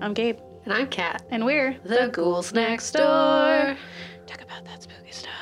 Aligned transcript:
I'm 0.00 0.14
Gabe, 0.14 0.38
And 0.64 0.72
I'm 0.72 0.88
Kat. 0.88 1.22
and 1.30 1.44
we're 1.44 1.76
The 1.84 2.08
Ghouls 2.12 2.52
Next 2.54 2.92
Door. 2.92 3.76
Talk 4.26 4.40
about 4.42 4.64
that 4.64 4.82
spooky 4.82 5.10
stuff. 5.10 5.32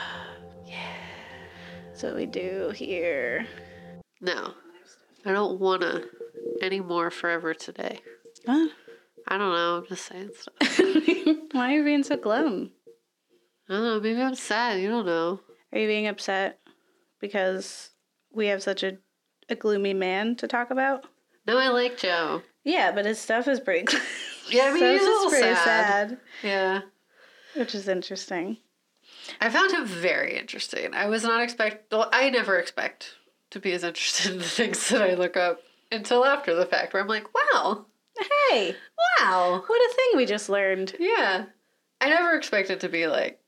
Yeah. 0.66 0.76
So 1.94 2.14
we 2.14 2.26
do 2.26 2.70
here. 2.74 3.46
No, 4.20 4.54
I 5.24 5.32
don't 5.32 5.60
want 5.60 5.82
to 5.82 6.04
anymore 6.62 7.10
forever 7.10 7.54
today. 7.54 8.00
What? 8.44 8.70
I 9.28 9.38
don't 9.38 9.52
know. 9.52 9.76
I'm 9.78 9.86
just 9.86 10.06
saying 10.06 10.30
stuff. 10.36 10.78
Why 11.52 11.72
are 11.72 11.76
you 11.78 11.84
being 11.84 12.02
so 12.02 12.16
glum? 12.16 12.72
I 13.68 13.74
don't 13.74 13.84
know. 13.84 14.00
Maybe 14.00 14.20
I'm 14.20 14.34
sad. 14.34 14.80
You 14.80 14.88
don't 14.88 15.06
know. 15.06 15.40
Are 15.72 15.78
you 15.78 15.86
being 15.86 16.06
upset 16.08 16.58
because 17.20 17.90
we 18.32 18.46
have 18.48 18.62
such 18.62 18.82
a, 18.82 18.96
a 19.48 19.54
gloomy 19.54 19.94
man 19.94 20.34
to 20.36 20.48
talk 20.48 20.70
about? 20.70 21.04
No, 21.46 21.58
I 21.58 21.68
like 21.68 21.98
Joe. 21.98 22.42
Yeah, 22.64 22.90
but 22.92 23.04
his 23.06 23.18
stuff 23.18 23.46
is 23.48 23.60
pretty. 23.60 23.86
Yeah, 24.50 24.64
I 24.64 24.70
mean, 24.72 24.78
Stuff 24.78 24.90
he's 24.92 25.00
a 25.02 25.04
little 25.10 25.30
pretty 25.30 25.54
sad. 25.54 26.18
Yeah. 26.42 26.80
which 27.54 27.74
is 27.74 27.88
interesting. 27.88 28.58
I 29.40 29.50
found 29.50 29.72
him 29.72 29.84
very 29.84 30.38
interesting. 30.38 30.94
I 30.94 31.06
was 31.06 31.22
not 31.22 31.42
expect. 31.42 31.92
Well, 31.92 32.08
I 32.12 32.30
never 32.30 32.58
expect 32.58 33.14
to 33.50 33.60
be 33.60 33.72
as 33.72 33.84
interested 33.84 34.32
in 34.32 34.38
the 34.38 34.44
things 34.44 34.88
that 34.88 35.02
I 35.02 35.14
look 35.14 35.36
up 35.36 35.60
until 35.92 36.24
after 36.24 36.54
the 36.54 36.66
fact, 36.66 36.92
where 36.92 37.02
I'm 37.02 37.08
like, 37.08 37.26
wow, 37.34 37.86
Hey, 38.50 38.74
wow, 39.20 39.62
what 39.66 39.90
a 39.90 39.94
thing 39.94 40.16
we 40.16 40.26
just 40.26 40.48
learned. 40.48 40.94
yeah. 40.98 41.44
I 42.00 42.08
never 42.10 42.34
expect 42.36 42.70
it 42.70 42.80
to 42.80 42.88
be 42.88 43.06
like 43.08 43.40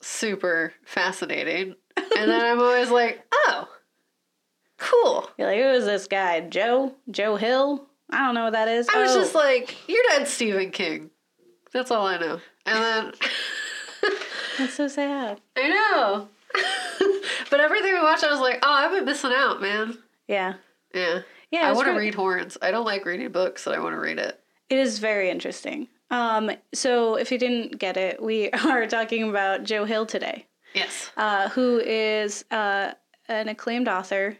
super 0.00 0.72
fascinating, 0.84 1.74
and 1.96 2.30
then 2.30 2.44
I'm 2.44 2.60
always 2.60 2.90
like, 2.90 3.24
oh, 3.32 3.68
cool. 4.78 5.30
You're 5.38 5.48
like, 5.48 5.58
who 5.58 5.68
is 5.70 5.84
this 5.86 6.06
guy? 6.06 6.40
Joe? 6.40 6.94
Joe 7.10 7.36
Hill? 7.36 7.86
I 8.10 8.18
don't 8.24 8.34
know 8.34 8.44
what 8.44 8.52
that 8.52 8.68
is. 8.68 8.88
I 8.88 9.00
was 9.02 9.12
Oh. 9.16 9.20
just 9.20 9.34
like, 9.34 9.76
you're 9.88 10.18
not 10.18 10.28
Stephen 10.28 10.70
King. 10.70 11.10
That's 11.72 11.90
all 11.90 12.06
I 12.06 12.18
know. 12.18 12.40
And 12.64 12.78
then 12.82 13.12
That's 14.58 14.74
so 14.74 14.88
sad. 14.88 15.40
I 15.56 15.68
know. 15.68 16.28
but 17.50 17.60
everything 17.60 17.92
we 17.92 18.00
watched, 18.00 18.24
I 18.24 18.30
was 18.30 18.40
like, 18.40 18.58
oh, 18.62 18.70
I've 18.72 18.90
been 18.92 19.04
missing 19.04 19.32
out, 19.34 19.60
man. 19.60 19.98
Yeah. 20.28 20.54
Yeah. 20.94 21.20
Yeah, 21.50 21.68
I 21.68 21.72
want 21.72 21.86
to 21.86 21.92
read 21.92 22.14
horns. 22.14 22.56
I 22.60 22.70
don't 22.70 22.84
like 22.86 23.04
reading 23.04 23.30
books, 23.30 23.64
but 23.64 23.74
I 23.74 23.78
want 23.80 23.94
to 23.94 24.00
read 24.00 24.18
it. 24.18 24.40
It 24.68 24.78
is 24.78 24.98
very 24.98 25.30
interesting. 25.30 25.88
Um, 26.10 26.50
so 26.74 27.16
if 27.16 27.30
you 27.30 27.38
didn't 27.38 27.78
get 27.78 27.96
it, 27.96 28.22
we 28.22 28.50
are 28.64 28.86
talking 28.86 29.28
about 29.28 29.64
Joe 29.64 29.84
Hill 29.84 30.06
today, 30.06 30.46
Yes. 30.74 31.10
uh, 31.16 31.48
who 31.50 31.78
is 31.78 32.44
uh, 32.50 32.92
an 33.28 33.48
acclaimed 33.48 33.88
author 33.88 34.36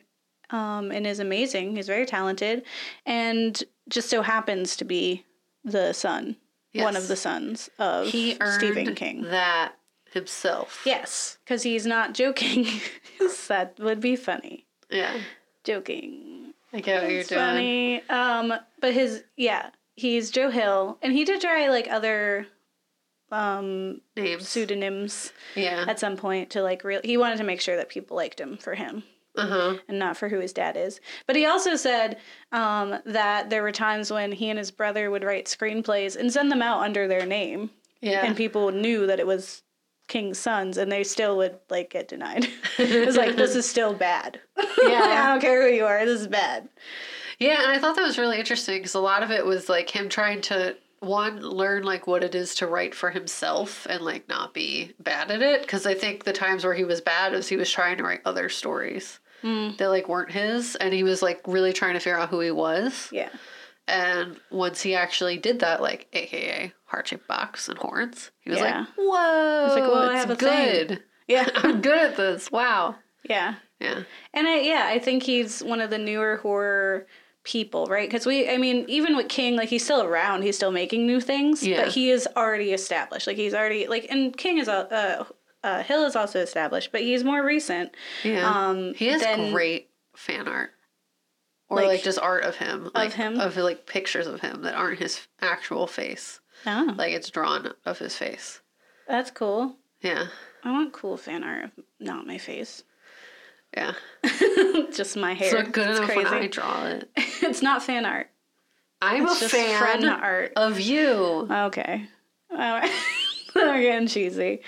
um, 0.51 0.91
and 0.93 1.07
is 1.07 1.19
amazing. 1.21 1.77
He's 1.77 1.87
very 1.87 2.07
talented, 2.07 2.63
and 3.05 3.63
just 3.89 4.09
so 4.11 4.23
happens 4.23 4.77
to 4.77 4.85
be 4.85 5.25
the 5.65 5.93
son, 5.93 6.37
one 6.75 6.97
of 6.97 7.09
the 7.09 7.17
sons 7.17 7.69
of 7.79 8.09
He 8.09 8.37
Stephen 8.57 8.95
King. 8.95 9.23
that 9.23 9.73
himself. 10.13 10.83
Yes, 10.87 11.39
because 11.45 11.63
he's 11.63 11.87
not 11.87 12.15
joking. 12.15 12.67
that 13.49 13.79
would 13.79 14.01
be 14.01 14.17
funny. 14.17 14.67
Yeah. 14.91 15.19
Joking. 15.65 16.53
I 16.73 16.81
get 16.81 17.03
what 17.03 17.11
you're 17.13 17.23
doing. 17.25 17.41
funny. 17.41 18.03
Um, 18.09 18.53
but 18.81 18.93
his 18.95 19.25
yeah, 19.37 19.71
he's 19.97 20.31
Joe 20.31 20.51
Hill, 20.51 20.99
and 21.03 21.13
he 21.13 21.25
did 21.25 21.41
try 21.41 21.69
like 21.69 21.89
other 21.91 22.47
um 23.33 24.01
Names. 24.17 24.49
pseudonyms 24.49 25.33
Yeah. 25.57 25.85
at 25.89 25.99
some 25.99 26.17
point 26.17 26.51
to 26.51 26.63
like 26.63 26.85
real. 26.85 27.01
He 27.03 27.17
wanted 27.17 27.39
to 27.39 27.45
make 27.45 27.61
sure 27.61 27.77
that 27.77 27.89
people 27.89 28.17
liked 28.17 28.41
him 28.41 28.57
for 28.57 28.75
him 28.75 29.03
Uh 29.37 29.47
huh. 29.47 29.77
and 29.89 29.99
not 29.99 30.17
for 30.17 30.29
who 30.29 30.41
his 30.41 30.53
dad 30.53 30.77
is. 30.77 31.01
But 31.27 31.37
he 31.37 31.47
also 31.47 31.77
said 31.77 32.19
um, 32.53 32.99
that 33.07 33.51
there 33.51 33.63
were 33.63 33.73
times 33.73 34.11
when 34.11 34.33
he 34.33 34.49
and 34.51 34.59
his 34.59 34.71
brother 34.71 35.11
would 35.11 35.25
write 35.25 35.47
screenplays 35.47 36.17
and 36.17 36.33
send 36.33 36.51
them 36.51 36.63
out 36.63 36.83
under 36.83 37.07
their 37.09 37.27
name, 37.27 37.71
Yeah. 38.01 38.25
and 38.25 38.37
people 38.37 38.71
knew 38.73 39.07
that 39.07 39.21
it 39.21 39.27
was 39.27 39.63
King's 40.09 40.39
Sons, 40.39 40.77
and 40.79 40.91
they 40.91 41.03
still 41.05 41.37
would 41.39 41.59
like 41.69 41.91
get 41.91 42.09
denied. 42.09 42.47
it 42.79 43.07
was 43.07 43.17
like 43.17 43.37
this 43.37 43.55
is 43.57 43.69
still 43.69 43.93
bad. 43.95 44.41
Yeah. 44.83 45.25
I 45.25 45.33
don't 45.33 45.41
care 45.41 45.63
who 45.69 45.75
you 45.75 45.85
are. 45.87 46.05
This 46.05 46.21
is 46.21 46.29
bad. 46.29 46.69
Yeah, 47.39 47.63
and 47.63 47.73
I 47.73 47.79
thought 47.79 47.97
that 47.97 48.07
was 48.07 48.19
really 48.19 48.39
interesting 48.39 48.79
because 48.79 48.95
a 48.95 49.01
lot 49.01 49.23
of 49.23 49.31
it 49.31 49.45
was 49.45 49.69
like 49.69 49.91
him 49.91 50.09
trying 50.09 50.41
to 50.43 50.77
one 51.01 51.41
learn 51.41 51.83
like 51.83 52.07
what 52.07 52.23
it 52.25 52.35
is 52.35 52.55
to 52.57 52.67
write 52.67 52.95
for 52.95 53.11
himself 53.11 53.87
and 53.91 54.03
like 54.03 54.29
not 54.29 54.55
be 54.55 54.93
bad 55.01 55.31
at 55.31 55.43
it 55.43 55.63
because 55.63 55.87
I 55.87 55.95
think 55.95 56.25
the 56.25 56.33
times 56.33 56.65
where 56.65 56.73
he 56.75 56.85
was 56.85 57.01
bad 57.01 57.35
is 57.35 57.49
he 57.49 57.57
was 57.57 57.71
trying 57.71 57.97
to 57.99 58.05
write 58.05 58.21
other 58.25 58.49
stories 58.49 59.19
that 59.43 59.89
like 59.89 60.09
weren't 60.09 60.33
his 60.33 60.77
and 60.77 60.93
he 60.93 61.03
was 61.05 61.23
like 61.23 61.41
really 61.47 61.73
trying 61.73 61.95
to 61.95 62.01
figure 62.01 62.19
out 62.19 62.29
who 62.31 62.41
he 62.41 62.51
was 62.51 63.09
Yeah. 63.13 63.29
and 63.87 64.39
once 64.51 64.83
he 64.83 64.95
actually 64.95 65.39
did 65.39 65.61
that 65.61 65.81
like 65.81 66.07
aka 66.13 66.73
heart 66.87 67.09
shaped 67.09 67.29
box 67.29 67.69
and 67.69 67.79
horns 67.79 68.31
he 68.41 68.51
was 68.51 68.59
Yeah. 68.59 68.81
like 68.81 68.89
whoa 68.97 69.67
like, 69.75 69.85
"Whoa, 69.85 70.09
I 70.11 70.17
have 70.19 70.31
a 70.31 70.37
thing." 70.37 70.87
good 70.89 71.03
Yeah. 71.29 71.49
I'm 71.57 71.81
good 71.81 71.99
at 71.99 72.17
this 72.17 72.51
wow 72.51 72.97
Yeah. 73.29 73.55
yeah 73.81 74.03
And 74.35 74.47
I, 74.49 74.61
yeah, 74.61 74.85
I 74.89 74.99
think 74.99 75.23
he's 75.25 75.63
one 75.63 75.81
of 75.81 75.91
the 75.91 75.99
newer 75.99 76.37
horror 76.37 77.07
people, 77.43 77.87
right? 77.87 78.09
Because 78.11 78.27
we, 78.27 78.49
I 78.51 78.57
mean, 78.59 78.85
even 78.89 79.17
with 79.17 79.29
King, 79.29 79.55
like 79.57 79.69
he's 79.69 79.85
still 79.85 80.03
around, 80.03 80.43
he's 80.43 80.57
still 80.57 80.73
making 80.73 81.07
new 81.07 81.21
things, 81.21 81.65
Yeah. 81.65 81.85
but 81.85 81.93
he 81.93 82.11
is 82.11 82.27
already 82.37 82.73
established. 82.73 83.29
Like 83.29 83.37
he's 83.37 83.55
already 83.55 83.87
like, 83.87 84.07
and 84.11 84.37
King 84.37 84.59
is 84.59 84.67
a, 84.67 84.93
uh, 84.93 85.25
uh, 85.67 85.83
Hill 85.83 86.05
is 86.05 86.17
also 86.17 86.41
established, 86.41 86.93
but 86.93 87.01
he's 87.03 87.25
more 87.25 87.45
recent. 87.45 87.95
yeah 88.25 88.49
Um, 88.49 88.95
He 88.95 89.09
has 89.09 89.21
then- 89.21 89.53
great 89.53 89.91
fan 90.15 90.49
art. 90.49 90.71
Or 91.69 91.79
Like- 91.79 91.89
like, 91.89 92.03
just 92.05 92.19
art 92.21 92.45
of 92.45 92.57
him. 92.57 92.91
Like, 92.95 93.13
him? 93.13 93.41
Of 93.41 93.57
like 93.57 93.87
pictures 93.87 94.27
of 94.29 94.41
him 94.41 94.63
that 94.63 94.75
aren't 94.75 95.01
his 95.01 95.27
actual 95.41 95.87
face. 95.89 96.39
Oh, 96.65 96.95
Like 96.97 97.13
it's 97.13 97.29
drawn 97.31 97.73
of 97.85 97.99
his 97.99 98.17
face. 98.17 98.61
that's 99.09 99.31
cool. 99.31 99.77
Yeah. 100.01 100.27
I 100.65 100.71
want 100.73 100.93
cool 100.93 101.17
fan 101.17 101.43
art 101.45 101.65
of 101.65 101.71
not 102.01 102.27
my 102.27 102.39
face, 102.39 102.83
Yeah. 103.77 103.95
just 104.93 105.17
my 105.17 105.35
hair. 105.35 105.49
It's 105.49 105.55
not 105.55 105.73
good 105.73 105.89
It's 105.89 105.99
enough 105.99 106.11
crazy. 106.11 106.31
when 106.31 106.43
I 106.43 106.47
draw 106.47 106.87
it. 106.87 107.11
it's 107.17 107.63
not 107.63 107.83
fan 107.83 108.05
art. 108.07 108.29
I'm 109.03 109.27
It's 109.27 109.43
a 109.43 109.49
fan 109.49 110.05
art. 110.09 110.53
of 110.57 110.81
you. 110.81 111.47
Okay. 111.51 112.09
All 112.51 112.57
right. 112.59 112.91
Getting 113.81 114.09
cheesy. 114.09 114.61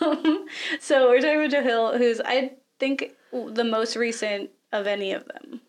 Um, 0.00 0.46
so 0.80 1.08
we're 1.08 1.20
talking 1.20 1.36
about 1.38 1.50
Joe 1.50 1.62
Hill, 1.62 1.98
who's 1.98 2.20
I 2.24 2.52
think 2.78 3.12
the 3.32 3.64
most 3.64 3.96
recent 3.96 4.50
of 4.72 4.86
any 4.86 5.12
of 5.12 5.24
them. 5.26 5.60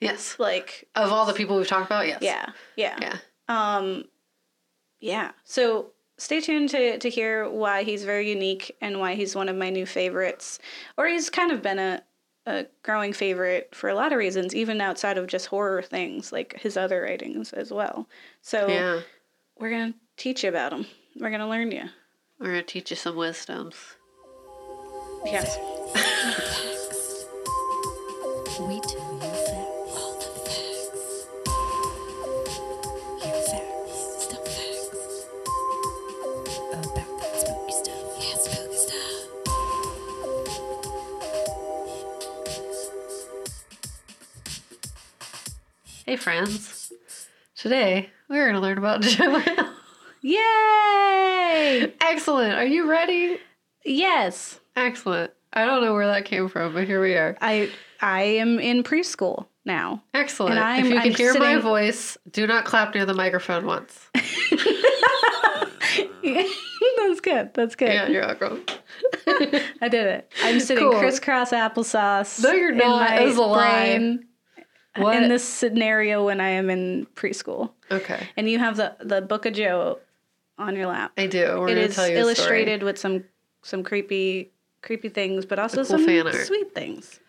Yes. 0.00 0.36
Like, 0.38 0.88
Of 0.96 1.12
all 1.12 1.26
the 1.26 1.32
people 1.32 1.56
we've 1.56 1.66
talked 1.68 1.86
about, 1.86 2.06
yes. 2.08 2.18
yeah, 2.22 2.46
yeah, 2.76 2.98
Yeah. 3.00 3.16
um, 3.48 4.04
yeah. 5.00 5.30
So 5.44 5.92
stay 6.18 6.40
tuned 6.40 6.70
to 6.70 6.98
to 6.98 7.08
hear 7.08 7.48
why 7.48 7.84
he's 7.84 8.04
very 8.04 8.28
unique 8.28 8.76
and 8.80 8.98
why 9.00 9.14
he's 9.14 9.34
one 9.36 9.48
of 9.48 9.56
my 9.56 9.70
new 9.70 9.86
favorites, 9.86 10.58
or 10.98 11.06
he's 11.06 11.30
kind 11.30 11.52
of 11.52 11.62
been 11.62 11.78
a 11.78 12.02
a 12.46 12.66
growing 12.82 13.12
favorite 13.12 13.72
for 13.72 13.88
a 13.88 13.94
lot 13.94 14.10
of 14.12 14.18
reasons, 14.18 14.52
even 14.52 14.80
outside 14.80 15.16
of 15.16 15.28
just 15.28 15.46
horror 15.46 15.80
things, 15.80 16.32
like 16.32 16.58
his 16.60 16.76
other 16.76 17.02
writings 17.02 17.52
as 17.52 17.70
well. 17.72 18.08
So 18.40 18.66
Yeah. 18.66 19.00
we're 19.60 19.70
gonna 19.70 19.94
teach 20.16 20.42
you 20.42 20.48
about 20.48 20.72
him. 20.72 20.86
We're 21.18 21.30
gonna 21.30 21.48
learn 21.48 21.70
you. 21.70 21.84
We're 22.38 22.46
gonna 22.46 22.62
teach 22.62 22.90
you 22.90 22.96
some 22.96 23.16
wisdoms. 23.16 23.74
Yes. 25.24 25.56
We 28.60 28.80
tell 28.80 29.12
you 29.14 29.20
facts. 29.20 29.96
All 29.96 30.14
the 30.18 30.28
facts. 30.46 31.26
Here 33.22 33.42
facts. 33.50 33.98
Still 34.24 34.44
facts. 34.44 35.26
About 36.72 36.90
that 36.94 37.08
spooky 37.40 37.72
stuff. 37.72 38.04
Yeah, 38.20 38.36
spooky 38.36 38.76
stuff. 38.76 40.32
Hey 46.06 46.16
friends. 46.16 46.92
Today 47.56 48.10
we're 48.28 48.46
gonna 48.46 48.60
learn 48.60 48.78
about 48.78 49.02
Joe 49.02 49.38
Hill. 49.38 49.68
Yay! 50.22 51.92
Excellent. 52.00 52.54
Are 52.54 52.64
you 52.64 52.88
ready? 52.88 53.38
Yes. 53.84 54.60
Excellent. 54.76 55.32
I 55.52 55.64
don't 55.66 55.82
know 55.84 55.92
where 55.92 56.06
that 56.06 56.24
came 56.24 56.48
from, 56.48 56.72
but 56.74 56.84
here 56.84 57.00
we 57.02 57.14
are. 57.14 57.36
I 57.40 57.70
I 58.00 58.22
am 58.22 58.58
in 58.58 58.82
preschool 58.82 59.46
now. 59.64 60.02
Excellent. 60.14 60.52
And 60.54 60.60
I'm- 60.64 60.86
if 60.86 60.92
you 60.92 60.98
can 61.00 61.08
I'm 61.12 61.14
hear 61.14 61.34
my 61.34 61.56
voice, 61.58 62.16
do 62.30 62.46
not 62.46 62.64
clap 62.64 62.94
near 62.94 63.04
the 63.04 63.14
microphone 63.14 63.66
once. 63.66 64.08
That's 66.24 67.20
good. 67.20 67.52
That's 67.54 67.74
good. 67.74 67.88
yeah, 67.92 68.06
you're 68.08 68.22
welcome. 68.26 68.64
I 69.82 69.88
did 69.88 70.06
it. 70.06 70.32
I'm 70.42 70.60
sitting 70.60 70.88
Cool. 70.90 70.98
crisscross 71.00 71.50
applesauce. 71.50 72.42
No, 72.42 72.52
you're 72.52 72.70
in 72.72 72.78
not. 72.78 73.10
my 73.10 73.20
was 73.22 73.36
a 73.36 73.42
lie. 73.42 73.58
brain 73.98 74.24
What? 74.96 75.16
In 75.22 75.28
this 75.28 75.42
scenario 75.44 76.24
when 76.24 76.40
I 76.40 76.48
am 76.50 76.68
in 76.70 77.06
preschool, 77.14 77.72
okay, 77.90 78.28
and 78.36 78.48
you 78.48 78.58
have 78.58 78.76
the 78.76 78.94
the 79.00 79.20
Book 79.22 79.46
of 79.46 79.54
Joe 79.54 79.98
on 80.62 80.76
your 80.76 80.86
lap. 80.86 81.12
I 81.16 81.26
do. 81.26 81.60
We're 81.60 81.68
it 81.68 81.92
tell 81.92 82.08
you 82.08 82.14
a 82.16 82.16
story. 82.16 82.20
illustrated 82.20 82.82
with 82.82 82.98
some 82.98 83.24
some 83.62 83.82
creepy 83.82 84.52
creepy 84.82 85.08
things, 85.08 85.46
but 85.46 85.58
also 85.58 85.84
cool 85.84 85.84
some 85.84 86.32
sweet 86.44 86.74
things. 86.74 87.20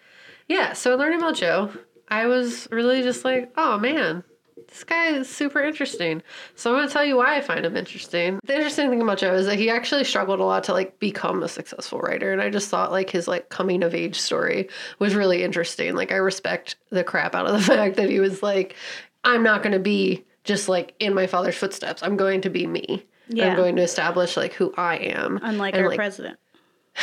Yeah, 0.47 0.73
so 0.73 0.95
learning 0.95 1.19
about 1.19 1.35
Joe, 1.35 1.71
I 2.09 2.27
was 2.27 2.67
really 2.71 3.01
just 3.01 3.23
like, 3.23 3.51
oh 3.55 3.77
man, 3.79 4.23
this 4.67 4.83
guy 4.83 5.07
is 5.07 5.29
super 5.29 5.61
interesting. 5.61 6.21
So 6.55 6.71
I'm 6.71 6.77
gonna 6.77 6.91
tell 6.91 7.05
you 7.05 7.17
why 7.17 7.37
I 7.37 7.41
find 7.41 7.65
him 7.65 7.77
interesting. 7.77 8.39
The 8.43 8.55
interesting 8.55 8.89
thing 8.89 9.01
about 9.01 9.19
Joe 9.19 9.35
is 9.35 9.45
that 9.45 9.57
he 9.57 9.69
actually 9.69 10.03
struggled 10.03 10.39
a 10.39 10.43
lot 10.43 10.63
to 10.65 10.73
like 10.73 10.99
become 10.99 11.43
a 11.43 11.47
successful 11.47 11.99
writer, 11.99 12.33
and 12.33 12.41
I 12.41 12.49
just 12.49 12.69
thought 12.69 12.91
like 12.91 13.09
his 13.09 13.27
like 13.27 13.49
coming 13.49 13.83
of 13.83 13.95
age 13.95 14.19
story 14.19 14.69
was 14.99 15.15
really 15.15 15.43
interesting. 15.43 15.95
Like 15.95 16.11
I 16.11 16.15
respect 16.15 16.75
the 16.89 17.03
crap 17.03 17.35
out 17.35 17.45
of 17.45 17.53
the 17.53 17.61
fact 17.75 17.95
that 17.97 18.09
he 18.09 18.19
was 18.19 18.43
like, 18.43 18.75
I'm 19.23 19.43
not 19.43 19.63
gonna 19.63 19.79
be 19.79 20.25
just 20.43 20.67
like 20.67 20.93
in 20.99 21.13
my 21.13 21.27
father's 21.27 21.55
footsteps. 21.55 22.03
I'm 22.03 22.17
going 22.17 22.41
to 22.41 22.49
be 22.49 22.67
me. 22.67 23.05
Yeah. 23.27 23.49
I'm 23.49 23.55
going 23.55 23.75
to 23.77 23.81
establish 23.81 24.35
like 24.37 24.53
who 24.53 24.73
I 24.77 24.97
am. 24.97 25.39
Unlike 25.41 25.75
And, 25.75 25.83
our 25.83 25.89
like, 25.89 25.97
president. 25.97 26.39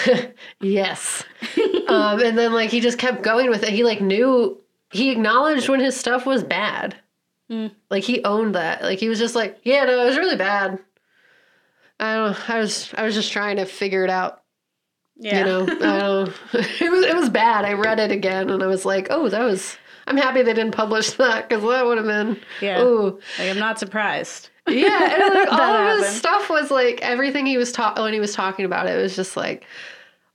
Yes. 0.60 1.24
um, 1.88 2.20
and 2.22 2.38
then 2.38 2.52
like 2.52 2.70
he 2.70 2.80
just 2.80 2.98
kept 2.98 3.22
going 3.22 3.50
with 3.50 3.62
it. 3.62 3.70
He 3.70 3.84
like 3.84 4.00
knew 4.00 4.60
he 4.92 5.10
acknowledged 5.10 5.68
when 5.68 5.80
his 5.80 5.96
stuff 5.96 6.26
was 6.26 6.44
bad. 6.44 6.96
Mm. 7.50 7.72
Like 7.90 8.04
he 8.04 8.22
owned 8.24 8.54
that. 8.54 8.82
Like 8.82 8.98
he 8.98 9.08
was 9.08 9.18
just 9.18 9.34
like, 9.34 9.58
yeah, 9.64 9.84
no, 9.84 10.02
it 10.02 10.06
was 10.06 10.16
really 10.16 10.36
bad. 10.36 10.78
I 11.98 12.14
don't. 12.14 12.50
I 12.50 12.58
was. 12.58 12.92
I 12.96 13.02
was 13.04 13.14
just 13.14 13.32
trying 13.32 13.56
to 13.56 13.66
figure 13.66 14.04
it 14.04 14.10
out. 14.10 14.42
Yeah. 15.16 15.40
You 15.40 15.44
know. 15.44 15.62
I 15.62 15.98
don't. 15.98 16.28
it 16.54 16.90
was. 16.90 17.04
It 17.04 17.14
was 17.14 17.28
bad. 17.28 17.64
I 17.64 17.74
read 17.74 18.00
it 18.00 18.10
again, 18.10 18.48
and 18.50 18.62
I 18.62 18.66
was 18.66 18.84
like, 18.84 19.08
oh, 19.10 19.28
that 19.28 19.42
was. 19.42 19.76
I'm 20.06 20.16
happy 20.16 20.42
they 20.42 20.54
didn't 20.54 20.72
publish 20.72 21.12
that 21.12 21.48
because 21.48 21.62
that 21.62 21.84
would 21.84 21.98
have 21.98 22.06
been. 22.06 22.40
Yeah. 22.60 22.80
Ooh. 22.80 23.20
Like, 23.38 23.50
I'm 23.50 23.58
not 23.58 23.78
surprised. 23.78 24.48
Yeah, 24.70 25.14
and 25.14 25.34
like 25.34 25.48
all 25.52 25.58
That 25.58 25.92
of 25.98 26.04
his 26.04 26.08
stuff 26.16 26.48
was 26.50 26.70
like 26.70 27.00
everything 27.02 27.46
he 27.46 27.56
was 27.56 27.72
talking 27.72 28.02
when 28.02 28.12
he 28.12 28.20
was 28.20 28.34
talking 28.34 28.64
about 28.64 28.86
it 28.86 28.96
was 29.00 29.16
just 29.16 29.36
like, 29.36 29.64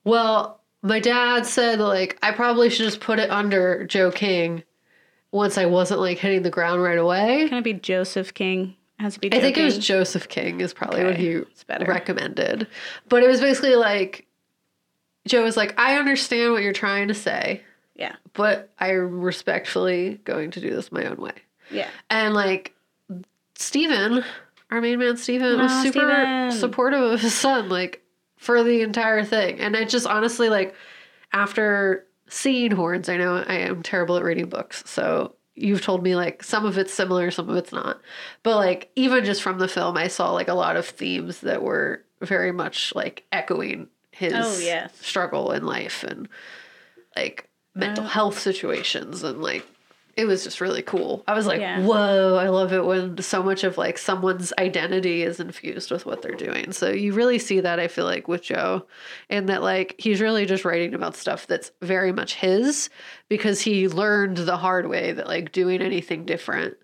well, 0.04 0.62
my 0.82 1.00
dad 1.00 1.46
said 1.46 1.80
like 1.80 2.18
I 2.22 2.32
probably 2.32 2.70
should 2.70 2.86
just 2.86 3.00
put 3.00 3.20
it 3.20 3.30
under 3.30 3.86
Joe 3.88 4.12
King 4.12 4.64
once 5.32 5.58
I 5.58 5.66
wasn't 5.66 6.00
like 6.00 6.18
hitting 6.18 6.44
the 6.44 6.50
ground 6.50 6.82
right 6.84 6.98
away. 6.98 7.48
Can 7.50 7.58
it 7.58 7.64
be 7.64 7.74
Joseph 7.74 8.34
King? 8.34 8.76
It 9.00 9.04
has 9.04 9.16
to 9.16 9.20
be. 9.20 9.34
I 9.34 9.40
think 9.42 9.58
it 9.58 9.64
was 9.64 9.78
Joseph 9.78 10.30
King 10.30 10.62
is 10.62 10.74
probably 10.74 11.04
what 11.04 11.14
Okay, 11.14 11.22
he 11.22 11.86
recommended, 11.86 12.68
but 13.10 13.24
it 13.24 13.28
was 13.28 13.42
basically 13.42 13.76
like 13.76 14.26
Joe 15.28 15.44
was 15.44 15.58
like, 15.58 15.78
I 15.80 15.98
understand 15.98 16.54
what 16.54 16.62
you're 16.62 16.72
trying 16.72 17.08
to 17.08 17.14
say, 17.16 17.62
Yeah. 17.96 18.16
but 18.34 18.70
I'm 18.80 19.20
respectfully 19.22 20.22
going 20.24 20.52
to 20.52 20.62
do 20.62 20.70
this 20.70 20.92
my 20.92 21.04
own 21.06 21.18
way. 21.18 21.34
Yeah. 21.72 21.90
And 22.12 22.36
like 22.36 22.75
Stephen, 23.56 24.24
our 24.72 24.82
main 24.82 25.00
man 25.00 25.18
Stephen, 25.18 25.60
was 25.60 25.72
super 25.82 25.92
Stephen. 26.00 26.52
supportive 26.52 27.02
of 27.02 27.22
his 27.22 27.34
son, 27.34 27.70
like 27.70 28.02
for 28.38 28.64
the 28.64 28.82
entire 28.82 29.24
thing. 29.24 29.60
And 29.60 29.76
I 29.76 29.86
just 29.86 30.06
honestly 30.08 30.50
like 30.50 30.76
after 31.34 32.06
seeing 32.30 32.72
horns, 32.72 33.10
I 33.10 33.18
know 33.18 33.38
I 33.48 33.56
am 33.56 33.84
terrible 33.84 34.18
at 34.18 34.24
reading 34.24 34.50
books, 34.50 34.84
so 34.86 35.36
you've 35.56 35.82
told 35.82 36.04
me 36.04 36.16
like 36.16 36.44
some 36.44 36.66
of 36.66 36.78
it's 36.78 36.94
similar, 36.94 37.32
some 37.32 37.50
of 37.50 37.56
it's 37.56 37.72
not. 37.72 38.02
But 38.44 38.58
like 38.58 38.92
even 38.96 39.24
just 39.24 39.42
from 39.42 39.58
the 39.60 39.68
film, 39.68 39.96
I 39.98 40.08
saw 40.08 40.32
like 40.32 40.48
a 40.50 40.54
lot 40.54 40.76
of 40.76 40.86
themes 40.86 41.42
that 41.42 41.64
were 41.64 42.04
very 42.22 42.52
much 42.52 42.94
like 42.96 43.24
echoing 43.32 43.88
his 44.12 44.34
Oh, 44.36 44.60
yes. 44.60 44.98
struggle 45.00 45.52
in 45.52 45.66
life 45.66 46.04
and 46.04 46.28
like 47.16 47.50
mental 47.74 48.06
Uh, 48.06 48.08
health 48.10 48.40
situations 48.40 49.24
and 49.24 49.42
like 49.42 49.66
it 50.16 50.26
was 50.26 50.44
just 50.46 50.62
really 50.62 50.82
cool. 50.82 51.24
I 51.28 51.34
was 51.34 51.46
like, 51.46 51.60
Yeah. 51.60 51.82
whoa, 51.82 52.36
I 52.38 52.48
love 52.48 52.72
it 52.72 52.86
when 52.86 53.18
so 53.22 53.44
much 53.44 53.64
of 53.66 53.78
like 53.78 53.98
someone's 53.98 54.54
identity 54.58 55.24
is 55.24 55.40
infused 55.42 55.92
with 55.92 56.06
what 56.06 56.22
they're 56.22 56.32
doing. 56.36 56.72
So 56.72 56.90
you 56.90 57.12
really 57.14 57.38
see 57.38 57.60
that 57.60 57.80
I 57.82 57.88
feel 57.90 58.06
like 58.06 58.28
with 58.30 58.44
Joe 58.44 58.86
and 59.30 59.50
that 59.50 59.62
like 59.62 59.96
he's 59.98 60.22
really 60.22 60.46
just 60.46 60.64
writing 60.64 60.94
about 60.94 61.18
stuff 61.18 61.48
that's 61.48 61.72
very 61.82 62.14
much 62.14 62.36
his 62.36 62.90
because 63.28 63.60
he 63.62 63.90
learned 63.90 64.38
the 64.38 64.56
hard 64.58 64.88
way 64.88 65.12
that 65.12 65.28
like 65.28 65.52
doing 65.52 65.82
anything 65.82 66.26
different 66.26 66.76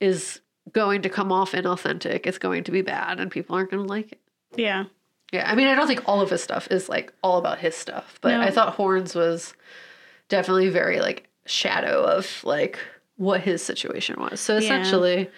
is 0.00 0.40
going 0.72 1.02
to 1.02 1.08
come 1.08 1.30
off 1.30 1.52
inauthentic. 1.52 2.26
It's 2.26 2.38
going 2.38 2.64
to 2.64 2.72
be 2.72 2.82
bad 2.82 3.20
and 3.20 3.30
people 3.30 3.54
aren't 3.54 3.70
going 3.70 3.84
to 3.84 3.88
like 3.88 4.10
it. 4.12 4.20
Yeah. 4.56 4.84
Yeah, 5.32 5.48
I 5.50 5.54
mean, 5.54 5.66
I 5.68 5.74
don't 5.74 5.86
think 5.88 6.08
all 6.08 6.20
of 6.20 6.30
his 6.30 6.42
stuff 6.42 6.68
is 6.70 6.88
like 6.88 7.12
all 7.22 7.38
about 7.38 7.58
his 7.58 7.74
stuff, 7.76 8.18
but 8.20 8.30
No. 8.30 8.40
I 8.40 8.50
thought 8.50 8.74
Horns 8.74 9.14
was 9.14 9.54
definitely 10.28 10.68
very 10.70 11.00
like 11.00 11.28
shadow 11.46 12.02
of 12.02 12.42
like 12.44 12.78
what 13.16 13.40
his 13.40 13.62
situation 13.62 14.20
was. 14.20 14.40
So 14.40 14.54
Yeah. 14.54 14.58
essentially, 14.60 15.30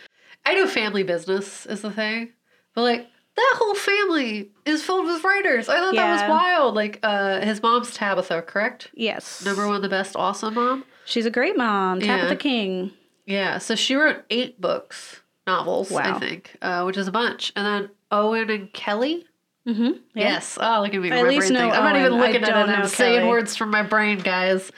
I 0.44 0.54
know 0.54 0.66
family 0.66 1.02
business 1.02 1.66
is 1.66 1.82
the 1.82 1.90
thing, 1.90 2.32
but 2.74 2.82
like 2.82 3.06
that 3.36 3.54
whole 3.56 3.74
family 3.76 4.50
is 4.64 4.82
filled 4.82 5.06
with 5.06 5.22
writers. 5.22 5.68
I 5.68 5.76
thought 5.78 5.94
that 5.94 6.10
was 6.12 6.28
wild. 6.28 6.74
Like, 6.74 6.98
uh, 7.04 7.40
his 7.40 7.62
mom's 7.62 7.94
Tabitha, 7.94 8.42
correct? 8.42 8.88
Yes. 8.94 9.44
Number 9.44 9.68
one, 9.68 9.80
the 9.80 9.88
best, 9.88 10.16
awesome 10.16 10.54
mom. 10.54 10.84
She's 11.04 11.24
a 11.24 11.30
great 11.30 11.56
mom. 11.56 12.00
Tabitha 12.00 12.30
Yeah. 12.30 12.34
King. 12.34 12.90
Yeah, 13.26 13.58
so 13.58 13.76
she 13.76 13.94
wrote 13.94 14.24
eight 14.30 14.60
books, 14.60 15.20
novels, 15.46 15.88
wow. 15.92 16.16
I 16.16 16.18
think, 16.18 16.56
uh, 16.62 16.82
which 16.82 16.96
is 16.96 17.06
a 17.06 17.12
bunch. 17.12 17.52
And 17.54 17.64
then 17.64 17.90
Owen 18.10 18.50
and 18.50 18.72
Kelly. 18.72 19.24
Mm-hmm. 19.68 19.90
Yes. 20.14 20.56
Oh, 20.60 20.80
look 20.82 20.94
at 20.94 21.00
me. 21.00 21.10
I 21.10 21.10
with 21.10 21.10
my 21.10 21.18
at 21.18 21.28
least 21.28 21.48
things. 21.48 21.60
I'm 21.60 21.70
not 21.84 21.96
even. 21.96 22.12
I 22.14 22.16
looking 22.16 22.42
at 22.42 22.48
it. 22.48 22.54
I'm 22.70 22.86
saying 22.88 23.18
Kelly. 23.20 23.28
words 23.28 23.54
from 23.54 23.70
my 23.70 23.82
brain, 23.82 24.18
guys. 24.18 24.72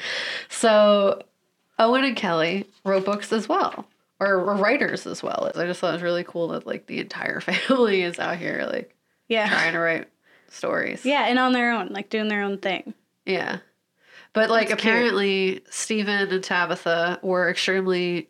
So, 0.48 1.22
Owen 1.78 2.04
and 2.04 2.16
Kelly 2.16 2.66
wrote 2.84 3.04
books 3.04 3.32
as 3.32 3.48
well, 3.48 3.86
or 4.18 4.38
were 4.40 4.56
writers 4.56 5.06
as 5.06 5.22
well. 5.22 5.50
I 5.54 5.64
just 5.66 5.80
thought 5.80 5.90
it 5.90 5.92
was 5.94 6.02
really 6.02 6.24
cool 6.24 6.48
that 6.48 6.66
like 6.66 6.86
the 6.86 6.98
entire 7.00 7.40
family 7.40 8.02
is 8.02 8.18
out 8.18 8.36
here 8.36 8.66
like 8.70 8.94
Yeah. 9.28 9.48
trying 9.48 9.72
to 9.74 9.78
write 9.78 10.08
stories. 10.48 11.04
Yeah, 11.04 11.26
and 11.26 11.38
on 11.38 11.52
their 11.52 11.72
own, 11.72 11.88
like 11.90 12.10
doing 12.10 12.28
their 12.28 12.42
own 12.42 12.58
thing. 12.58 12.92
Yeah. 13.24 13.58
But 14.32 14.50
like 14.50 14.68
That's 14.68 14.82
cute. 14.82 14.92
apparently 14.94 15.62
Stephen 15.70 16.28
and 16.32 16.42
Tabitha 16.44 17.18
were 17.22 17.48
extremely 17.48 18.28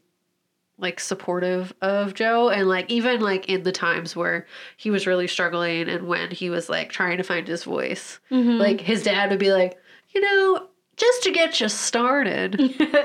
like 0.81 0.99
supportive 1.01 1.73
of 1.83 2.15
Joe 2.15 2.49
and 2.51 2.69
like 2.69 2.91
even 2.91 3.21
like 3.21 3.49
in 3.49 3.63
the 3.63 3.73
times 3.73 4.17
where 4.17 4.47
he 4.77 4.91
was 4.91 5.07
really 5.07 5.27
struggling 5.29 5.89
and 5.89 6.07
when 6.07 6.31
he 6.31 6.51
was 6.51 6.69
like 6.69 6.91
trying 6.91 7.17
to 7.19 7.23
find 7.23 7.47
his 7.47 7.65
voice. 7.65 8.19
Mm-hmm. 8.31 8.59
Like 8.59 8.81
his 8.81 9.03
dad 9.03 9.31
would 9.31 9.39
be 9.39 9.53
like, 9.53 9.79
"You 10.15 10.21
know, 10.21 10.67
just 10.97 11.23
to 11.25 11.31
get 11.33 11.61
you 11.61 11.69
started, 11.69 12.59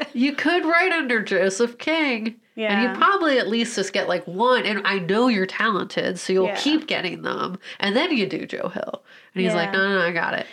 you 0.13 0.33
could 0.33 0.65
write 0.65 0.91
under 0.91 1.21
Joseph 1.21 1.77
King." 1.77 2.35
Yeah. 2.57 2.71
And 2.71 2.83
you 2.83 2.97
probably 2.97 3.37
at 3.37 3.49
least 3.49 3.75
just 3.75 3.91
get 3.91 4.07
like 4.07 4.25
one. 4.25 4.63
And 4.65 4.81
I 4.87 4.99
know 4.99 5.27
you're 5.27 5.45
talented, 5.45 6.17
so 6.17 6.31
you'll 6.31 6.45
Yeah. 6.45 6.55
keep 6.55 6.87
getting 6.87 7.21
them. 7.21 7.59
And 7.81 7.97
then 7.97 8.15
you 8.15 8.25
do 8.27 8.45
Joe 8.45 8.69
Hill. 8.69 9.03
And 9.33 9.43
he's 9.43 9.53
like, 9.53 9.73
no, 9.73 9.79
no, 9.89 9.99
no, 9.99 10.05
I 10.05 10.11
got 10.13 10.35
it. 10.35 10.47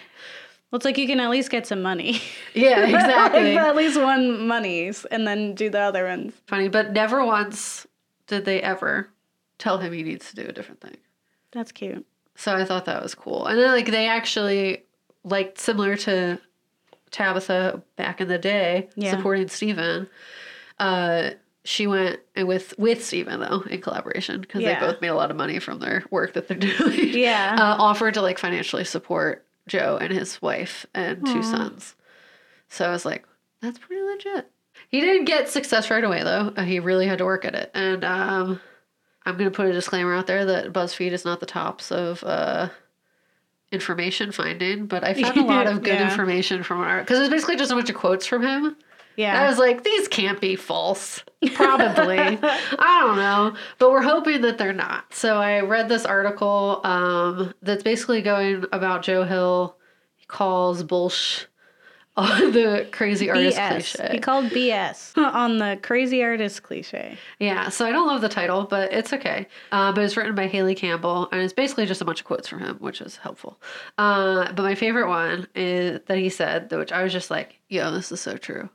Well, 0.73 0.79
it's 0.79 0.85
like 0.87 0.97
you 0.99 1.07
can 1.07 1.21
at 1.21 1.29
least 1.31 1.51
get 1.51 1.67
some 1.67 1.83
money. 1.83 2.21
Yeah, 2.55 2.85
exactly. 2.85 3.57
At 3.59 3.77
least 3.77 3.99
one 4.01 4.47
monies, 4.47 5.05
and 5.11 5.27
then 5.27 5.55
do 5.55 5.71
the 5.71 5.81
other 5.81 6.05
ones. 6.07 6.35
Funny, 6.47 6.69
but 6.69 6.93
never 6.93 7.25
once 7.25 7.87
did 8.27 8.45
they 8.45 8.61
ever 8.61 9.09
tell 9.59 9.79
him 9.79 9.93
he 9.93 10.03
needs 10.03 10.29
to 10.31 10.37
do 10.37 10.49
a 10.49 10.53
different 10.53 10.81
thing. 10.83 10.97
That's 11.53 11.73
cute. 11.73 12.05
So 12.35 12.55
I 12.55 12.65
thought 12.67 12.85
that 12.87 13.03
was 13.03 13.15
cool. 13.15 13.47
And 13.47 13.59
then 13.59 13.71
like 13.71 13.87
they 13.91 14.07
actually 14.07 14.83
like 15.25 15.59
similar 15.59 15.97
to 15.97 16.39
Tabitha 17.11 17.83
back 17.97 18.21
in 18.21 18.29
the 18.29 18.39
day, 18.39 18.89
Yeah. 18.97 19.11
supporting 19.13 19.49
Stephen. 19.49 20.09
uh 20.79 21.31
she 21.65 21.87
went 21.87 22.19
and 22.35 22.49
with 22.49 22.75
with 22.79 23.05
Stephen 23.05 23.39
though 23.41 23.61
in 23.71 23.81
collaboration 23.81 24.41
because 24.41 24.63
Yeah. 24.63 24.81
they 24.81 24.87
both 24.93 25.01
made 25.01 25.09
a 25.09 25.15
lot 25.15 25.31
of 25.31 25.37
money 25.37 25.59
from 25.61 25.79
their 25.79 26.03
work 26.11 26.33
that 26.35 26.49
they're 26.49 26.57
doing. 26.79 27.11
Yeah. 27.11 27.57
uh, 27.59 27.77
offered 27.83 28.15
to 28.15 28.23
like 28.23 28.39
financially 28.39 28.85
support 28.85 29.47
Joe 29.69 29.99
and 30.01 30.13
his 30.13 30.41
wife 30.43 30.87
and 30.95 31.25
two 31.27 31.43
sons. 31.43 31.95
So 32.69 32.87
I 32.87 32.91
was 32.91 33.05
like, 33.05 33.25
that's 33.61 33.79
pretty 33.79 34.03
legit. 34.03 34.51
He 34.89 35.01
didn't 35.01 35.27
get 35.27 35.49
success 35.49 35.91
right 35.91 36.03
away 36.05 36.23
though. 36.23 36.53
Uh, 36.57 36.63
He 36.65 36.81
really 36.81 37.07
had 37.07 37.19
to 37.19 37.25
work 37.25 37.45
at 37.45 37.55
it. 37.55 37.71
And 37.75 38.05
um, 38.05 38.61
I'm 39.25 39.37
gonna 39.37 39.51
put 39.51 39.67
a 39.67 39.73
disclaimer 39.73 40.15
out 40.15 40.27
there 40.27 40.45
that 40.47 40.73
BuzzFeed 40.73 41.13
is 41.13 41.25
not 41.25 41.41
the 41.41 41.47
tops 41.47 41.93
of 41.93 42.25
uh, 42.25 42.69
information 43.71 44.33
finding, 44.33 44.87
but 44.87 45.05
I 45.05 45.15
found 45.15 45.37
a 45.37 45.43
lot 45.43 45.67
of 45.69 45.83
good 45.83 45.95
Yeah. 45.95 46.11
information 46.11 46.63
from 46.63 46.81
our 46.81 47.01
because 47.01 47.19
it 47.19 47.23
was 47.23 47.31
basically 47.31 47.57
just 47.57 47.71
a 47.71 47.75
bunch 47.75 47.89
of 47.91 47.97
quotes 47.97 48.27
from 48.27 48.43
him. 48.43 48.77
Yeah. 49.17 49.41
I 49.41 49.49
was 49.49 49.59
like, 49.59 49.85
these 49.85 50.09
can't 50.09 50.41
be 50.41 50.57
false. 50.57 51.23
Probably. 51.55 52.19
I 52.19 53.01
don't 53.01 53.17
know. 53.17 53.55
But 53.79 53.91
we're 53.91 54.03
hoping 54.03 54.43
that 54.43 54.59
they're 54.59 54.73
not. 54.73 55.13
So 55.15 55.39
I 55.39 55.61
read 55.61 55.89
this 55.89 56.05
article 56.05 56.81
um, 56.85 57.53
that's 57.63 57.83
basically 57.83 58.23
going 58.23 58.65
about 58.73 59.03
Joe 59.03 59.25
Hill. 59.25 59.77
He 60.17 60.27
calls 60.27 60.83
bullsh 60.85 61.47
on 62.17 62.53
the 62.53 62.87
crazy 62.93 63.31
artist 63.31 63.57
BS. 63.57 63.69
cliche. 63.97 64.09
He 64.13 64.19
called 64.19 64.45
BS 64.51 65.17
on 65.35 65.57
the 65.59 65.79
crazy 65.83 66.23
artist 66.23 66.63
cliche. 66.63 67.17
Yeah, 67.39 67.71
so 67.71 67.87
I 67.87 67.91
don't 67.91 68.07
love 68.07 68.21
the 68.21 68.29
title, 68.29 68.65
but 68.65 68.93
it's 68.93 69.15
okay. 69.15 69.47
Uh, 69.73 69.93
but 69.93 70.05
it's 70.05 70.15
written 70.17 70.35
by 70.35 70.47
Hayley 70.47 70.75
Campbell, 70.75 71.29
and 71.33 71.41
it's 71.41 71.55
basically 71.55 71.87
just 71.87 72.03
a 72.03 72.05
bunch 72.05 72.21
of 72.21 72.27
quotes 72.27 72.47
from 72.49 72.61
him, 72.61 72.77
which 72.81 73.01
is 73.01 73.17
helpful. 73.17 73.59
Uh, 73.97 74.53
but 74.53 74.63
my 74.63 74.75
favorite 74.75 75.09
one 75.09 75.47
is 75.55 76.01
that 76.07 76.19
he 76.19 76.29
said, 76.29 76.71
which 76.71 76.93
I 76.93 77.03
was 77.03 77.15
just 77.15 77.31
like, 77.31 77.59
yo, 77.69 77.91
this 77.91 78.13
is 78.13 78.21
so 78.21 78.37
true. 78.37 78.69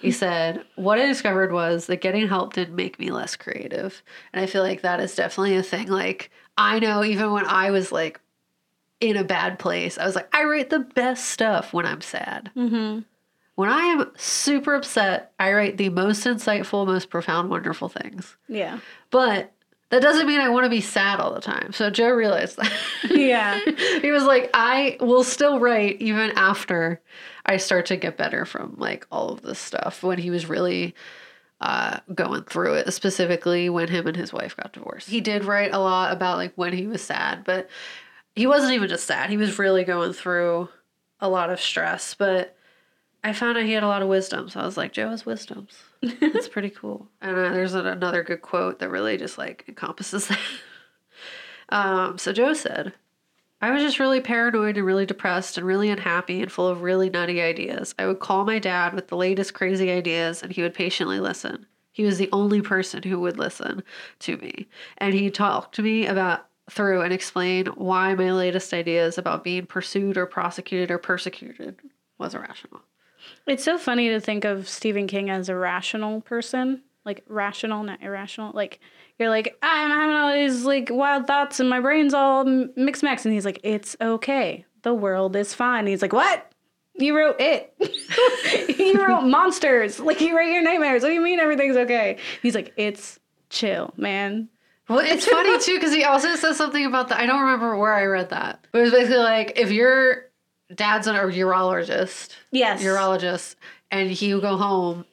He 0.00 0.10
said, 0.10 0.64
What 0.76 0.98
I 0.98 1.06
discovered 1.06 1.52
was 1.52 1.86
that 1.86 2.00
getting 2.00 2.28
help 2.28 2.54
didn't 2.54 2.74
make 2.76 2.98
me 2.98 3.10
less 3.10 3.36
creative. 3.36 4.02
And 4.32 4.42
I 4.42 4.46
feel 4.46 4.62
like 4.62 4.82
that 4.82 5.00
is 5.00 5.14
definitely 5.14 5.56
a 5.56 5.62
thing. 5.62 5.88
Like, 5.88 6.30
I 6.56 6.78
know 6.78 7.02
even 7.04 7.32
when 7.32 7.46
I 7.46 7.70
was 7.70 7.92
like 7.92 8.20
in 9.00 9.16
a 9.16 9.24
bad 9.24 9.58
place, 9.58 9.98
I 9.98 10.06
was 10.06 10.14
like, 10.14 10.28
I 10.34 10.44
write 10.44 10.70
the 10.70 10.78
best 10.80 11.26
stuff 11.30 11.72
when 11.72 11.86
I'm 11.86 12.00
sad 12.00 12.50
Mm-hmm. 12.56 13.00
when 13.56 13.68
I 13.68 13.80
am 13.80 14.10
super 14.16 14.74
upset, 14.74 15.32
I 15.40 15.52
write 15.52 15.76
the 15.76 15.88
most 15.88 16.24
insightful, 16.24 16.86
most 16.86 17.10
profound, 17.10 17.50
wonderful 17.50 17.88
things. 17.88 18.36
Yeah. 18.48 18.78
But 19.10 19.52
that 19.92 20.00
doesn't 20.00 20.26
mean 20.26 20.40
I 20.40 20.48
want 20.48 20.64
to 20.64 20.70
be 20.70 20.80
sad 20.80 21.20
all 21.20 21.34
the 21.34 21.40
time. 21.42 21.74
So 21.74 21.90
Joe 21.90 22.08
realized 22.08 22.56
that. 22.56 22.72
Yeah. 23.10 23.60
he 24.00 24.10
was 24.10 24.24
like, 24.24 24.48
I 24.54 24.96
will 25.00 25.22
still 25.22 25.60
write 25.60 26.00
even 26.00 26.30
after 26.30 27.02
I 27.44 27.58
start 27.58 27.84
to 27.86 27.96
get 27.98 28.16
better 28.16 28.46
from 28.46 28.74
like 28.78 29.06
all 29.12 29.28
of 29.28 29.42
this 29.42 29.58
stuff 29.58 30.02
when 30.02 30.16
he 30.16 30.30
was 30.30 30.46
really 30.46 30.94
uh, 31.60 32.00
going 32.14 32.44
through 32.44 32.72
it, 32.76 32.90
specifically 32.94 33.68
when 33.68 33.88
him 33.88 34.06
and 34.06 34.16
his 34.16 34.32
wife 34.32 34.56
got 34.56 34.72
divorced. 34.72 35.10
He 35.10 35.20
did 35.20 35.44
write 35.44 35.74
a 35.74 35.78
lot 35.78 36.10
about 36.10 36.38
like 36.38 36.54
when 36.54 36.72
he 36.72 36.86
was 36.86 37.02
sad, 37.02 37.44
but 37.44 37.68
he 38.34 38.46
wasn't 38.46 38.72
even 38.72 38.88
just 38.88 39.04
sad. 39.04 39.28
He 39.28 39.36
was 39.36 39.58
really 39.58 39.84
going 39.84 40.14
through 40.14 40.70
a 41.20 41.28
lot 41.28 41.50
of 41.50 41.60
stress. 41.60 42.14
But 42.14 42.56
I 43.24 43.32
found 43.32 43.56
out 43.56 43.64
he 43.64 43.72
had 43.72 43.84
a 43.84 43.88
lot 43.88 44.02
of 44.02 44.08
wisdom. 44.08 44.48
So 44.48 44.60
I 44.60 44.64
was 44.64 44.76
like, 44.76 44.92
Joe 44.92 45.10
has 45.10 45.24
wisdoms. 45.24 45.74
It's 46.02 46.48
pretty 46.48 46.70
cool. 46.70 47.08
And 47.20 47.36
uh, 47.36 47.50
there's 47.50 47.74
another 47.74 48.24
good 48.24 48.42
quote 48.42 48.80
that 48.80 48.90
really 48.90 49.16
just 49.16 49.38
like 49.38 49.64
encompasses 49.68 50.26
that. 50.28 50.38
Um, 51.68 52.18
so 52.18 52.32
Joe 52.32 52.52
said, 52.52 52.92
I 53.60 53.70
was 53.70 53.82
just 53.82 54.00
really 54.00 54.20
paranoid 54.20 54.76
and 54.76 54.84
really 54.84 55.06
depressed 55.06 55.56
and 55.56 55.64
really 55.64 55.88
unhappy 55.88 56.42
and 56.42 56.50
full 56.50 56.66
of 56.66 56.82
really 56.82 57.08
nutty 57.08 57.40
ideas. 57.40 57.94
I 57.96 58.06
would 58.06 58.18
call 58.18 58.44
my 58.44 58.58
dad 58.58 58.92
with 58.92 59.06
the 59.06 59.16
latest 59.16 59.54
crazy 59.54 59.90
ideas 59.90 60.42
and 60.42 60.50
he 60.52 60.62
would 60.62 60.74
patiently 60.74 61.20
listen. 61.20 61.66
He 61.92 62.02
was 62.02 62.18
the 62.18 62.28
only 62.32 62.60
person 62.60 63.04
who 63.04 63.20
would 63.20 63.38
listen 63.38 63.84
to 64.20 64.36
me. 64.38 64.66
And 64.98 65.14
he 65.14 65.30
talked 65.30 65.76
to 65.76 65.82
me 65.82 66.06
about 66.06 66.46
through 66.70 67.02
and 67.02 67.12
explain 67.12 67.66
why 67.66 68.14
my 68.14 68.32
latest 68.32 68.72
ideas 68.72 69.18
about 69.18 69.44
being 69.44 69.66
pursued 69.66 70.16
or 70.16 70.26
prosecuted 70.26 70.90
or 70.90 70.98
persecuted 70.98 71.78
was 72.18 72.34
irrational. 72.34 72.80
It's 73.46 73.64
so 73.64 73.78
funny 73.78 74.08
to 74.10 74.20
think 74.20 74.44
of 74.44 74.68
Stephen 74.68 75.06
King 75.06 75.30
as 75.30 75.48
a 75.48 75.56
rational 75.56 76.20
person, 76.20 76.82
like 77.04 77.24
rational, 77.28 77.82
not 77.82 78.02
irrational. 78.02 78.52
Like 78.54 78.80
you're 79.18 79.30
like 79.30 79.56
I'm 79.62 79.90
having 79.90 80.16
all 80.16 80.32
these 80.32 80.64
like 80.64 80.88
wild 80.90 81.26
thoughts 81.26 81.60
and 81.60 81.68
my 81.68 81.80
brain's 81.80 82.14
all 82.14 82.44
mixed 82.44 83.02
max, 83.02 83.24
and 83.24 83.34
he's 83.34 83.44
like, 83.44 83.60
it's 83.62 83.96
okay, 84.00 84.64
the 84.82 84.94
world 84.94 85.36
is 85.36 85.54
fine. 85.54 85.86
He's 85.86 86.02
like, 86.02 86.12
what? 86.12 86.48
You 86.94 87.16
wrote 87.16 87.36
it. 87.40 87.74
you 88.78 89.02
wrote 89.02 89.22
monsters. 89.22 89.98
Like 89.98 90.20
you 90.20 90.36
write 90.36 90.52
your 90.52 90.62
nightmares. 90.62 91.02
What 91.02 91.08
do 91.08 91.14
you 91.14 91.22
mean 91.22 91.40
everything's 91.40 91.76
okay? 91.76 92.18
He's 92.42 92.54
like, 92.54 92.72
it's 92.76 93.18
chill, 93.48 93.94
man. 93.96 94.48
Well, 94.88 94.98
it's 94.98 95.26
funny 95.26 95.58
too 95.58 95.76
because 95.76 95.94
he 95.94 96.04
also 96.04 96.34
says 96.36 96.56
something 96.56 96.84
about 96.84 97.08
that. 97.08 97.18
I 97.18 97.26
don't 97.26 97.40
remember 97.40 97.76
where 97.76 97.94
I 97.94 98.04
read 98.04 98.30
that, 98.30 98.66
but 98.72 98.80
it 98.80 98.82
was 98.82 98.90
basically 98.90 99.18
like 99.18 99.52
if 99.56 99.70
your 99.70 100.26
dad's 100.74 101.06
a 101.06 101.12
urologist, 101.12 102.30
Yes. 102.50 102.82
urologist, 102.82 103.56
and 103.90 104.10
he 104.10 104.34
will 104.34 104.40
go 104.40 104.56
home, 104.56 105.04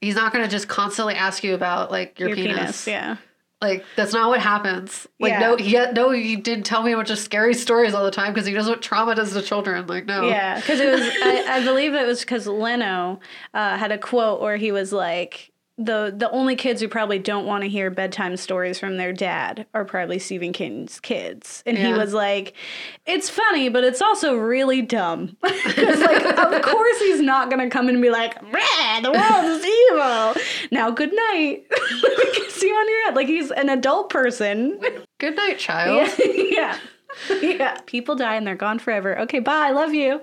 he's 0.00 0.14
not 0.16 0.32
going 0.32 0.44
to 0.44 0.50
just 0.50 0.68
constantly 0.68 1.14
ask 1.14 1.42
you 1.44 1.54
about 1.54 1.90
like 1.90 2.18
your, 2.18 2.28
Your 2.30 2.36
penis. 2.36 2.56
penis. 2.56 2.86
Yeah. 2.88 3.16
Like 3.60 3.84
that's 3.96 4.12
not 4.12 4.28
what 4.28 4.40
happens. 4.40 5.08
Like 5.18 5.30
Yeah. 5.30 5.40
no, 5.40 5.56
he 5.56 5.72
no, 5.92 6.10
he 6.10 6.36
didn't 6.36 6.64
tell 6.64 6.84
me 6.84 6.92
a 6.92 6.96
bunch 6.96 7.10
of 7.10 7.18
scary 7.18 7.54
stories 7.54 7.92
all 7.92 8.04
the 8.04 8.10
time 8.12 8.32
because 8.32 8.46
he 8.46 8.52
knows 8.54 8.68
what 8.68 8.80
trauma 8.82 9.16
does 9.16 9.32
to 9.32 9.42
children. 9.42 9.86
Like 9.88 10.06
no, 10.06 10.28
Yeah, 10.28 10.60
because 10.60 10.78
it 10.78 10.88
was. 10.92 11.00
I, 11.02 11.56
I 11.56 11.64
believe 11.64 11.92
it 11.94 12.06
was 12.06 12.20
because 12.20 12.46
Leno 12.46 13.18
uh, 13.54 13.76
had 13.76 13.90
a 13.90 13.98
quote 13.98 14.40
where 14.40 14.56
he 14.56 14.70
was 14.70 14.92
like, 14.92 15.50
"the 15.78 16.12
the 16.14 16.30
only 16.30 16.56
kids 16.56 16.80
who 16.80 16.88
probably 16.88 17.18
don't 17.18 17.46
want 17.46 17.62
to 17.62 17.68
hear 17.68 17.90
bedtime 17.90 18.36
stories 18.36 18.78
from 18.78 18.96
their 18.96 19.12
dad 19.12 19.66
are 19.72 19.84
probably 19.84 20.18
Stephen 20.18 20.52
King's 20.52 21.00
kids," 21.00 21.62
and 21.64 21.78
he 21.78 21.92
was 21.92 22.12
like, 22.12 22.54
"It's 23.06 23.30
funny, 23.30 23.68
but 23.68 23.84
it's 23.84 24.02
also 24.02 24.36
really 24.36 24.82
dumb." 24.82 25.36
Because 25.68 26.00
like, 26.00 26.24
of 26.24 26.62
course 26.70 26.98
he's 26.98 27.20
not 27.20 27.50
gonna 27.50 27.70
come 27.70 27.88
in 27.88 27.96
and 27.96 28.02
be 28.02 28.10
like, 28.10 28.34
"The 28.40 29.12
world 29.12 29.44
is 29.44 29.64
evil." 29.64 30.42
Now, 30.70 30.90
good 30.90 31.12
night. 31.14 31.64
Kiss 32.32 32.62
you 32.62 32.74
on 32.74 32.88
your 32.88 33.04
head. 33.04 33.16
Like 33.16 33.28
he's 33.28 33.50
an 33.50 33.68
adult 33.68 34.10
person. 34.10 34.80
Good 35.18 35.36
night, 35.36 35.58
child. 35.58 36.10
Yeah, 36.18 36.26
yeah. 36.32 36.78
Yeah, 37.48 37.78
people 37.86 38.14
die 38.14 38.36
and 38.36 38.46
they're 38.46 38.54
gone 38.54 38.78
forever. 38.78 39.18
Okay, 39.20 39.38
bye. 39.38 39.68
I 39.68 39.70
love 39.70 39.94
you. 39.94 40.20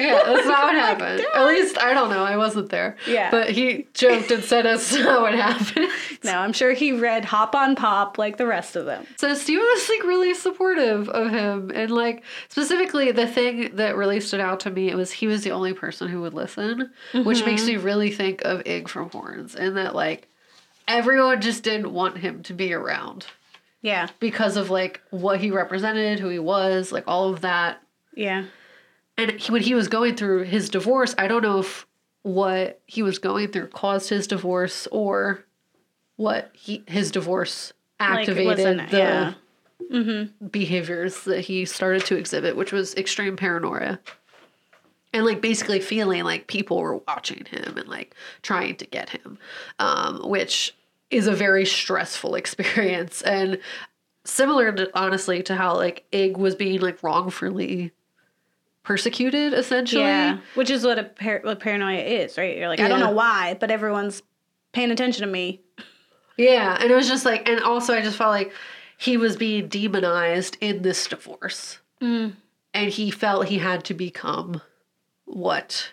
Yeah, 0.00 0.20
that's 0.26 0.46
not 0.46 0.64
what 0.64 0.74
happened. 0.86 1.24
At 1.34 1.46
least 1.46 1.78
I 1.78 1.94
don't 1.94 2.10
know. 2.10 2.24
I 2.24 2.36
wasn't 2.36 2.70
there. 2.70 2.96
Yeah. 3.06 3.30
but 3.30 3.50
he 3.50 3.86
joked 3.94 4.30
and 4.30 4.42
said 4.42 4.64
that's 4.64 4.92
not 4.98 5.22
what 5.22 5.34
happened. 5.34 5.88
No, 6.24 6.38
I'm 6.38 6.52
sure 6.52 6.72
he 6.72 6.92
read 6.92 7.24
Hop 7.24 7.54
on 7.54 7.76
Pop 7.76 8.18
like 8.18 8.36
the 8.36 8.46
rest 8.46 8.76
of 8.76 8.84
them. 8.84 9.06
So 9.16 9.34
Stephen 9.34 9.62
was 9.62 9.88
like 9.88 10.04
really 10.04 10.34
supportive 10.34 11.08
of 11.08 11.30
him, 11.30 11.70
and 11.74 11.90
like 11.90 12.24
specifically 12.48 13.12
the 13.12 13.26
thing 13.26 13.76
that 13.76 13.96
really 13.96 14.20
stood 14.20 14.40
out 14.40 14.60
to 14.60 14.70
me 14.70 14.90
it 14.90 14.96
was 14.96 15.12
he 15.12 15.26
was 15.26 15.44
the 15.44 15.52
only 15.52 15.72
person 15.72 16.08
who 16.08 16.20
would 16.22 16.34
listen, 16.34 16.90
which 17.12 17.44
makes 17.44 17.62
mm-hmm. 17.62 17.72
me 17.72 17.76
really 17.76 18.10
think 18.10 18.42
of 18.42 18.62
Ig 18.66 18.88
from 18.88 19.10
Horns, 19.10 19.54
and 19.54 19.76
that 19.76 19.94
like 19.94 20.28
everyone 20.88 21.40
just 21.40 21.62
didn't 21.62 21.92
want 21.92 22.18
him 22.18 22.42
to 22.44 22.54
be 22.54 22.72
around 22.72 23.26
Yeah, 23.82 24.08
because 24.20 24.56
of 24.56 24.70
like 24.70 25.00
what 25.10 25.40
he 25.40 25.50
represented, 25.50 26.18
who 26.18 26.28
he 26.28 26.38
was, 26.38 26.90
like 26.92 27.04
all 27.06 27.28
of 27.32 27.42
that. 27.42 27.82
yeah, 28.14 28.44
And 29.16 29.32
he, 29.32 29.52
when 29.52 29.62
he 29.62 29.74
was 29.74 29.86
going 29.88 30.16
through 30.16 30.42
his 30.44 30.68
divorce, 30.70 31.14
I 31.18 31.28
don't 31.28 31.42
know 31.42 31.60
if 31.60 31.86
what 32.22 32.80
he 32.86 33.02
was 33.02 33.18
going 33.20 33.48
through 33.48 33.68
caused 33.68 34.08
his 34.10 34.26
divorce 34.26 34.88
or 34.90 35.44
what 36.16 36.50
he 36.54 36.82
his 36.88 37.10
divorce 37.12 37.72
activated 38.00 38.46
wasn't- 38.46 38.90
the 38.90 38.98
yeah. 38.98 39.34
behaviors 40.50 41.24
that 41.24 41.40
he 41.42 41.64
started 41.64 42.04
to 42.06 42.16
exhibit, 42.16 42.56
which 42.56 42.72
was 42.72 42.94
extreme 42.96 43.36
paranoia. 43.36 44.00
And 45.12 45.24
like 45.24 45.40
basically 45.40 45.80
feeling 45.80 46.24
like 46.24 46.46
people 46.46 46.78
were 46.78 46.96
watching 47.08 47.44
him 47.46 47.78
and 47.78 47.88
like 47.88 48.14
trying 48.42 48.76
to 48.76 48.86
get 48.86 49.10
him, 49.10 49.38
um, 49.78 50.20
which 50.28 50.74
is 51.10 51.26
a 51.26 51.32
very 51.32 51.64
stressful 51.64 52.34
experience. 52.42 53.22
And 53.22 53.58
similar 54.24 54.72
to 54.72 54.90
honestly 54.98 55.42
to 55.44 55.54
how 55.54 55.76
like 55.76 56.04
Ig 56.12 56.36
was 56.36 56.54
being 56.54 56.80
like 56.80 57.02
wrongfully 57.02 57.92
persecuted 58.82 59.52
essentially. 59.52 60.02
yeah. 60.02 60.38
Which 60.54 60.70
is 60.70 60.84
what 60.84 60.98
a 60.98 61.04
par- 61.04 61.40
what 61.42 61.60
paranoia 61.60 61.98
is, 62.00 62.38
right? 62.38 62.56
You're 62.56 62.68
like, 62.68 62.80
I 62.80 62.88
don't 62.88 63.00
know 63.00 63.10
why, 63.10 63.56
but 63.58 63.70
everyone's 63.70 64.22
paying 64.72 64.90
attention 64.90 65.24
to 65.26 65.30
me. 65.32 65.60
Yeah, 66.36 66.76
and 66.80 66.90
it 66.90 66.94
was 66.94 67.08
just 67.08 67.24
like, 67.24 67.48
and 67.48 67.60
also 67.62 67.94
I 67.94 68.02
just 68.02 68.18
felt 68.18 68.30
like 68.30 68.52
he 68.98 69.16
was 69.16 69.36
being 69.36 69.68
demonized 69.68 70.56
in 70.60 70.82
this 70.82 71.06
divorce, 71.06 71.78
Mm. 72.02 72.34
and 72.74 72.90
he 72.90 73.10
felt 73.10 73.46
he 73.46 73.56
had 73.58 73.84
to 73.84 73.94
become 73.94 74.60
what 75.24 75.92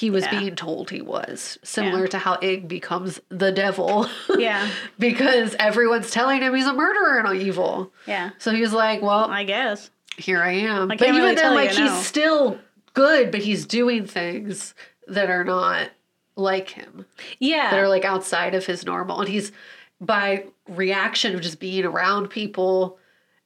he 0.00 0.08
was 0.10 0.24
Yeah. 0.24 0.38
being 0.40 0.56
told 0.56 0.90
he 0.90 1.02
was, 1.02 1.58
similar 1.62 2.02
Yeah. 2.04 2.10
to 2.10 2.18
how 2.18 2.38
Ig 2.40 2.68
becomes 2.68 3.20
the 3.28 3.52
devil, 3.52 4.08
Yeah, 4.38 4.68
because 4.98 5.54
everyone's 5.58 6.10
telling 6.10 6.40
him 6.42 6.54
he's 6.54 6.66
a 6.66 6.72
murderer 6.72 7.18
and 7.18 7.40
evil. 7.42 7.92
yeah. 8.06 8.30
So 8.38 8.50
he 8.52 8.60
was 8.62 8.72
like, 8.72 9.02
"Well, 9.02 9.30
I 9.30 9.44
guess. 9.44 9.90
here 10.16 10.42
I 10.42 10.52
am." 10.52 10.90
I 10.90 10.96
but 10.96 11.08
even 11.08 11.20
really 11.22 11.34
then, 11.34 11.54
like 11.54 11.70
he's 11.70 11.78
no. 11.80 12.00
still 12.00 12.58
good, 12.94 13.30
but 13.30 13.40
he's 13.42 13.66
doing 13.66 14.06
things 14.06 14.74
that 15.06 15.28
are 15.30 15.44
not 15.44 15.90
like 16.36 16.70
him 16.70 17.04
Yeah, 17.38 17.70
that 17.70 17.78
are 17.78 17.88
like 17.88 18.04
outside 18.04 18.54
of 18.54 18.64
his 18.66 18.86
normal 18.86 19.20
and 19.20 19.28
he's 19.28 19.52
by 20.00 20.44
reaction 20.68 21.34
of 21.34 21.40
just 21.42 21.60
being 21.60 21.84
around 21.84 22.28
people 22.30 22.98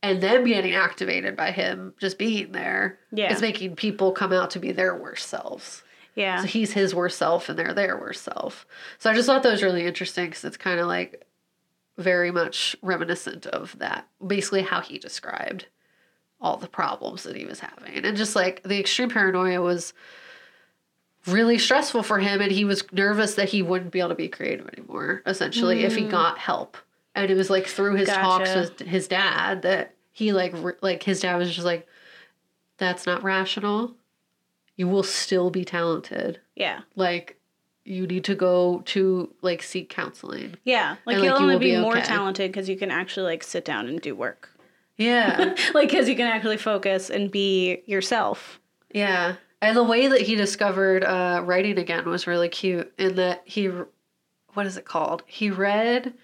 and 0.02 0.20
them 0.22 0.44
getting 0.44 0.74
activated 0.74 1.34
by 1.36 1.50
him 1.50 1.94
just 1.98 2.18
being 2.18 2.52
there 2.52 2.98
Yeah. 3.10 3.32
it's 3.32 3.40
making 3.40 3.74
people 3.76 4.12
come 4.12 4.32
out 4.32 4.50
to 4.50 4.60
be 4.60 4.70
their 4.70 4.94
worst 4.94 5.28
selves 5.28 5.82
yeah, 6.14 6.40
so 6.40 6.46
he's 6.46 6.72
his 6.72 6.94
worst 6.94 7.18
self 7.18 7.48
and 7.48 7.58
they're 7.58 7.74
their 7.74 7.98
worst 7.98 8.22
self. 8.22 8.66
So 8.98 9.10
i 9.10 9.14
just 9.14 9.26
thought 9.26 9.42
that 9.42 9.52
was 9.52 9.62
really 9.62 9.86
interesting 9.86 10.26
because 10.26 10.44
it's 10.44 10.56
kind 10.56 10.80
of 10.80 10.86
like 10.86 11.26
very 11.96 12.30
much 12.30 12.76
reminiscent 12.82 13.46
of 13.46 13.76
that 13.78 14.08
basically 14.24 14.62
how 14.62 14.80
he 14.80 14.98
described 14.98 15.66
all 16.40 16.56
the 16.56 16.68
problems 16.68 17.22
that 17.22 17.36
he 17.36 17.44
was 17.44 17.60
having. 17.60 18.04
And 18.04 18.16
just 18.16 18.36
like 18.36 18.62
the 18.64 18.78
extreme 18.78 19.08
paranoia 19.08 19.60
was 19.60 19.94
really 21.26 21.56
stressful 21.56 22.02
for 22.02 22.18
him 22.18 22.40
and 22.40 22.52
he 22.52 22.64
was 22.64 22.84
nervous 22.92 23.36
that 23.36 23.48
he 23.48 23.62
wouldn't 23.62 23.92
be 23.92 24.00
able 24.00 24.10
to 24.10 24.14
be 24.14 24.28
creative 24.28 24.68
anymore 24.76 25.22
essentially 25.24 25.84
if 25.84 25.96
he 25.96 26.02
mm. 26.02 26.10
got 26.10 26.38
help. 26.38 26.76
And 27.14 27.30
it 27.30 27.34
was 27.34 27.48
like 27.48 27.66
through 27.66 27.94
his 27.94 28.08
talks 28.08 28.54
with 28.54 28.80
his 28.80 29.08
dad 29.08 29.62
that 29.62 29.94
he 30.12 30.32
like 30.32 30.52
re- 30.56 30.74
like 30.82 31.02
his 31.02 31.20
dad 31.20 31.36
was 31.36 31.54
just 31.54 31.64
like 31.64 31.86
that's 32.76 33.06
not 33.06 33.22
rational 33.22 33.94
you 34.76 34.88
will 34.88 35.02
still 35.02 35.50
be 35.50 35.64
talented 35.64 36.40
yeah, 36.56 36.80
like 36.96 37.38
you 37.84 38.06
need 38.06 38.24
to 38.24 38.34
go 38.34 38.80
to 38.86 39.32
like 39.42 39.62
seek 39.62 39.88
counseling 39.90 40.56
yeah. 40.64 40.96
Like 41.04 41.16
And, 41.16 41.24
you'll 41.24 41.34
you 41.34 41.42
only 41.42 41.54
will 41.54 41.60
be, 41.60 41.72
be 41.72 41.80
more 41.80 41.96
okay. 41.98 42.06
talented 42.06 42.50
because 42.50 42.68
you 42.68 42.76
can 42.76 42.90
actually 42.90 43.24
like 43.24 43.42
sit 43.42 43.64
down 43.64 43.86
and 43.88 44.00
do 44.00 44.14
work. 44.14 44.48
yeah 44.96 45.54
like 45.74 45.88
because 45.90 46.08
you 46.08 46.16
can 46.16 46.26
actually 46.26 46.56
focus 46.56 47.10
and 47.10 47.30
be 47.30 47.82
yourself. 47.86 48.58
Yeah. 48.92 49.36
And 49.60 49.76
the 49.76 49.82
way 49.84 50.06
that 50.08 50.20
he 50.20 50.34
discovered 50.34 51.04
uh, 51.04 51.42
writing 51.44 51.78
again 51.78 52.04
was 52.08 52.26
really 52.26 52.48
cute 52.48 52.92
in 52.98 53.16
that 53.16 53.42
he, 53.44 53.70
what 54.52 54.66
is 54.66 54.76
it 54.76 54.84
called? 54.84 55.22
He 55.26 55.50
read 55.50 56.14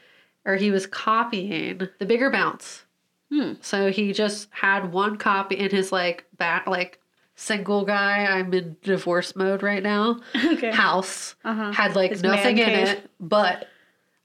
or 0.45 0.57
he 0.57 0.71
was 0.71 0.87
copying 0.87 1.89
The 1.99 2.07
Bigger 2.07 2.31
Bounce. 2.31 2.85
Hmm. 3.33 3.55
So 3.61 3.91
he 3.91 4.13
just 4.13 4.49
had 4.51 4.93
one 4.93 5.17
copy 5.17 5.57
in 5.57 5.71
his 5.71 5.91
like 5.91 6.27
back, 6.37 6.67
like 6.67 7.00
single 7.41 7.85
guy. 7.85 8.25
I'm 8.27 8.53
in 8.53 8.77
divorce 8.83 9.35
mode 9.35 9.63
right 9.63 9.83
now. 9.83 10.21
Okay. 10.53 10.71
House 10.71 11.35
Uh-huh. 11.45 11.73
had 11.73 11.97
like 11.97 12.11
His 12.11 12.23
nothing 12.23 12.59
in 12.59 12.67
cave. 12.67 12.89
it 12.89 13.11
but 13.19 13.67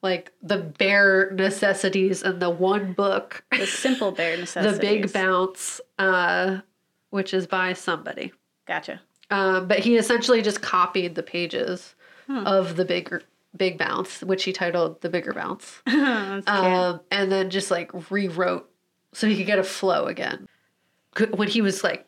like 0.01 0.31
the 0.43 0.57
bare 0.57 1.31
necessities 1.31 2.21
and 2.23 2.41
the 2.41 2.49
one 2.49 2.93
book, 2.93 3.43
The 3.51 3.65
simple 3.65 4.11
bare 4.11 4.37
necessities. 4.37 4.77
The. 4.79 4.81
Big 4.81 5.13
Bounce, 5.13 5.81
uh, 5.97 6.59
which 7.09 7.33
is 7.33 7.47
by 7.47 7.73
somebody. 7.73 8.31
Gotcha. 8.67 9.01
Um, 9.31 9.67
but 9.67 9.79
he 9.79 9.97
essentially 9.97 10.41
just 10.43 10.61
copied 10.61 11.15
the 11.15 11.23
pages 11.23 11.95
Hmm. 12.27 12.45
of 12.47 12.75
the 12.75 12.85
bigger 12.85 13.21
Big 13.55 13.77
Bounce, 13.77 14.21
which 14.21 14.43
he 14.43 14.51
titled 14.51 14.99
The 15.01 15.09
Bigger 15.09 15.31
Bounce. 15.33 15.81
That's 15.85 16.45
cute. 16.45 16.49
um, 16.49 16.99
and 17.11 17.31
then 17.31 17.49
just 17.51 17.69
like 17.71 17.91
rewrote 18.11 18.69
so 19.13 19.27
he 19.27 19.37
could 19.37 19.45
get 19.45 19.59
a 19.59 19.63
flow 19.63 20.05
again. 20.07 20.47
C- 21.17 21.25
When 21.25 21.47
he 21.47 21.61
was 21.61 21.83
like 21.83 22.05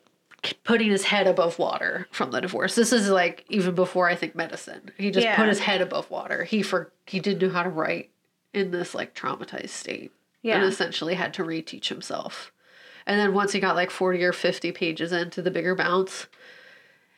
putting 0.64 0.90
his 0.90 1.04
head 1.04 1.26
above 1.26 1.58
water 1.58 2.06
from 2.10 2.30
the 2.30 2.40
divorce, 2.40 2.74
this 2.74 2.92
is 2.92 3.08
like 3.10 3.44
even 3.48 3.74
before 3.74 4.08
I 4.08 4.14
think 4.14 4.34
medicine. 4.34 4.90
He 4.96 5.10
just 5.10 5.24
Yeah. 5.24 5.36
put 5.36 5.48
his 5.48 5.60
head 5.60 5.80
above 5.80 6.10
water. 6.10 6.44
He 6.44 6.62
for 6.62 6.92
he 7.06 7.20
didn't 7.20 7.42
know 7.46 7.52
how 7.52 7.62
to 7.62 7.68
write 7.70 8.10
in 8.54 8.70
this 8.70 8.94
like 8.94 9.14
traumatized 9.14 9.70
state, 9.70 10.12
Yeah. 10.42 10.56
and 10.56 10.64
essentially 10.64 11.14
had 11.14 11.34
to 11.34 11.44
reteach 11.44 11.88
himself. 11.88 12.52
And 13.06 13.18
then 13.18 13.32
once 13.34 13.52
he 13.52 13.60
got 13.60 13.74
like 13.76 13.90
forty 13.90 14.22
or 14.24 14.32
fifty 14.32 14.70
pages 14.72 15.12
into 15.12 15.42
the 15.42 15.50
bigger 15.50 15.74
bounce, 15.74 16.26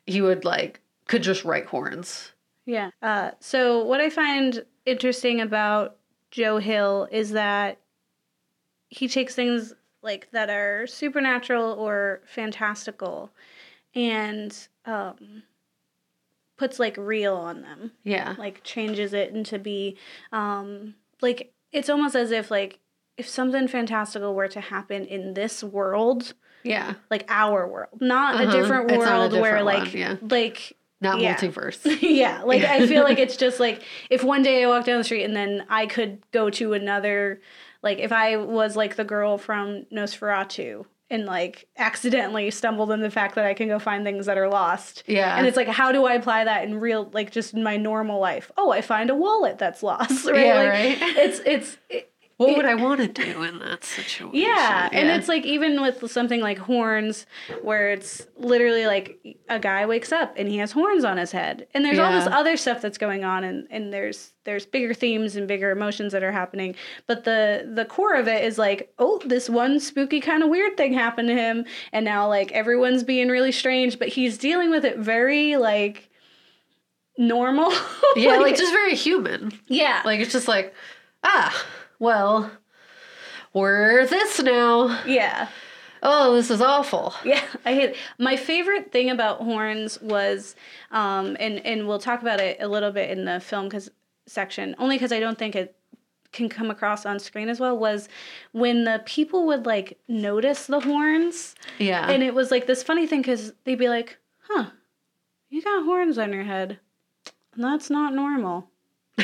he 0.06 0.20
would 0.20 0.44
like 0.44 0.80
could 1.06 1.22
just 1.22 1.44
write 1.44 1.66
horns. 1.66 2.32
Yeah. 2.66 2.90
Uh, 3.02 3.32
so 3.40 3.84
what 3.84 4.00
I 4.00 4.10
find 4.10 4.64
interesting 4.86 5.40
about 5.40 5.96
Joe 6.30 6.58
Hill 6.58 7.08
is 7.10 7.30
that 7.30 7.78
he 8.88 9.08
takes 9.08 9.34
things 9.34 9.74
like 10.02 10.30
that 10.32 10.50
are 10.50 10.86
supernatural 10.86 11.72
or 11.72 12.20
fantastical 12.26 13.30
and 13.94 14.68
um, 14.86 15.42
puts 16.56 16.78
like 16.78 16.96
real 16.96 17.34
on 17.34 17.62
them. 17.62 17.92
Yeah, 18.04 18.34
Like 18.38 18.62
changes 18.62 19.12
it 19.12 19.30
into 19.32 19.58
be 19.58 19.96
um, 20.32 20.94
like 21.20 21.52
it's 21.72 21.88
almost 21.88 22.14
as 22.14 22.30
if 22.30 22.50
like 22.50 22.78
if 23.16 23.28
something 23.28 23.68
fantastical 23.68 24.34
were 24.34 24.48
to 24.48 24.60
happen 24.60 25.04
in 25.04 25.34
this 25.34 25.62
world, 25.62 26.34
yeah, 26.62 26.94
like 27.10 27.24
our 27.28 27.66
world, 27.68 28.00
not 28.00 28.34
Uh-huh. 28.36 28.48
a 28.48 28.52
different 28.52 28.88
not 28.88 28.94
a 28.94 28.98
world 28.98 29.32
where 29.32 29.58
different 29.58 29.66
like 29.66 29.94
yeah. 29.94 30.16
like 30.22 30.76
not 31.00 31.20
Yeah. 31.20 31.34
multiverse. 31.34 31.98
yeah, 32.02 32.42
like 32.42 32.62
I 32.62 32.86
feel 32.86 33.04
like 33.10 33.18
it's 33.18 33.36
just 33.36 33.60
like 33.60 33.82
if 34.10 34.22
one 34.22 34.42
day 34.42 34.62
I 34.64 34.68
walk 34.68 34.84
down 34.84 34.98
the 34.98 35.04
street 35.04 35.24
and 35.24 35.34
then 35.36 35.64
I 35.68 35.86
could 35.86 36.18
go 36.32 36.50
to 36.50 36.72
another, 36.74 37.40
like 37.82 37.98
if 37.98 38.12
I 38.12 38.36
was 38.36 38.76
like 38.76 38.96
the 38.96 39.04
girl 39.04 39.38
from 39.38 39.84
NOS4A2 39.92 40.84
and 41.12 41.26
like 41.26 41.66
accidentally 41.76 42.50
stumbled 42.52 42.92
on 42.92 43.00
the 43.00 43.10
fact 43.10 43.34
that 43.34 43.44
I 43.44 43.52
can 43.54 43.66
go 43.68 43.78
find 43.80 44.04
things 44.04 44.26
that 44.26 44.38
are 44.38 44.48
lost. 44.48 45.02
Yeah. 45.06 45.36
And 45.36 45.46
it's 45.46 45.56
like, 45.56 45.66
how 45.66 45.90
do 45.90 46.04
I 46.06 46.14
apply 46.14 46.44
that 46.44 46.62
in 46.64 46.78
real, 46.78 47.10
like 47.12 47.32
just 47.32 47.52
in 47.54 47.62
my 47.64 47.76
normal 47.76 48.20
life? 48.20 48.52
Oh, 48.56 48.70
I 48.70 48.80
find 48.80 49.10
a 49.10 49.14
wallet 49.14 49.58
that's 49.58 49.82
lost. 49.82 50.26
Right? 50.30 50.46
Yeah, 50.46 50.54
Like, 50.54 50.68
right. 50.68 50.98
It's, 51.16 51.40
it's, 51.44 51.78
it- 51.88 52.09
What 52.40 52.56
would 52.56 52.64
I 52.64 52.74
want 52.74 53.00
to 53.00 53.06
do 53.08 53.42
in 53.42 53.58
that 53.58 53.84
situation? 53.84 54.30
yeah, 54.32 54.88
and 54.92 55.08
it's 55.10 55.28
like 55.28 55.44
even 55.44 55.82
with 55.82 56.10
something 56.10 56.40
like 56.40 56.56
horns, 56.56 57.26
where 57.60 57.90
it's 57.90 58.26
literally 58.38 58.86
like 58.86 59.18
a 59.50 59.58
guy 59.58 59.84
wakes 59.84 60.10
up 60.10 60.32
and 60.38 60.48
he 60.48 60.56
has 60.56 60.72
horns 60.72 61.04
on 61.04 61.18
his 61.18 61.32
head, 61.32 61.66
and 61.74 61.84
there's 61.84 61.98
all 61.98 62.12
this 62.12 62.26
other 62.26 62.56
stuff 62.56 62.80
that's 62.80 62.96
going 62.96 63.24
on, 63.24 63.44
and, 63.44 63.66
and 63.70 63.92
there's 63.92 64.32
there's 64.44 64.64
bigger 64.64 64.94
themes 64.94 65.36
and 65.36 65.46
bigger 65.46 65.70
emotions 65.70 66.12
that 66.12 66.22
are 66.22 66.32
happening, 66.32 66.74
but 67.06 67.24
the 67.24 67.70
the 67.74 67.84
core 67.84 68.14
of 68.14 68.26
it 68.26 68.42
is 68.42 68.56
like, 68.56 68.92
oh, 68.98 69.20
this 69.26 69.50
one 69.50 69.78
spooky 69.78 70.20
kind 70.20 70.42
of 70.42 70.48
weird 70.48 70.78
thing 70.78 70.94
happened 70.94 71.28
to 71.28 71.34
him, 71.34 71.66
and 71.92 72.06
now 72.06 72.26
like 72.26 72.50
everyone's 72.52 73.02
being 73.04 73.28
really 73.28 73.52
strange, 73.52 73.98
but 73.98 74.08
he's 74.08 74.38
dealing 74.38 74.70
with 74.70 74.86
it 74.86 74.96
very 74.96 75.56
like 75.56 76.08
normal. 77.18 77.70
yeah, 78.16 78.36
like 78.38 78.56
just 78.56 78.72
very 78.72 78.94
human. 78.94 79.52
yeah, 79.66 80.00
Like 80.06 80.20
it's 80.20 80.32
just 80.32 80.48
like, 80.48 80.74
ah, 81.22 81.66
well, 82.00 82.50
we're 83.52 84.04
this 84.06 84.40
now. 84.42 85.00
yeah. 85.06 85.48
Oh, 86.02 86.34
this 86.34 86.50
is 86.50 86.60
awful. 86.62 87.12
Yeah, 87.24 87.42
I 87.66 87.74
hate. 87.74 87.90
It. 87.90 87.96
My 88.18 88.34
favorite 88.36 88.90
thing 88.90 89.10
about 89.10 89.38
horns 89.42 90.00
was, 90.00 90.56
um, 90.90 91.36
and 91.38 91.64
and 91.66 91.86
we'll 91.86 91.98
talk 91.98 92.22
about 92.22 92.40
it 92.40 92.56
a 92.60 92.66
little 92.68 92.90
bit 92.90 93.10
in 93.10 93.24
the 93.26 93.38
film 93.38 93.66
because 93.68 93.90
section, 94.26 94.74
only 94.78 94.96
because 94.96 95.12
I 95.12 95.20
don't 95.20 95.38
think 95.38 95.54
it 95.54 95.76
can 96.32 96.48
come 96.48 96.70
across 96.70 97.04
on 97.04 97.18
screen 97.18 97.48
as 97.50 97.60
well. 97.60 97.76
Was 97.76 98.08
when 98.52 98.84
the 98.84 99.02
people 99.04 99.46
would 99.48 99.66
like 99.66 99.98
notice 100.08 100.66
the 100.66 100.80
horns, 100.80 101.54
Yeah. 101.78 102.08
and 102.08 102.22
it 102.22 102.32
was 102.34 102.50
like 102.50 102.66
this 102.66 102.82
funny 102.82 103.06
thing 103.06 103.20
because 103.20 103.52
they'd 103.64 103.74
be 103.78 103.88
like, 103.90 104.16
"Huh, 104.48 104.70
you 105.50 105.60
got 105.60 105.84
horns 105.84 106.16
on 106.16 106.32
your 106.32 106.44
head. 106.44 106.78
And 107.54 107.62
That's 107.64 107.90
not 107.90 108.14
normal. 108.14 108.70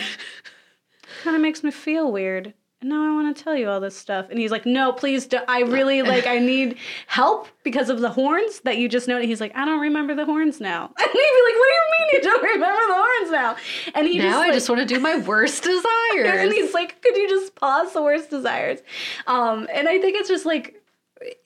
kind 1.23 1.37
of 1.37 1.41
makes 1.41 1.63
me 1.65 1.71
feel 1.71 2.13
weird." 2.13 2.53
And 2.81 2.91
now 2.91 3.11
I 3.11 3.15
want 3.15 3.35
to 3.35 3.43
tell 3.43 3.57
you 3.57 3.71
all 3.71 3.81
this 3.81 3.97
stuff. 3.97 4.27
And 4.29 4.39
he's 4.39 4.51
like, 4.51 4.67
no, 4.67 4.93
please 4.93 5.27
don't. 5.27 5.49
I 5.49 5.61
really 5.61 6.03
like, 6.03 6.27
I 6.27 6.39
need 6.39 6.77
help 7.07 7.49
because 7.63 7.89
of 7.89 8.01
the 8.01 8.11
horns 8.11 8.61
that 8.61 8.77
you 8.77 8.89
just 8.89 9.09
noted. 9.09 9.27
He's 9.27 9.41
like, 9.41 9.57
I 9.57 9.65
don't 9.65 9.81
remember 9.81 10.15
the 10.15 10.27
horns 10.27 10.61
now. 10.61 10.93
And 10.99 11.11
he'd 11.11 11.19
be 11.19 11.43
like, 11.47 11.59
what 11.59 11.69
do 11.69 11.73
you 11.73 11.83
mean 11.99 12.09
you 12.13 12.23
don't 12.23 12.43
remember 12.43 12.83
the 12.87 12.95
horns 12.95 13.31
now? 13.31 13.57
And 13.95 14.07
he 14.07 14.19
now 14.19 14.25
just, 14.25 14.37
I 14.37 14.39
like, 14.41 14.53
just 14.53 14.69
want 14.69 14.81
to 14.81 14.95
do 14.95 15.01
my 15.01 15.17
worst 15.19 15.63
desires. 15.63 16.41
and 16.41 16.53
he's 16.53 16.75
like, 16.75 17.01
could 17.01 17.17
you 17.17 17.29
just 17.29 17.55
pause 17.55 17.93
the 17.95 18.03
worst 18.03 18.29
desires? 18.29 18.81
Um, 19.27 19.67
and 19.73 19.89
I 19.89 19.99
think 19.99 20.17
it's 20.17 20.29
just 20.29 20.45
like 20.45 20.83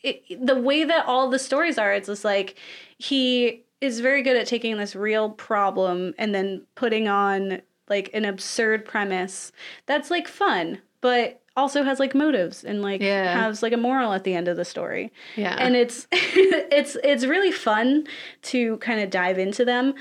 it, 0.02 0.44
the 0.44 0.56
way 0.56 0.84
that 0.84 1.06
all 1.06 1.30
the 1.30 1.38
stories 1.38 1.78
are. 1.78 1.92
It's 1.92 2.08
just 2.08 2.24
like 2.24 2.56
he 2.98 3.64
is 3.80 4.00
very 4.00 4.22
good 4.22 4.36
at 4.36 4.46
taking 4.46 4.76
this 4.76 4.94
real 4.94 5.30
problem 5.30 6.14
and 6.18 6.34
then 6.34 6.66
putting 6.74 7.08
on 7.08 7.62
like 7.88 8.10
an 8.14 8.24
absurd 8.24 8.84
premise 8.84 9.52
that's 9.86 10.10
like 10.10 10.28
fun, 10.28 10.80
but 11.00 11.40
also 11.56 11.82
has 11.82 11.98
like 11.98 12.14
motives 12.14 12.64
and 12.64 12.80
like 12.82 13.00
Yeah. 13.02 13.46
has 13.46 13.62
like 13.62 13.72
a 13.72 13.76
moral 13.76 14.12
at 14.12 14.24
the 14.24 14.34
end 14.34 14.48
of 14.48 14.56
the 14.56 14.64
story 14.64 15.12
yeah. 15.36 15.56
and 15.58 15.74
it's 15.76 16.06
it's 16.12 16.96
it's 17.02 17.24
really 17.24 17.50
fun 17.52 18.06
to 18.42 18.76
kind 18.78 19.00
of 19.00 19.10
dive 19.10 19.38
into 19.38 19.64
them. 19.64 19.94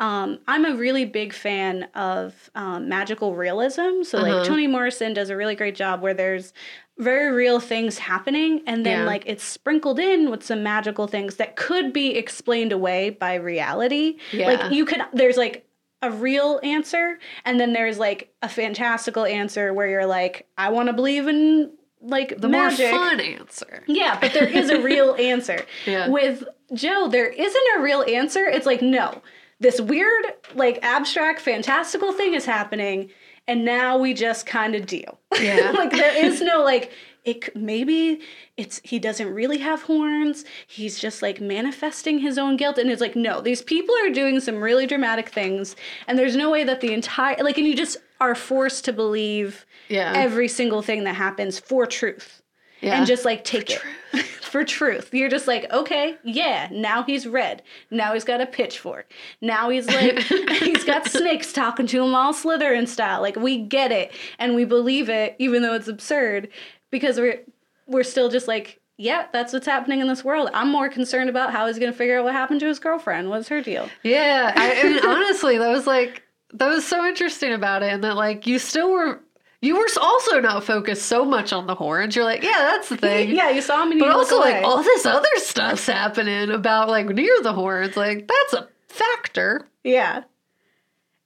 Um, 0.00 0.40
I'm 0.48 0.64
a 0.64 0.74
really 0.74 1.04
big 1.04 1.32
fan 1.32 1.84
of 1.94 2.50
um, 2.56 2.88
magical 2.88 3.36
realism. 3.36 4.02
So 4.02 4.18
like 4.18 4.32
Uh-huh. 4.32 4.44
Toni 4.44 4.66
Morrison 4.66 5.14
does 5.14 5.30
a 5.30 5.36
really 5.36 5.54
great 5.54 5.76
job 5.76 6.02
where 6.02 6.14
there's 6.14 6.52
very 6.98 7.30
real 7.32 7.60
things 7.60 7.98
happening 7.98 8.62
and 8.66 8.84
then 8.84 9.00
Yeah. 9.00 9.04
like 9.06 9.22
it's 9.26 9.44
sprinkled 9.44 10.00
in 10.00 10.30
with 10.30 10.42
some 10.44 10.62
magical 10.64 11.06
things 11.06 11.36
that 11.36 11.54
could 11.56 11.92
be 11.92 12.16
explained 12.16 12.72
away 12.72 13.10
by 13.10 13.34
reality. 13.34 14.16
Yeah. 14.32 14.46
Like 14.48 14.72
you 14.72 14.84
could 14.84 15.00
there's 15.12 15.36
like 15.36 15.63
a 16.06 16.10
real 16.10 16.60
answer 16.62 17.18
and 17.44 17.58
then 17.58 17.72
there's 17.72 17.98
like 17.98 18.34
a 18.42 18.48
fantastical 18.48 19.24
answer 19.24 19.72
where 19.72 19.88
you're 19.88 20.06
like 20.06 20.46
I 20.58 20.70
want 20.70 20.88
to 20.88 20.92
believe 20.92 21.28
in 21.28 21.72
like 22.04 22.38
the 22.40 22.48
magic. 22.48 22.90
more 22.90 23.00
fun 23.00 23.20
answer. 23.20 23.82
Yeah, 23.86 24.18
but 24.20 24.32
there 24.32 24.46
is 24.46 24.70
a 24.70 24.80
real 24.80 25.14
answer. 25.18 25.64
Yeah. 25.86 26.08
With 26.08 26.44
Joe, 26.72 27.08
there 27.08 27.28
isn't 27.28 27.64
a 27.76 27.80
real 27.80 28.04
answer. 28.06 28.44
It's 28.44 28.66
like, 28.66 28.82
no, 28.82 29.22
this 29.60 29.80
weird, 29.80 30.26
like 30.54 30.78
abstract, 30.82 31.40
fantastical 31.40 32.12
thing 32.12 32.34
is 32.34 32.44
happening, 32.44 33.10
and 33.48 33.64
now 33.64 33.96
we 33.96 34.14
just 34.14 34.46
kind 34.46 34.74
of 34.74 34.86
deal. 34.86 35.18
Yeah. 35.40 35.70
like 35.76 35.92
there 35.92 36.24
is 36.24 36.40
no 36.40 36.62
like 36.62 36.92
it 37.24 37.54
maybe 37.56 38.20
it's 38.56 38.80
he 38.84 38.98
doesn't 38.98 39.32
really 39.32 39.58
have 39.58 39.82
horns. 39.82 40.44
He's 40.66 40.98
just 40.98 41.22
like 41.22 41.40
manifesting 41.40 42.18
his 42.18 42.36
own 42.38 42.56
guilt 42.56 42.78
and 42.78 42.90
it's 42.90 43.00
like 43.00 43.16
no, 43.16 43.40
these 43.40 43.62
people 43.62 43.94
are 44.04 44.10
doing 44.10 44.40
some 44.40 44.62
really 44.62 44.86
dramatic 44.86 45.28
things 45.30 45.74
and 46.06 46.18
there's 46.18 46.36
no 46.36 46.50
way 46.50 46.64
that 46.64 46.80
the 46.80 46.92
entire 46.92 47.36
like 47.42 47.56
and 47.58 47.66
you 47.66 47.74
just 47.74 47.96
are 48.20 48.34
forced 48.34 48.84
to 48.86 48.92
believe 48.92 49.64
Yeah. 49.88 50.12
every 50.14 50.48
single 50.48 50.82
thing 50.82 51.04
that 51.04 51.14
happens 51.14 51.58
for 51.58 51.86
truth 51.86 52.42
Yeah. 52.80 52.98
and 52.98 53.06
just 53.06 53.24
like 53.24 53.44
take 53.44 53.70
it 53.70 53.80
for 54.42 54.62
truth. 54.64 55.12
You're 55.12 55.28
just 55.28 55.48
like, 55.48 55.68
okay, 55.72 56.16
yeah, 56.22 56.68
now 56.70 57.02
he's 57.02 57.26
red. 57.26 57.60
Now 57.90 58.14
he's 58.14 58.22
got 58.22 58.40
a 58.40 58.46
pitchfork. 58.46 59.10
Now 59.40 59.68
he's 59.68 59.88
like, 59.88 60.18
he's 60.60 60.84
got 60.84 61.08
snakes 61.08 61.52
talking 61.52 61.88
to 61.88 62.04
him 62.04 62.14
all 62.14 62.32
Slytherin 62.32 62.86
style. 62.86 63.20
Like 63.20 63.34
we 63.34 63.58
get 63.58 63.90
it 63.90 64.12
and 64.38 64.54
we 64.54 64.64
believe 64.64 65.08
it, 65.08 65.34
even 65.40 65.62
though 65.62 65.74
it's 65.74 65.88
absurd, 65.88 66.48
because 66.94 67.18
we're 67.18 67.40
we're 67.88 68.04
still 68.04 68.28
just 68.28 68.46
like, 68.46 68.80
yeah, 68.96 69.26
that's 69.32 69.52
what's 69.52 69.66
happening 69.66 69.98
in 70.00 70.06
this 70.06 70.22
world. 70.22 70.48
I'm 70.54 70.70
more 70.70 70.88
concerned 70.88 71.28
about 71.28 71.50
how 71.50 71.66
he's 71.66 71.78
gonna 71.80 71.92
figure 71.92 72.18
out 72.18 72.24
what 72.24 72.32
happened 72.32 72.60
to 72.60 72.66
his 72.66 72.78
girlfriend. 72.78 73.28
What's 73.30 73.48
her 73.48 73.60
deal? 73.60 73.88
Yeah, 74.04 74.52
I, 74.56 74.80
I 74.80 74.84
mean, 74.84 75.04
honestly, 75.06 75.58
that 75.58 75.68
was 75.70 75.86
like 75.88 76.22
that 76.52 76.68
was 76.68 76.86
so 76.86 77.04
interesting 77.04 77.52
about 77.52 77.82
it, 77.82 77.92
and 77.92 78.04
that 78.04 78.14
like 78.16 78.46
you 78.46 78.60
still 78.60 78.90
were 78.92 79.20
you 79.60 79.76
were 79.76 79.88
also 80.00 80.40
not 80.40 80.62
focused 80.62 81.06
so 81.06 81.24
much 81.24 81.52
on 81.52 81.66
the 81.66 81.74
horns. 81.74 82.14
You're 82.14 82.24
like, 82.24 82.42
yeah, 82.44 82.58
that's 82.70 82.88
the 82.90 82.96
thing. 83.06 83.34
yeah, 83.34 83.50
you 83.50 83.60
saw 83.60 83.82
him 83.84 83.98
but 83.98 84.10
also 84.10 84.38
like 84.38 84.62
all 84.62 84.82
this 84.82 85.04
other 85.04 85.28
stuff's 85.36 85.86
happening 85.86 86.50
about 86.50 86.88
like 86.88 87.06
near 87.08 87.36
the 87.42 87.52
horns. 87.52 87.96
Like 87.96 88.28
that's 88.28 88.52
a 88.54 88.68
factor. 88.88 89.66
yeah, 89.82 90.22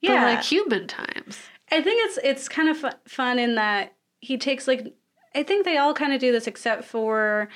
Yeah, 0.00 0.12
yeah. 0.14 0.24
like 0.24 0.42
human 0.42 0.86
times. 0.86 1.38
I 1.70 1.82
think 1.82 2.00
it's 2.06 2.18
it's 2.24 2.48
kind 2.48 2.68
of 2.70 2.78
fu- 2.78 2.98
fun 3.06 3.38
in 3.38 3.56
that 3.56 3.92
he 4.20 4.38
takes 4.38 4.66
like 4.66 4.94
I 5.34 5.42
think 5.42 5.64
they 5.64 5.76
all 5.76 5.94
kind 5.94 6.12
of 6.12 6.20
do 6.20 6.32
this 6.32 6.46
except 6.46 6.84
for 6.84 7.48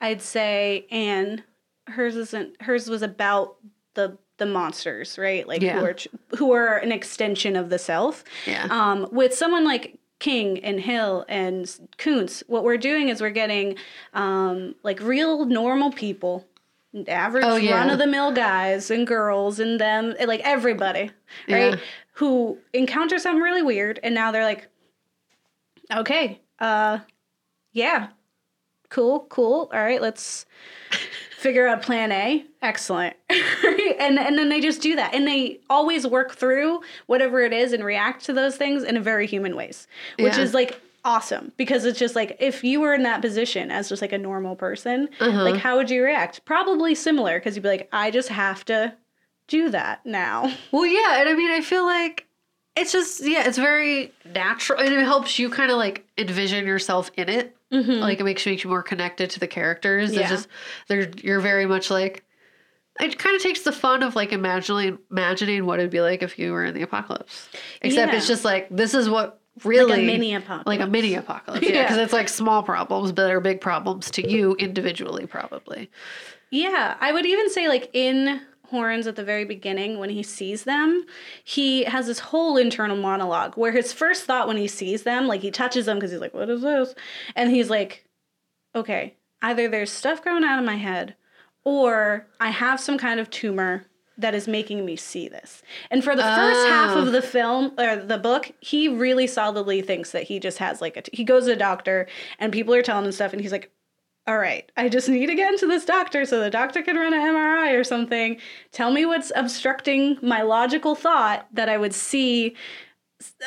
I'd 0.00 0.22
say 0.22 0.86
Anne 0.90 1.42
hers 1.88 2.16
isn't 2.16 2.60
hers 2.62 2.88
was 2.88 3.02
about 3.02 3.56
the 3.94 4.18
the 4.38 4.46
monsters, 4.46 5.18
right? 5.18 5.46
Like 5.48 5.62
Yeah. 5.62 5.78
who 5.80 5.84
are 5.86 5.96
who 6.38 6.52
are 6.52 6.76
an 6.78 6.92
extension 6.92 7.56
of 7.56 7.70
the 7.70 7.78
self. 7.78 8.22
Yeah. 8.46 8.66
Um, 8.70 9.08
with 9.10 9.34
someone 9.34 9.64
like 9.64 9.98
King 10.20 10.58
and 10.64 10.80
Hill 10.80 11.24
and 11.28 11.68
Koontz, 11.96 12.42
what 12.48 12.64
we're 12.64 12.76
doing 12.76 13.08
is 13.08 13.20
we're 13.20 13.30
getting 13.30 13.76
um, 14.14 14.74
like 14.82 15.00
real 15.00 15.44
normal 15.44 15.92
people, 15.92 16.44
average 17.06 17.44
Oh, 17.46 17.56
yeah. 17.56 17.74
run 17.76 17.90
of 17.90 17.98
the 17.98 18.06
mill 18.06 18.32
guys 18.32 18.90
and 18.90 19.06
girls 19.06 19.58
and 19.60 19.80
them, 19.80 20.14
like 20.26 20.40
everybody, 20.44 21.10
right? 21.48 21.74
Yeah. 21.74 21.76
Who 22.14 22.58
encounter 22.72 23.18
something 23.18 23.42
really 23.42 23.62
weird 23.62 24.00
and 24.02 24.12
now 24.14 24.32
they're 24.32 24.44
like, 24.44 24.66
okay, 25.96 26.40
uh, 26.58 26.98
yeah, 27.72 28.08
cool, 28.90 29.20
cool. 29.28 29.70
All 29.72 29.80
right, 29.80 30.00
let's 30.02 30.46
figure 31.38 31.66
out 31.68 31.82
plan 31.82 32.10
A. 32.12 32.44
Excellent. 32.62 33.14
and 33.30 34.18
and 34.18 34.38
then 34.38 34.48
they 34.48 34.60
just 34.60 34.80
do 34.80 34.96
that. 34.96 35.14
And 35.14 35.26
they 35.26 35.60
always 35.70 36.06
work 36.06 36.34
through 36.34 36.80
whatever 37.06 37.40
it 37.42 37.52
is 37.52 37.72
and 37.72 37.84
react 37.84 38.24
to 38.26 38.32
those 38.32 38.56
things 38.56 38.82
in 38.82 38.96
a 38.96 39.00
very 39.00 39.26
human 39.26 39.54
ways. 39.56 39.86
Which 40.18 40.36
Yeah. 40.36 40.42
is 40.42 40.54
like 40.54 40.80
awesome 41.04 41.52
because 41.56 41.84
it's 41.84 41.98
just 41.98 42.16
like 42.16 42.36
if 42.40 42.64
you 42.64 42.80
were 42.80 42.92
in 42.92 43.02
that 43.04 43.22
position 43.22 43.70
as 43.70 43.88
just 43.88 44.02
like 44.02 44.12
a 44.12 44.18
normal 44.18 44.56
person, 44.56 45.08
Uh-huh. 45.20 45.44
like 45.44 45.56
how 45.56 45.76
would 45.76 45.90
you 45.90 46.02
react? 46.02 46.44
Probably 46.44 46.94
similar 46.94 47.38
because 47.38 47.54
you'd 47.56 47.62
be 47.62 47.68
like, 47.68 47.88
I 47.92 48.10
just 48.10 48.28
have 48.30 48.64
to 48.66 48.94
do 49.46 49.70
that 49.70 50.04
now. 50.04 50.52
Well, 50.72 50.84
yeah, 50.86 51.20
and 51.20 51.28
I 51.28 51.34
mean, 51.34 51.50
I 51.50 51.60
feel 51.62 51.84
like 51.84 52.26
it's 52.78 52.92
just 52.92 53.26
yeah, 53.26 53.46
it's 53.46 53.58
very 53.58 54.12
natural, 54.34 54.80
and 54.80 54.92
it 54.92 55.02
helps 55.04 55.38
you 55.38 55.50
kind 55.50 55.70
of 55.70 55.76
like 55.76 56.04
envision 56.16 56.66
yourself 56.66 57.10
in 57.16 57.28
it. 57.28 57.56
Mm-hmm. 57.72 58.00
Like 58.00 58.20
it 58.20 58.24
makes 58.24 58.46
you, 58.46 58.52
makes 58.52 58.64
you 58.64 58.70
more 58.70 58.82
connected 58.82 59.30
to 59.30 59.40
the 59.40 59.46
characters. 59.46 60.12
Yeah. 60.12 60.20
It's 60.20 60.30
just 60.30 60.48
they're 60.88 61.08
you're 61.22 61.40
very 61.40 61.66
much 61.66 61.90
like. 61.90 62.24
It 63.00 63.16
kind 63.16 63.36
of 63.36 63.42
takes 63.42 63.60
the 63.62 63.70
fun 63.70 64.02
of 64.02 64.16
like 64.16 64.32
imagining 64.32 64.98
imagining 65.10 65.66
what 65.66 65.78
it'd 65.78 65.90
be 65.90 66.00
like 66.00 66.22
if 66.22 66.36
you 66.38 66.52
were 66.52 66.64
in 66.64 66.74
the 66.74 66.82
apocalypse. 66.82 67.48
Except 67.82 68.12
it's 68.12 68.26
just 68.26 68.44
like 68.44 68.68
this 68.70 68.92
is 68.92 69.08
what 69.08 69.40
really 69.64 70.04
mini 70.04 70.34
apocalypse. 70.34 70.66
like 70.66 70.80
a 70.80 70.86
mini 70.86 71.14
apocalypse. 71.14 71.64
Yeah, 71.64 71.72
Yeah. 71.74 71.82
because 71.84 71.98
it's 71.98 72.12
like 72.12 72.28
small 72.28 72.62
problems, 72.64 73.12
but 73.12 73.26
they're 73.26 73.40
big 73.40 73.60
problems 73.60 74.10
to 74.12 74.28
you 74.28 74.54
individually, 74.56 75.26
probably. 75.26 75.90
Yeah, 76.50 76.96
I 77.00 77.12
would 77.12 77.26
even 77.26 77.50
say 77.50 77.68
like 77.68 77.90
in 77.92 78.40
Horns 78.70 79.06
at 79.06 79.16
the 79.16 79.24
very 79.24 79.44
beginning 79.44 79.98
when 79.98 80.10
he 80.10 80.22
sees 80.22 80.64
them, 80.64 81.04
he 81.42 81.84
has 81.84 82.06
this 82.06 82.18
whole 82.18 82.56
internal 82.56 82.96
monologue 82.96 83.54
where 83.56 83.72
his 83.72 83.92
first 83.92 84.24
thought 84.24 84.46
when 84.46 84.56
he 84.58 84.68
sees 84.68 85.04
them, 85.04 85.26
like 85.26 85.40
he 85.40 85.50
touches 85.50 85.86
them 85.86 85.96
because 85.96 86.10
he's 86.10 86.20
like, 86.20 86.34
"What 86.34 86.50
is 86.50 86.60
this?" 86.62 86.94
and 87.34 87.50
he's 87.50 87.70
like, 87.70 88.04
"Okay, 88.74 89.14
either 89.42 89.68
there's 89.68 89.90
stuff 89.90 90.22
growing 90.22 90.44
out 90.44 90.58
of 90.58 90.64
my 90.66 90.76
head, 90.76 91.14
or 91.64 92.26
I 92.40 92.50
have 92.50 92.78
some 92.80 92.98
kind 92.98 93.18
of 93.20 93.30
tumor." 93.30 93.86
That 94.20 94.34
is 94.34 94.48
making 94.48 94.84
me 94.84 94.96
see 94.96 95.28
this. 95.28 95.62
And 95.92 96.02
for 96.02 96.16
the 96.16 96.24
first 96.24 96.66
half 96.66 96.96
Oh. 96.96 97.02
of 97.02 97.12
the 97.12 97.22
film 97.22 97.72
or 97.78 97.94
the 97.94 98.18
book, 98.18 98.50
he 98.60 98.88
really 98.88 99.28
solidly 99.28 99.80
thinks 99.80 100.10
that 100.10 100.24
he 100.24 100.40
just 100.40 100.58
has 100.58 100.80
like 100.80 100.96
a. 100.96 101.02
T- 101.02 101.16
he 101.16 101.22
goes 101.22 101.46
to 101.46 101.52
a 101.52 101.56
doctor 101.56 102.08
and 102.40 102.52
people 102.52 102.74
are 102.74 102.82
telling 102.82 103.04
him 103.04 103.12
stuff, 103.12 103.32
and 103.32 103.40
he's 103.40 103.52
like, 103.52 103.70
all 104.28 104.38
right, 104.38 104.70
I 104.76 104.90
just 104.90 105.08
need 105.08 105.26
to 105.28 105.34
get 105.34 105.54
into 105.54 105.66
this 105.66 105.86
doctor 105.86 106.26
so 106.26 106.38
the 106.38 106.50
doctor 106.50 106.82
can 106.82 106.96
run 106.96 107.14
an 107.14 107.20
MRI 107.20 107.74
or 107.78 107.82
something. 107.82 108.36
Tell 108.72 108.90
me 108.90 109.06
what's 109.06 109.32
obstructing 109.34 110.18
my 110.20 110.42
logical 110.42 110.94
thought 110.94 111.48
that 111.54 111.70
I 111.70 111.78
would 111.78 111.94
see 111.94 112.54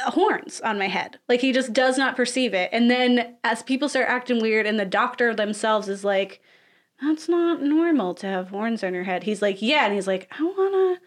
uh, 0.03 0.09
horns 0.09 0.59
on 0.61 0.79
my 0.79 0.87
head. 0.87 1.19
Like 1.29 1.39
he 1.39 1.51
just 1.51 1.71
does 1.71 1.99
not 1.99 2.15
perceive 2.15 2.55
it. 2.55 2.71
And 2.73 2.89
then 2.89 3.35
as 3.43 3.61
people 3.61 3.89
start 3.89 4.09
acting 4.09 4.41
weird 4.41 4.65
and 4.65 4.79
the 4.79 4.85
doctor 4.85 5.35
themselves 5.35 5.87
is 5.87 6.03
like, 6.03 6.41
that's 6.99 7.29
not 7.29 7.61
normal 7.61 8.15
to 8.15 8.25
have 8.25 8.49
horns 8.49 8.83
on 8.83 8.95
your 8.95 9.03
head. 9.03 9.21
He's 9.21 9.41
like, 9.43 9.61
yeah. 9.61 9.85
And 9.85 9.93
he's 9.93 10.07
like, 10.07 10.31
I 10.31 10.41
want 10.41 10.99
to. 10.99 11.05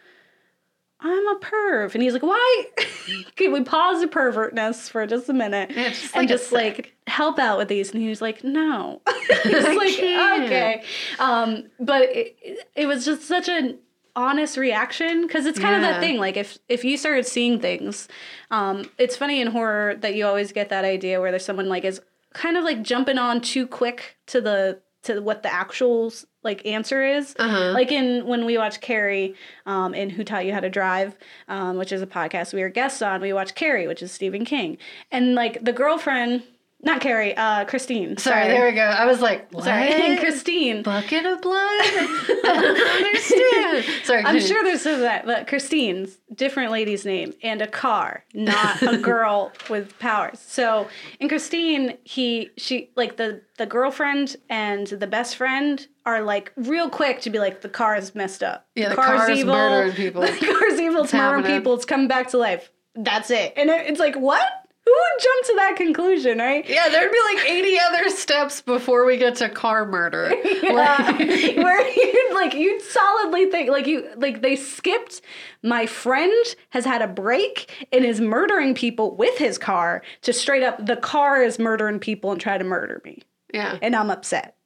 I'm 1.06 1.28
a 1.28 1.38
perv. 1.38 1.92
And 1.94 2.02
he's 2.02 2.14
like, 2.14 2.22
why? 2.22 2.64
Can 3.36 3.52
we 3.52 3.62
pause 3.62 4.00
the 4.00 4.08
pervertness 4.08 4.88
for 4.88 5.06
just 5.06 5.28
a 5.28 5.34
minute? 5.34 5.70
Yeah, 5.70 5.90
just 5.90 6.14
and 6.16 6.22
like 6.22 6.30
a 6.30 6.32
just 6.32 6.50
like 6.50 6.94
help 7.06 7.38
out 7.38 7.58
with 7.58 7.68
these. 7.68 7.92
And 7.92 8.00
he 8.02 8.08
was 8.08 8.22
like, 8.22 8.42
no. 8.42 9.02
he's 9.42 9.52
like, 9.76 9.94
can't. 9.96 10.44
okay. 10.44 10.82
Um, 11.18 11.64
but 11.78 12.02
it, 12.04 12.66
it 12.74 12.86
was 12.86 13.04
just 13.04 13.22
such 13.22 13.48
an 13.48 13.78
honest 14.16 14.56
reaction 14.56 15.26
because 15.26 15.44
it's 15.44 15.58
kind 15.58 15.74
of 15.76 15.82
Yeah. 15.82 15.92
that 15.92 16.00
thing. 16.00 16.16
Like 16.16 16.36
if 16.38 16.56
if 16.68 16.84
you 16.84 16.96
started 16.96 17.26
seeing 17.26 17.60
things, 17.60 18.08
um, 18.50 18.88
it's 18.96 19.16
funny 19.16 19.40
in 19.42 19.48
horror 19.48 19.96
that 19.96 20.14
you 20.14 20.26
always 20.26 20.52
get 20.52 20.70
that 20.70 20.84
idea 20.86 21.20
where 21.20 21.30
there's 21.30 21.44
someone 21.44 21.68
like 21.68 21.84
is 21.84 22.00
kind 22.32 22.56
of 22.56 22.64
like 22.64 22.80
jumping 22.82 23.18
on 23.18 23.40
too 23.40 23.66
quick 23.66 24.16
to 24.28 24.40
the 24.40 24.80
to 25.04 25.20
what 25.20 25.42
the 25.42 25.52
actual 25.52 26.12
like 26.42 26.64
answer 26.66 27.04
is. 27.04 27.34
Uh-huh. 27.38 27.72
Like 27.72 27.90
in 27.90 28.26
when 28.26 28.44
we 28.44 28.58
watch 28.58 28.80
Carrie 28.80 29.34
um, 29.66 29.94
in 29.94 30.10
Who 30.10 30.24
Taught 30.24 30.46
You 30.46 30.52
How 30.52 30.60
to 30.60 30.70
Drive, 30.70 31.16
um, 31.48 31.76
which 31.76 31.92
is 31.92 32.02
a 32.02 32.06
podcast 32.06 32.52
we 32.52 32.60
were 32.60 32.68
guests 32.68 33.02
on. 33.02 33.20
We 33.20 33.32
watch 33.32 33.54
Carrie, 33.54 33.86
which 33.86 34.02
is 34.02 34.12
Stephen 34.12 34.44
King, 34.44 34.78
and 35.10 35.34
like 35.34 35.64
the 35.64 35.72
girlfriend, 35.72 36.42
not 36.84 37.00
Carrie, 37.00 37.36
uh, 37.36 37.64
Christine. 37.64 38.16
Sorry, 38.16 38.48
there 38.48 38.66
we 38.66 38.72
go. 38.72 38.82
I 38.82 39.06
was 39.06 39.20
like, 39.20 39.50
what? 39.52 39.64
Sorry, 39.64 40.16
Christine. 40.18 40.82
bucket 40.82 41.24
of 41.24 41.40
blood? 41.40 41.56
I 41.60 42.60
don't 42.60 43.06
understand. 43.06 44.04
Sorry, 44.04 44.22
I'm 44.24 44.40
sure 44.40 44.62
there's 44.62 44.82
some 44.82 44.94
of 44.94 45.00
that, 45.00 45.24
but 45.24 45.46
Christine's 45.46 46.18
different 46.34 46.72
lady's 46.72 47.04
name 47.04 47.32
and 47.42 47.62
a 47.62 47.66
car, 47.66 48.24
not 48.34 48.82
a 48.82 48.98
girl 49.02 49.52
with 49.70 49.98
powers. 49.98 50.38
So 50.38 50.88
in 51.20 51.28
Christine, 51.28 51.96
he 52.04 52.50
she 52.56 52.90
like 52.96 53.16
the 53.16 53.40
the 53.56 53.66
girlfriend 53.66 54.36
and 54.50 54.86
the 54.86 55.06
best 55.06 55.36
friend 55.36 55.86
are 56.06 56.22
like 56.22 56.52
real 56.56 56.90
quick 56.90 57.20
to 57.22 57.30
be 57.30 57.38
like 57.38 57.62
the 57.62 57.68
car 57.68 57.96
is 57.96 58.14
messed 58.14 58.42
up. 58.42 58.66
Yeah, 58.74 58.90
the 58.90 58.96
car's 58.96 59.44
murdering 59.44 59.92
people. 59.92 60.22
The 60.22 60.28
car's 60.28 60.78
evil. 60.78 61.04
It's 61.04 61.12
murdering 61.12 61.44
people. 61.44 61.74
It's 61.74 61.84
coming 61.84 62.08
back 62.08 62.28
to 62.30 62.38
life. 62.38 62.70
That's 62.94 63.30
it. 63.30 63.54
And 63.56 63.70
it, 63.70 63.86
it's 63.86 63.98
like 64.00 64.16
what? 64.16 64.46
Who 64.86 64.92
would 64.92 65.22
jump 65.22 65.46
to 65.46 65.54
that 65.56 65.74
conclusion, 65.76 66.38
right? 66.38 66.68
Yeah, 66.68 66.88
there'd 66.90 67.10
be 67.10 67.18
like 67.34 67.48
80 67.50 67.78
other 67.80 68.10
steps 68.10 68.60
before 68.60 69.06
we 69.06 69.16
get 69.16 69.36
to 69.36 69.48
car 69.48 69.86
murder. 69.86 70.34
Yeah. 70.62 71.12
where 71.62 71.88
you'd 71.88 72.34
like 72.34 72.54
you'd 72.54 72.82
solidly 72.82 73.50
think 73.50 73.70
like 73.70 73.86
you 73.86 74.08
like 74.16 74.42
they 74.42 74.56
skipped 74.56 75.20
my 75.62 75.86
friend 75.86 76.32
has 76.70 76.84
had 76.84 77.00
a 77.02 77.06
break 77.06 77.86
and 77.92 78.04
is 78.04 78.20
murdering 78.20 78.74
people 78.74 79.14
with 79.16 79.36
his 79.38 79.56
car 79.58 80.02
to 80.22 80.32
straight 80.32 80.62
up 80.62 80.84
the 80.84 80.96
car 80.96 81.42
is 81.42 81.58
murdering 81.58 81.98
people 82.00 82.32
and 82.32 82.40
try 82.40 82.56
to 82.58 82.64
murder 82.64 83.00
me 83.04 83.22
Yeah. 83.52 83.78
and 83.82 83.94
I'm 83.94 84.10
upset. 84.10 84.56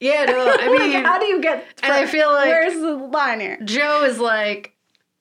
Yeah, 0.00 0.24
no, 0.26 0.38
I 0.46 0.66
Like, 0.66 0.78
mean, 0.80 1.04
how 1.04 1.18
do 1.18 1.26
you 1.26 1.40
get 1.40 1.64
and 1.82 1.92
I 1.92 2.06
feel 2.06 2.30
like- 2.32 2.46
where's 2.48 2.74
the 2.74 2.92
line 2.94 3.40
here? 3.40 3.58
Joe 3.64 4.04
is 4.04 4.18
like, 4.18 4.74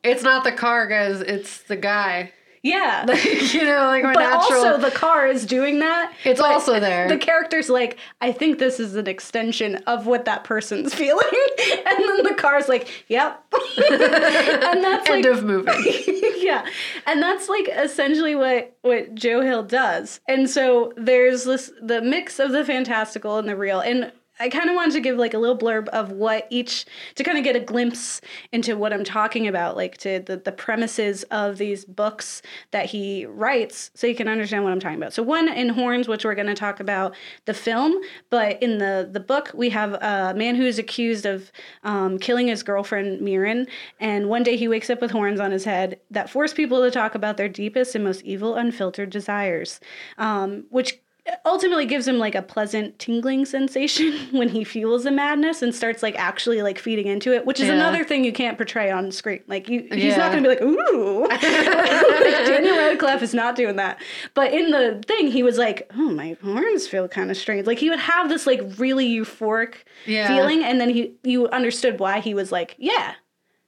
it's 0.04 0.24
not 0.24 0.44
the 0.44 0.52
car, 0.52 0.88
guys, 0.88 1.22
it's 1.22 1.60
the 1.64 1.76
guy. 1.78 2.32
Yeah. 2.64 3.06
you 3.12 3.66
know, 3.66 3.88
like 3.88 4.04
my 4.04 4.14
but 4.14 4.22
natural. 4.22 4.66
also 4.66 4.78
the 4.78 4.90
car 4.90 5.28
is 5.28 5.46
doing 5.46 5.80
that. 5.80 6.14
It's 6.24 6.40
also 6.40 6.80
there. 6.80 7.10
The 7.10 7.18
character's 7.18 7.70
like, 7.70 7.98
I 8.22 8.32
think 8.32 8.58
this 8.58 8.80
is 8.80 8.96
an 8.96 9.06
extension 9.08 9.76
of 9.86 10.08
what 10.08 10.24
that 10.26 10.46
person's 10.46 10.94
feeling, 10.96 11.28
and 11.86 12.00
then 12.00 12.24
the 12.24 12.36
car's 12.38 12.70
like, 12.70 12.90
yep, 13.10 13.44
and 13.92 14.82
that's 14.82 15.10
End 15.10 15.26
like, 15.26 15.34
of 15.34 15.44
movie. 15.44 16.22
yeah, 16.38 16.66
and 17.06 17.22
that's 17.22 17.50
like 17.50 17.68
essentially 17.70 18.36
what 18.36 18.76
what 18.82 19.14
Joe 19.14 19.42
Hill 19.42 19.64
does. 19.64 20.22
And 20.30 20.50
so 20.50 20.94
there's 20.96 21.44
this 21.44 21.70
the 21.82 22.02
mix 22.02 22.40
of 22.40 22.54
the 22.54 22.64
fantastical 22.64 23.38
and 23.38 23.48
the 23.48 23.58
real, 23.58 23.82
and 23.82 24.14
I 24.40 24.50
kind 24.50 24.68
of 24.70 24.76
wanted 24.76 24.94
to 24.94 25.00
give 25.00 25.18
like 25.18 25.36
a 25.36 25.38
little 25.38 25.58
blurb 25.58 25.88
of 25.90 26.12
what 26.12 26.48
each 26.50 26.86
to 27.16 27.24
kind 27.24 27.38
of 27.38 27.44
get 27.44 27.56
a 27.56 27.60
glimpse 27.60 28.20
into 28.52 28.76
what 28.76 28.92
I'm 28.92 29.04
talking 29.04 29.48
about, 29.48 29.78
like 29.78 29.98
to 29.98 30.20
the 30.20 30.38
the 30.38 30.52
premises 30.52 31.24
of 31.24 31.58
these 31.58 31.86
books 31.86 32.42
that 32.72 32.88
he 32.88 33.26
writes, 33.28 33.92
so 33.94 34.08
you 34.08 34.16
can 34.16 34.28
understand 34.28 34.64
what 34.64 34.74
I'm 34.74 34.80
talking 34.80 34.98
about. 34.98 35.14
So 35.14 35.22
one 35.22 35.48
in 35.48 35.70
Horns, 35.70 36.08
which 36.08 36.26
we're 36.26 36.36
going 36.36 36.48
to 36.48 36.56
talk 36.56 36.80
about 36.80 37.16
the 37.46 37.54
film, 37.54 37.94
but 38.32 38.62
in 38.62 38.80
the 38.80 39.08
the 39.12 39.20
book 39.20 39.52
we 39.54 39.70
have 39.70 39.94
a 39.94 40.34
man 40.36 40.56
who 40.56 40.66
is 40.66 40.80
accused 40.80 41.26
of 41.28 41.52
um, 41.84 42.18
killing 42.18 42.48
his 42.48 42.64
girlfriend 42.64 43.22
Merrin, 43.22 43.68
and 44.00 44.30
one 44.30 44.42
day 44.42 44.58
he 44.58 44.68
wakes 44.68 44.90
up 44.90 45.00
with 45.00 45.12
horns 45.12 45.40
on 45.40 45.52
his 45.52 45.64
head 45.64 46.00
that 46.10 46.30
force 46.30 46.54
people 46.54 46.82
to 46.82 46.90
talk 46.90 47.14
about 47.14 47.38
their 47.38 47.50
deepest 47.50 47.94
and 47.94 48.04
most 48.04 48.24
evil, 48.24 48.56
unfiltered 48.56 49.12
desires, 49.12 49.80
um, 50.18 50.66
which 50.70 51.00
ultimately 51.46 51.86
gives 51.86 52.06
him 52.08 52.18
like 52.18 52.36
a 52.36 52.42
pleasant 52.42 53.00
tingling 53.00 53.46
sensation 53.46 54.14
when 54.38 54.50
he 54.50 54.64
feels 54.64 55.04
the 55.06 55.12
madness 55.12 55.62
and 55.62 55.74
starts 55.74 56.04
like 56.04 56.16
actually 56.18 56.62
like 56.62 56.78
feeding 56.78 57.08
into 57.08 57.34
it 57.34 57.46
which 57.46 57.60
is 57.62 57.68
Yeah. 57.68 57.76
another 57.76 58.04
thing 58.04 58.26
you 58.26 58.34
can't 58.34 58.58
portray 58.58 58.92
on 58.92 59.10
screen 59.12 59.42
like 59.48 59.70
you 59.70 59.88
he's 59.92 60.04
Yeah. 60.04 60.18
not 60.18 60.32
gonna 60.32 60.42
be 60.42 60.50
like 60.50 60.62
ooh 60.62 61.26
like, 61.30 61.40
daniel 61.42 62.76
radcliffe 62.78 63.22
is 63.22 63.34
not 63.34 63.56
doing 63.56 63.78
that 63.78 64.02
but 64.34 64.54
in 64.54 64.72
the 64.72 65.02
thing 65.08 65.28
he 65.32 65.44
was 65.44 65.58
like 65.58 65.90
oh 65.96 66.10
my 66.12 66.36
horns 66.44 66.88
feel 66.88 67.08
kind 67.08 67.32
of 67.32 67.38
strange 67.38 67.68
like 67.68 67.80
he 67.80 67.90
would 67.90 68.00
have 68.00 68.28
this 68.30 68.46
like 68.46 68.62
really 68.78 69.08
euphoric 69.08 69.76
Yeah. 70.06 70.28
feeling 70.28 70.64
and 70.64 70.80
then 70.82 70.90
he 70.90 71.14
you 71.24 71.48
understood 71.50 72.00
why 72.00 72.20
he 72.20 72.34
was 72.34 72.52
like 72.52 72.76
yeah 72.78 73.14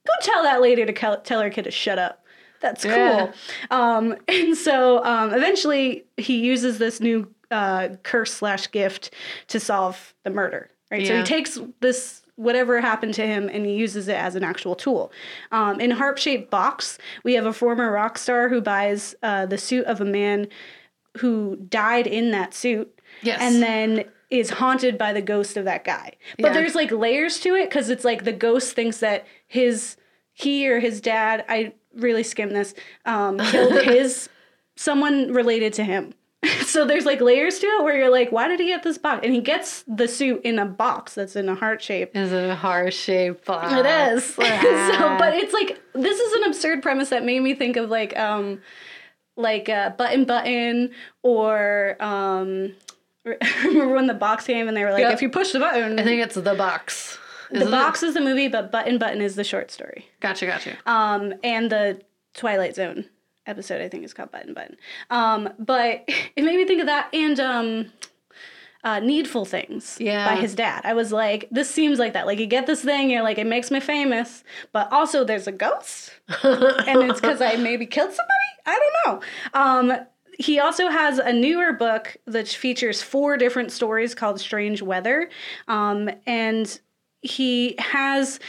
go 0.05 0.13
tell 0.21 0.43
that 0.43 0.61
lady 0.61 0.85
to 0.85 0.93
tell 1.23 1.39
her 1.41 1.49
kid 1.49 1.63
to 1.63 1.71
shut 1.71 1.99
up 1.99 2.21
that's 2.61 2.83
cool 2.83 2.91
Yeah. 2.93 3.31
um, 3.69 4.15
and 4.27 4.55
so 4.57 5.03
um, 5.03 5.33
eventually 5.33 6.05
he 6.17 6.37
uses 6.39 6.79
this 6.79 6.99
new 6.99 7.29
uh, 7.51 7.89
curse 8.03 8.33
slash 8.33 8.69
gift 8.71 9.13
to 9.47 9.59
solve 9.59 10.13
the 10.23 10.29
murder. 10.29 10.69
Right. 10.91 11.07
So 11.07 11.17
he 11.17 11.23
takes 11.23 11.59
this 11.81 12.21
whatever 12.35 12.81
happened 12.81 13.13
to 13.13 13.25
him 13.25 13.49
and 13.51 13.65
he 13.65 13.73
uses 13.75 14.07
it 14.07 14.15
as 14.15 14.35
an 14.35 14.43
actual 14.43 14.75
tool. 14.75 15.11
Um, 15.51 15.79
in 15.79 15.91
Heart 15.91 16.19
Shaped 16.19 16.51
Box, 16.51 16.97
we 17.23 17.33
have 17.33 17.45
a 17.45 17.53
former 17.53 17.91
rock 17.91 18.17
star 18.17 18.49
who 18.49 18.59
buys 18.61 19.15
uh, 19.23 19.45
the 19.45 19.57
suit 19.57 19.85
of 19.85 20.01
a 20.01 20.05
man 20.05 20.47
who 21.17 21.55
died 21.55 22.07
in 22.07 22.31
that 22.31 22.53
suit. 22.53 22.99
Yes. 23.21 23.39
And 23.41 23.63
then 23.63 24.05
is 24.29 24.49
haunted 24.49 24.97
by 24.97 25.13
the 25.13 25.21
ghost 25.21 25.55
of 25.55 25.65
that 25.65 25.83
guy. 25.85 26.11
But 26.37 26.47
Yeah. 26.47 26.53
there's 26.53 26.75
like 26.75 26.91
layers 26.91 27.39
to 27.41 27.55
it 27.55 27.69
because 27.69 27.89
it's 27.89 28.03
like 28.03 28.25
the 28.25 28.33
ghost 28.33 28.73
thinks 28.75 28.97
that 28.99 29.25
his 29.47 29.95
he 30.33 30.67
or 30.69 30.79
his 30.81 30.99
dad, 30.99 31.45
I 31.47 31.73
really 31.95 32.23
skimmed 32.23 32.53
this, 32.53 32.73
um, 33.05 33.39
killed 33.39 33.81
his 33.85 34.27
someone 34.75 35.31
related 35.31 35.71
to 35.73 35.83
him. 35.83 36.13
so 36.65 36.85
there's 36.85 37.05
like 37.05 37.21
layers 37.21 37.59
to 37.59 37.67
it 37.67 37.83
where 37.83 37.97
you're 37.97 38.09
like, 38.11 38.31
why 38.31 38.47
did 38.47 38.59
he 38.59 38.67
get 38.67 38.83
this 38.83 38.97
box? 38.97 39.21
And 39.25 39.33
he 39.33 39.41
gets 39.41 39.83
the 39.87 40.07
suit 40.07 40.41
in 40.43 40.59
a 40.59 40.65
box 40.65 41.15
that's 41.15 41.35
in 41.35 41.47
a 41.49 41.55
heart 41.55 41.81
shape. 41.81 42.15
Is 42.15 42.31
a 42.33 42.55
heart 42.55 42.93
shape 42.93 43.45
box. 43.45 43.71
It 43.73 43.85
is. 43.85 44.25
so, 44.35 44.41
but 45.17 45.33
it's 45.33 45.53
like 45.53 45.81
this 45.93 46.19
is 46.19 46.33
an 46.33 46.43
absurd 46.45 46.81
premise 46.81 47.09
that 47.09 47.23
made 47.23 47.39
me 47.41 47.53
think 47.55 47.77
of 47.77 47.89
like 47.89 48.17
um 48.17 48.61
like 49.37 49.67
uh, 49.69 49.89
button 49.91 50.25
button 50.25 50.91
or 51.23 51.97
um 51.99 52.73
remember 53.65 53.95
when 53.95 54.07
the 54.07 54.13
box 54.13 54.45
came 54.45 54.67
and 54.67 54.77
they 54.77 54.83
were 54.83 54.91
like 54.91 55.01
Yep. 55.01 55.13
if 55.13 55.21
you 55.21 55.29
push 55.29 55.51
the 55.51 55.59
button 55.59 55.99
I 55.99 56.03
think 56.03 56.21
it's 56.21 56.35
the 56.35 56.53
box. 56.55 57.17
the 57.49 57.57
Isn't 57.57 57.67
it? 57.67 57.71
box 57.71 58.03
is 58.03 58.13
the 58.13 58.21
movie 58.21 58.47
but 58.47 58.71
button 58.71 58.97
button 58.97 59.21
is 59.21 59.35
the 59.35 59.43
short 59.43 59.71
story 59.71 60.07
Gotcha, 60.21 60.45
gotcha. 60.45 60.77
um 60.85 61.33
and 61.43 61.71
the 61.71 62.01
twilight 62.33 62.75
zone 62.75 63.05
episode 63.47 63.81
i 63.81 63.87
think 63.89 64.03
is 64.03 64.13
called 64.13 64.31
button 64.31 64.53
button 64.53 64.75
um 65.09 65.49
but 65.59 66.03
it 66.35 66.43
made 66.43 66.57
me 66.57 66.65
think 66.65 66.79
of 66.81 66.87
that 66.87 67.07
and 67.13 67.39
um 67.39 67.91
uh, 68.83 68.99
needful 68.99 69.45
things 69.45 69.97
Yeah. 69.99 70.29
by 70.29 70.39
his 70.39 70.53
dad. 70.53 70.81
I 70.83 70.93
was 70.93 71.11
like, 71.11 71.47
this 71.49 71.67
seems 71.71 71.97
like 71.97 72.13
that. 72.13 72.27
Like 72.27 72.37
you 72.37 72.45
get 72.45 72.67
this 72.67 72.83
thing, 72.83 73.09
you're 73.09 73.23
like, 73.23 73.39
it 73.39 73.47
makes 73.47 73.71
me 73.71 73.79
famous, 73.79 74.43
but 74.73 74.91
also 74.93 75.23
there's 75.23 75.47
a 75.47 75.51
ghost, 75.51 76.11
and 76.43 77.01
it's 77.09 77.19
because 77.19 77.41
I 77.41 77.55
maybe 77.55 77.87
killed 77.87 78.11
somebody. 78.11 78.51
I 78.67 78.79
don't 79.03 79.21
know. 79.55 79.59
Um, 79.59 80.05
he 80.37 80.59
also 80.59 80.89
has 80.89 81.17
a 81.17 81.33
newer 81.33 81.73
book 81.73 82.15
that 82.27 82.47
features 82.47 83.01
four 83.01 83.37
different 83.37 83.71
stories 83.71 84.13
called 84.13 84.39
Strange 84.39 84.83
Weather, 84.83 85.31
um, 85.67 86.07
and 86.27 86.79
he 87.23 87.73
has 87.79 88.39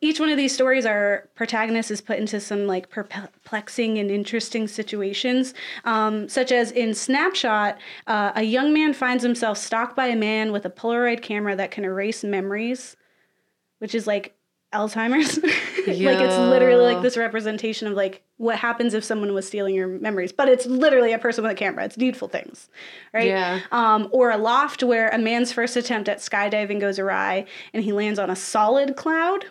each 0.00 0.20
one 0.20 0.28
of 0.28 0.36
these 0.36 0.52
stories 0.52 0.84
our 0.84 1.28
protagonist 1.34 1.90
is 1.90 2.00
put 2.00 2.18
into 2.18 2.38
some 2.38 2.66
like 2.66 2.88
perplexing 2.90 3.98
and 3.98 4.10
interesting 4.10 4.68
situations 4.68 5.54
um, 5.84 6.28
such 6.28 6.52
as 6.52 6.70
in 6.72 6.94
snapshot 6.94 7.78
uh, 8.06 8.32
a 8.34 8.42
young 8.42 8.72
man 8.72 8.92
finds 8.92 9.22
himself 9.22 9.58
stalked 9.58 9.96
by 9.96 10.06
a 10.06 10.16
man 10.16 10.52
with 10.52 10.64
a 10.64 10.70
polaroid 10.70 11.22
camera 11.22 11.56
that 11.56 11.70
can 11.70 11.84
erase 11.84 12.22
memories 12.22 12.96
which 13.78 13.94
is 13.94 14.06
like 14.06 14.36
alzheimer's. 14.72 15.38
Like 15.86 16.18
it's 16.18 16.36
literally 16.36 16.94
like 16.94 17.00
this 17.00 17.16
representation 17.16 17.86
of 17.86 17.94
like 17.94 18.24
what 18.38 18.58
happens 18.58 18.92
if 18.92 19.04
someone 19.04 19.32
was 19.32 19.46
stealing 19.46 19.72
your 19.72 19.86
memories 19.86 20.32
but 20.32 20.48
it's 20.48 20.66
literally 20.66 21.12
a 21.12 21.18
person 21.18 21.44
with 21.44 21.52
a 21.52 21.54
camera. 21.54 21.84
It's 21.84 21.96
needful 21.96 22.26
things 22.26 22.68
right? 23.14 23.28
Yeah. 23.28 23.60
um, 23.70 24.08
or 24.10 24.32
Aloft 24.32 24.82
where 24.82 25.08
a 25.10 25.18
man's 25.18 25.52
first 25.52 25.76
attempt 25.76 26.08
at 26.08 26.18
skydiving 26.18 26.80
goes 26.80 26.98
awry 26.98 27.44
and 27.72 27.84
he 27.84 27.92
lands 27.92 28.18
on 28.18 28.30
a 28.30 28.34
solid 28.34 28.96
cloud, 28.96 29.44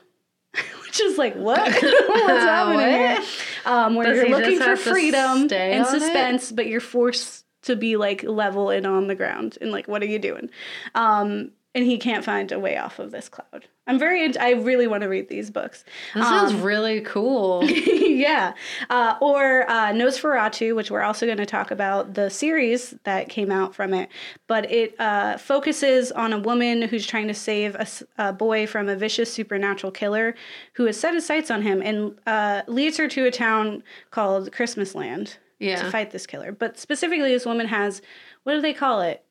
is 1.00 1.18
like 1.18 1.36
what? 1.36 1.60
What's 1.72 1.84
happening 1.84 2.80
here? 2.80 3.20
Um, 3.66 3.96
where 3.96 4.08
Does 4.08 4.18
you're 4.18 4.38
looking 4.38 4.60
for 4.60 4.76
freedom 4.76 5.48
and 5.52 5.86
on 5.86 5.96
it? 5.96 6.00
suspense, 6.00 6.52
but 6.52 6.68
you're 6.68 6.82
forced 6.82 7.46
to 7.64 7.76
be 7.76 7.98
like 7.98 8.24
level 8.24 8.70
and 8.70 8.86
on 8.86 9.08
the 9.08 9.16
ground 9.16 9.58
and 9.60 9.72
like 9.72 9.88
what 9.88 10.02
are 10.04 10.08
you 10.08 10.20
doing? 10.20 10.50
Um, 10.94 11.52
and 11.76 11.86
he 11.86 11.98
can't 11.98 12.24
find 12.24 12.54
a 12.54 12.60
way 12.60 12.78
off 12.78 13.00
of 13.00 13.12
this 13.12 13.28
cloud. 13.28 13.68
I'm 13.86 14.00
very. 14.00 14.36
I 14.38 14.52
really 14.52 14.88
want 14.88 15.04
to 15.04 15.10
read 15.10 15.28
these 15.28 15.52
books. 15.52 15.84
That 16.16 16.24
sounds 16.24 16.54
really 16.54 17.02
cool. 17.02 17.64
yeah. 17.70 18.54
Uh, 18.90 19.16
or 19.22 19.70
uh, 19.70 19.92
NOS4A2, 19.92 20.74
which 20.74 20.90
we're 20.90 21.02
also 21.02 21.26
going 21.26 21.38
to 21.38 21.46
talk 21.46 21.72
about 21.72 22.14
the 22.14 22.30
series 22.30 22.96
that 23.04 23.28
came 23.28 23.52
out 23.52 23.76
from 23.76 23.94
it. 23.94 24.10
But 24.48 24.72
it 24.72 25.00
uh, 25.00 25.38
focuses 25.38 26.14
on 26.14 26.32
a 26.32 26.40
woman 26.40 26.84
who's 26.84 27.06
trying 27.06 27.28
to 27.28 27.34
save 27.34 27.76
a 28.18 28.32
boy 28.32 28.66
from 28.66 28.88
a 28.88 28.96
vicious 28.96 29.32
supernatural 29.32 29.92
killer 29.92 30.34
who 30.74 30.86
has 30.86 30.98
set 30.98 31.14
his 31.14 31.26
sights 31.26 31.52
on 31.52 31.62
him 31.62 31.82
and 31.84 32.18
uh, 32.26 32.62
leads 32.68 32.98
her 32.98 33.10
to 33.10 33.26
a 33.26 33.32
town 33.32 33.84
called 34.12 34.52
Christmas 34.54 34.96
Land 34.96 35.38
to 35.60 35.92
fight 35.92 36.12
this 36.12 36.26
killer. 36.26 36.54
But 36.54 36.80
specifically, 36.80 37.32
this 37.32 37.46
woman 37.46 37.68
has 37.68 38.02
what 38.44 38.54
do 38.54 38.62
they 38.62 38.74
call 38.74 39.02
it? 39.02 39.24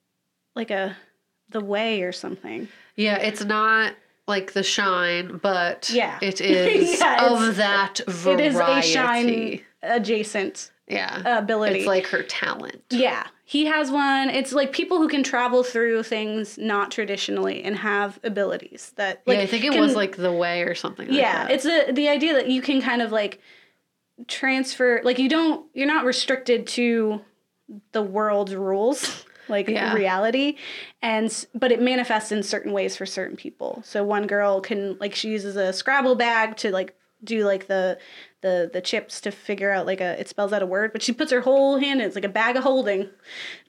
Like 0.54 0.70
a 0.70 0.96
the 1.50 1.60
way 1.60 2.02
or 2.02 2.12
something. 2.12 2.68
Yeah, 2.96 3.16
it's 3.18 3.44
not 3.44 3.94
like 4.26 4.52
the 4.52 4.62
shine, 4.62 5.38
but 5.42 5.90
Yeah. 5.92 6.18
it 6.22 6.40
is 6.42 6.98
Yeah, 7.00 7.26
of 7.26 7.56
that 7.56 8.00
It 8.00 8.10
variety. 8.10 8.44
is 8.46 8.56
a 8.56 8.82
shine 8.82 9.60
adjacent 9.82 10.70
Yeah. 10.88 11.38
ability. 11.38 11.78
It's 11.80 11.86
like 11.86 12.06
her 12.06 12.22
talent. 12.22 12.82
Yeah, 12.90 13.26
he 13.44 13.66
has 13.66 13.90
one. 13.90 14.30
It's 14.30 14.52
like 14.52 14.72
people 14.72 14.96
who 14.98 15.08
can 15.08 15.22
travel 15.22 15.62
through 15.62 16.02
things 16.04 16.56
not 16.56 16.90
traditionally 16.90 17.62
and 17.62 17.76
have 17.76 18.18
abilities 18.24 18.92
that. 18.96 19.22
Like, 19.26 19.36
yeah, 19.36 19.42
I 19.42 19.46
think 19.46 19.64
it 19.64 19.72
can- 19.72 19.80
was 19.80 19.94
like 19.94 20.16
the 20.16 20.32
way 20.32 20.62
or 20.62 20.74
something 20.74 21.08
like 21.08 21.16
Yeah, 21.16 21.48
it's 21.48 21.66
a, 21.66 21.92
the 21.92 22.08
idea 22.08 22.32
that 22.34 22.48
you 22.48 22.62
can 22.62 22.80
kind 22.80 23.02
of 23.02 23.12
like 23.12 23.40
transfer. 24.28 25.00
Like 25.04 25.18
you 25.18 25.28
don't. 25.28 25.66
You're 25.74 25.86
not 25.86 26.04
restricted 26.04 26.66
to 26.68 27.20
the 27.92 28.02
world's 28.02 28.54
rules. 28.54 29.23
Like 29.48 29.68
Yeah. 29.68 29.94
reality, 29.94 30.56
and 31.02 31.46
but 31.54 31.70
it 31.72 31.80
manifests 31.82 32.32
in 32.32 32.42
certain 32.42 32.72
ways 32.72 32.96
for 32.96 33.06
certain 33.06 33.36
people. 33.36 33.82
So 33.84 34.02
one 34.04 34.26
girl 34.26 34.60
can 34.60 34.96
like 34.98 35.14
she 35.14 35.28
uses 35.30 35.56
a 35.56 35.72
Scrabble 35.72 36.14
bag 36.14 36.56
to 36.58 36.70
like 36.70 36.94
do 37.22 37.44
like 37.46 37.68
the 37.68 37.98
the 38.42 38.68
the 38.70 38.82
chips 38.82 39.18
to 39.22 39.30
figure 39.30 39.70
out 39.70 39.86
like 39.86 40.02
a 40.02 40.20
it 40.20 40.28
spells 40.28 40.52
out 40.52 40.62
a 40.62 40.66
word, 40.66 40.92
but 40.92 41.00
she 41.02 41.10
puts 41.12 41.32
her 41.32 41.40
whole 41.40 41.78
hand 41.78 42.00
in 42.02 42.06
it's 42.06 42.14
like 42.14 42.24
a 42.26 42.28
bag 42.28 42.56
of 42.56 42.62
holding. 42.62 43.08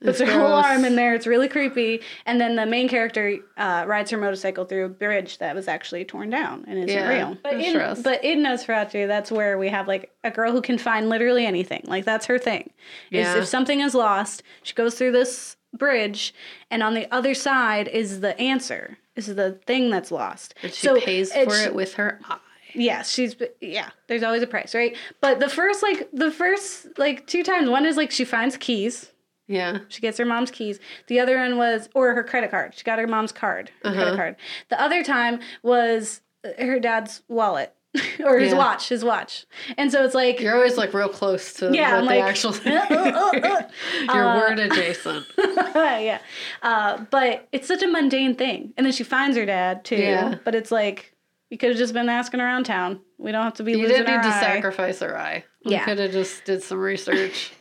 Puts 0.01 0.19
her 0.19 0.25
That's 0.25 0.37
whole 0.37 0.53
arm 0.53 0.83
in 0.83 0.97
there. 0.97 1.13
It's 1.15 1.25
really 1.25 1.47
creepy. 1.47 2.01
And 2.25 2.41
then 2.41 2.57
the 2.57 2.65
main 2.65 2.89
character 2.89 3.37
uh, 3.55 3.85
rides 3.87 4.11
her 4.11 4.17
motorcycle 4.17 4.65
through 4.65 4.83
a 4.85 4.89
bridge 4.89 5.37
that 5.37 5.55
was 5.55 5.69
actually 5.69 6.03
torn 6.03 6.29
down 6.29 6.65
and 6.67 6.77
isn't 6.79 6.89
Yeah, 6.89 7.07
real. 7.07 7.37
But 7.41 7.53
that's 7.53 7.65
in, 7.65 7.73
gross. 7.73 8.01
but 8.01 8.21
in 8.25 8.39
NOS4A2, 8.43 9.07
that's 9.07 9.31
where 9.31 9.57
we 9.57 9.69
have 9.69 9.87
like 9.87 10.11
a 10.25 10.31
girl 10.31 10.51
who 10.51 10.61
can 10.61 10.77
find 10.77 11.07
literally 11.07 11.45
anything. 11.45 11.83
Like 11.87 12.03
that's 12.03 12.25
her 12.25 12.37
thing. 12.37 12.71
Is 13.11 13.33
if 13.35 13.45
something 13.47 13.79
is 13.79 13.95
lost, 13.95 14.43
she 14.63 14.73
goes 14.73 14.95
through 14.97 15.13
this 15.13 15.55
bridge, 15.77 16.33
and 16.71 16.81
on 16.83 16.93
the 16.93 17.11
other 17.13 17.33
side 17.33 17.87
is 17.87 18.19
the 18.21 18.39
answer. 18.39 18.97
Is 19.15 19.33
the 19.33 19.53
thing 19.65 19.89
that's 19.89 20.11
lost. 20.11 20.55
and 20.61 20.73
she 20.73 20.87
So 20.87 20.99
pays 20.99 21.31
for 21.31 21.55
it 21.55 21.73
with 21.73 21.93
her 21.93 22.19
eye. 22.25 22.37
Yes, 22.73 23.09
she's 23.09 23.35
yeah. 23.61 23.89
There's 24.07 24.23
always 24.23 24.41
a 24.43 24.47
price, 24.47 24.75
right? 24.75 24.97
But 25.21 25.39
the 25.39 25.47
first 25.47 25.81
like 25.81 26.09
the 26.11 26.31
first 26.31 26.87
like 26.97 27.25
two 27.25 27.41
times, 27.41 27.69
one 27.69 27.85
is 27.85 27.95
like 27.95 28.11
she 28.11 28.25
finds 28.25 28.57
keys. 28.57 29.11
Yeah. 29.47 29.77
She 29.89 30.01
gets 30.01 30.17
her 30.17 30.25
mom's 30.25 30.49
keys. 30.51 30.79
The 31.07 31.19
other 31.19 31.37
one 31.37 31.57
was 31.57 31.87
or 31.93 32.13
her 32.15 32.23
credit 32.23 32.49
card. 32.51 32.73
She 32.75 32.83
got 32.83 32.97
her 32.99 33.07
mom's 33.07 33.31
card, 33.31 33.69
her 33.83 33.89
Uh-huh. 33.91 33.95
credit 34.01 34.15
card. 34.17 34.35
The 34.69 34.81
other 34.81 35.03
time 35.03 35.39
was 35.63 36.21
uh, 36.43 36.49
her 36.63 36.79
dad's 36.79 37.21
wallet 37.27 37.73
or 38.25 38.39
his 38.39 38.51
Yeah. 38.51 38.57
watch, 38.57 38.89
his 38.89 39.03
watch. 39.03 39.45
And 39.77 39.91
so 39.91 40.03
it's 40.03 40.15
like 40.15 40.39
You're 40.39 40.55
always 40.55 40.77
like 40.77 40.93
real 40.93 41.09
close 41.09 41.53
to 41.55 41.71
yeah, 41.73 41.91
what 41.91 41.99
I'm 41.99 42.05
the 42.05 42.11
like 42.11 42.23
actual 42.23 42.51
uh, 42.65 42.69
uh, 42.69 43.31
uh, 43.43 43.61
You're 44.13 44.23
uh, 44.29 44.37
word 44.37 44.59
adjacent. 44.59 45.25
yeah. 45.37 46.19
Uh, 46.61 47.05
but 47.09 47.47
it's 47.51 47.67
such 47.67 47.83
a 47.83 47.87
mundane 47.87 48.35
thing. 48.35 48.73
And 48.77 48.85
then 48.85 48.93
she 48.93 49.03
finds 49.03 49.37
her 49.37 49.45
dad 49.45 49.83
too. 49.85 49.95
Yeah. 49.97 50.35
But 50.43 50.55
it's 50.55 50.71
like 50.71 51.13
we 51.51 51.57
could 51.57 51.69
have 51.69 51.77
just 51.77 51.93
been 51.93 52.09
asking 52.09 52.41
around 52.41 52.65
town. 52.65 52.99
We 53.17 53.31
don't 53.31 53.43
have 53.43 53.53
to 53.55 53.63
be 53.63 53.71
You 53.73 53.87
didn't 53.87 54.05
need 54.07 54.21
to 54.23 54.27
eye. 54.35 54.39
sacrifice 54.41 54.99
her 54.99 55.17
eye. 55.17 55.45
We 55.63 55.71
Yeah. 55.73 55.85
could 55.85 55.99
have 55.99 56.11
just 56.11 56.43
did 56.45 56.63
some 56.63 56.79
research. 56.79 57.53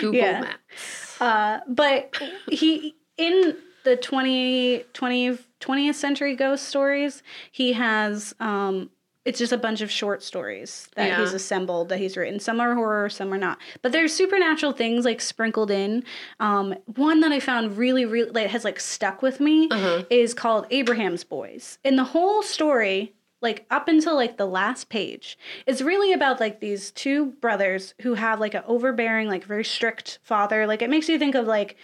Google 0.00 0.20
Yeah. 0.20 0.40
Maps. 0.40 1.20
Uh, 1.20 1.60
but 1.68 2.16
he 2.50 2.96
in 3.16 3.56
the 3.84 3.96
20, 3.96 4.82
20, 4.94 5.38
20th 5.60 5.94
century 5.94 6.34
ghost 6.34 6.64
stories, 6.68 7.22
he 7.52 7.74
has 7.74 8.34
um, 8.40 8.90
it's 9.24 9.38
just 9.38 9.52
a 9.52 9.56
bunch 9.58 9.80
of 9.80 9.90
short 9.90 10.22
stories 10.22 10.88
that 10.96 11.06
Yeah. 11.08 11.20
he's 11.20 11.32
assembled 11.32 11.88
that 11.88 11.98
he's 11.98 12.16
written. 12.16 12.38
Some 12.40 12.60
are 12.60 12.74
horror, 12.74 13.08
some 13.08 13.32
are 13.32 13.38
not. 13.38 13.58
But 13.82 13.92
there's 13.92 14.12
supernatural 14.12 14.72
things 14.72 15.04
like 15.04 15.20
sprinkled 15.20 15.70
in. 15.70 16.04
Um, 16.40 16.74
one 16.96 17.20
that 17.20 17.32
I 17.32 17.40
found 17.40 17.76
really, 17.78 18.04
really 18.04 18.30
like 18.30 18.48
has 18.48 18.64
like 18.64 18.78
stuck 18.80 19.22
with 19.22 19.40
me 19.40 19.68
Uh-huh. 19.70 20.02
is 20.10 20.34
called 20.34 20.66
Abraham's 20.70 21.24
Boys. 21.24 21.78
And 21.84 21.98
the 21.98 22.04
whole 22.04 22.42
story, 22.42 23.14
like 23.40 23.64
up 23.70 23.88
until 23.88 24.14
like 24.14 24.36
the 24.36 24.46
last 24.46 24.88
page, 24.88 25.38
is 25.66 25.82
really 25.82 26.12
about 26.12 26.40
like 26.40 26.60
these 26.60 26.90
two 26.90 27.26
brothers 27.40 27.94
who 28.02 28.14
have 28.14 28.40
like 28.40 28.54
an 28.54 28.62
overbearing, 28.66 29.28
like 29.28 29.44
very 29.44 29.64
strict 29.64 30.18
father. 30.22 30.66
Like 30.66 30.82
it 30.82 30.90
makes 30.90 31.08
you 31.08 31.18
think 31.18 31.34
of 31.34 31.46
like 31.46 31.76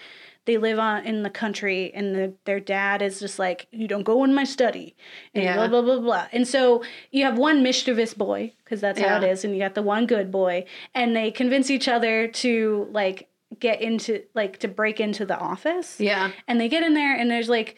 they 0.47 0.57
live 0.57 0.79
on 0.79 1.05
in 1.05 1.23
the 1.23 1.31
country 1.31 1.93
and 1.95 2.15
the, 2.15 2.33
their 2.45 2.61
dad 2.61 3.03
is 3.03 3.21
just 3.21 3.39
like 3.39 3.67
you 3.71 3.87
don't 3.87 4.03
go 4.05 4.25
in 4.25 4.35
my 4.35 4.45
study 4.45 4.97
and 5.35 5.45
Yeah. 5.45 5.55
blah 5.57 5.69
blah 5.69 5.83
blah 5.83 6.01
blah 6.01 6.27
and 6.33 6.49
so 6.49 6.83
you 7.11 7.25
have 7.25 7.39
one 7.39 7.63
mischievous 7.63 8.15
boy 8.15 8.53
because 8.65 8.81
that's 8.81 8.99
how 9.01 9.19
it 9.19 9.25
is 9.25 9.45
and 9.45 9.55
you 9.55 9.61
got 9.61 9.75
the 9.75 9.83
one 9.83 10.07
good 10.07 10.31
boy 10.31 10.65
and 10.95 11.15
they 11.15 11.31
convince 11.31 11.71
each 11.71 11.89
other 11.89 12.27
to 12.29 12.89
like 12.91 13.29
get 13.59 13.81
into 13.83 14.23
like 14.35 14.59
to 14.59 14.69
break 14.69 14.99
into 15.01 15.27
the 15.27 15.39
office 15.39 16.01
Yeah. 16.01 16.31
and 16.49 16.61
they 16.61 16.69
get 16.69 16.83
in 16.83 16.95
there 16.95 17.15
and 17.17 17.31
there's 17.31 17.49
like 17.49 17.77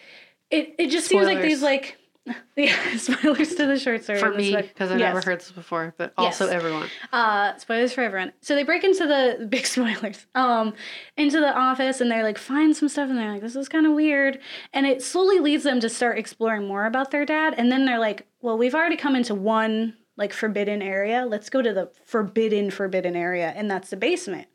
it, 0.50 0.74
it 0.78 0.88
just 0.90 1.08
seems 1.08 1.26
like 1.26 1.40
these 1.42 1.62
like 1.62 1.96
Yeah, 2.54 2.96
spoilers 2.98 3.54
to 3.54 3.66
the 3.66 3.78
short 3.78 4.04
story. 4.04 4.18
For 4.18 4.30
me, 4.30 4.54
because 4.54 4.90
I've 4.90 5.00
Yes. 5.00 5.14
never 5.14 5.24
heard 5.30 5.40
this 5.40 5.50
before, 5.50 5.94
but 5.96 6.12
also 6.18 6.44
Yes. 6.44 6.54
everyone. 6.54 6.88
Uh, 7.12 7.56
spoilers 7.56 7.92
for 7.94 8.02
everyone. 8.02 8.32
So 8.42 8.54
they 8.54 8.62
break 8.62 8.84
into 8.84 9.06
the 9.06 9.46
big 9.50 9.64
spoilers. 9.66 10.26
Um, 10.34 10.74
into 11.16 11.40
the 11.40 11.52
office 11.56 12.00
and 12.02 12.10
they're 12.10 12.22
like 12.22 12.36
find 12.38 12.76
some 12.76 12.88
stuff 12.88 13.08
and 13.08 13.18
they're 13.18 13.32
like 13.32 13.40
this 13.40 13.56
is 13.56 13.68
kind 13.68 13.86
of 13.86 13.92
weird 13.94 14.38
and 14.74 14.86
it 14.86 15.02
slowly 15.02 15.40
leads 15.40 15.64
them 15.64 15.80
to 15.80 15.88
start 15.88 16.18
exploring 16.18 16.66
more 16.68 16.84
about 16.86 17.10
their 17.10 17.24
dad 17.24 17.54
and 17.56 17.72
then 17.72 17.84
they're 17.86 17.98
like 17.98 18.26
well 18.40 18.56
we've 18.58 18.74
already 18.74 18.96
come 18.96 19.16
into 19.16 19.34
one 19.34 19.94
like 20.16 20.32
forbidden 20.32 20.82
area 20.82 21.24
let's 21.26 21.48
go 21.50 21.60
to 21.62 21.72
the 21.72 21.90
forbidden 22.04 22.70
forbidden 22.70 23.16
area 23.16 23.52
and 23.56 23.70
that's 23.70 23.90
the 23.90 23.96
basement 23.96 24.46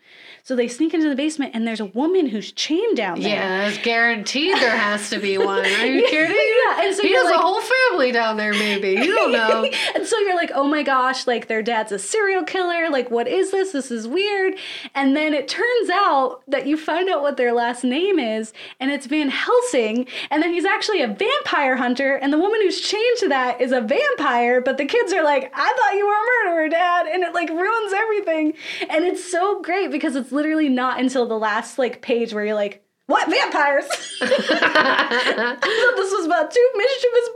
so 0.43 0.56
they 0.56 0.67
sneak 0.67 0.93
into 0.93 1.10
the 1.10 1.15
basement 1.15 1.52
and 1.54 1.67
there's 1.67 1.80
a 1.80 1.86
woman 1.86 2.28
who's 2.28 2.52
chained 2.52 2.96
down 2.98 3.20
there 3.20 3.30
Yeah, 3.36 3.67
it's 3.67 3.78
guaranteed 3.80 4.56
there 4.58 4.78
has 4.78 5.10
to 5.10 5.20
be 5.20 5.38
one. 5.38 5.65
Are 5.65 5.86
you 5.86 6.08
kidding? 6.10 6.36
yeah 6.36 6.86
and 6.86 6.96
so 6.96 7.04
He 7.04 7.13
has 7.13 7.26
like 7.26 7.36
a 7.36 7.38
whole 7.39 7.62
family 7.62 8.12
down 8.12 8.38
there, 8.38 8.54
maybe. 8.54 8.91
You 8.91 9.13
don't 9.13 9.32
know. 9.32 9.70
and 9.96 10.06
so 10.06 10.17
you're 10.20 10.36
like, 10.36 10.52
oh 10.54 10.67
my 10.67 10.84
gosh, 10.84 11.28
like 11.28 11.48
their 11.48 11.62
dad's 11.62 11.91
a 11.91 12.00
serial 12.00 12.43
killer. 12.43 12.89
Like, 12.89 13.12
what 13.12 13.28
is 13.28 13.52
this? 13.52 13.72
This 13.72 13.91
is 13.91 14.08
weird. 14.08 14.54
And 14.96 15.15
then 15.15 15.34
it 15.34 15.48
turns 15.48 15.89
out 15.91 16.41
that 16.48 16.65
you 16.67 16.78
find 16.78 17.10
out 17.10 17.22
what 17.22 17.38
their 17.38 17.54
last 17.54 17.84
name 17.84 18.20
is, 18.20 18.54
and 18.80 18.91
it's 18.91 19.06
Van 19.06 19.30
Helsing. 19.30 20.08
And 20.30 20.41
then 20.41 20.54
he's 20.54 20.65
actually 20.65 21.02
a 21.02 21.08
vampire 21.08 21.76
hunter, 21.76 22.15
and 22.15 22.32
the 22.32 22.38
woman 22.38 22.62
who's 22.62 22.80
chained 22.80 23.17
to 23.20 23.28
that 23.30 23.60
is 23.62 23.72
a 23.72 23.82
vampire. 23.82 24.62
But 24.62 24.78
the 24.78 24.86
kids 24.86 25.12
are 25.13 25.24
like, 25.24 25.52
I 25.54 25.74
thought 25.74 25.98
you 25.98 26.06
were 26.08 26.13
a 26.13 26.50
murderer, 26.50 26.70
dad. 26.70 27.08
And 27.08 27.24
it 27.24 27.34
like 27.34 27.50
ruins 27.50 27.93
everything. 27.93 28.54
And 28.89 29.04
it's 29.04 29.30
so 29.30 29.62
great 29.62 29.91
because 29.98 30.16
it's 30.16 30.32
literally 30.32 30.70
not 30.70 31.00
until 31.00 31.26
the 31.28 31.38
last 31.38 31.78
like 31.78 32.02
page 32.02 32.34
where 32.34 32.46
you're 32.46 32.56
like, 32.56 32.84
what 33.08 33.30
vampires? 33.30 33.86
I 34.22 35.56
thought 35.60 35.96
this 35.96 36.12
was 36.12 36.26
about 36.26 36.52
two 36.52 36.70
mischievous 36.76 37.30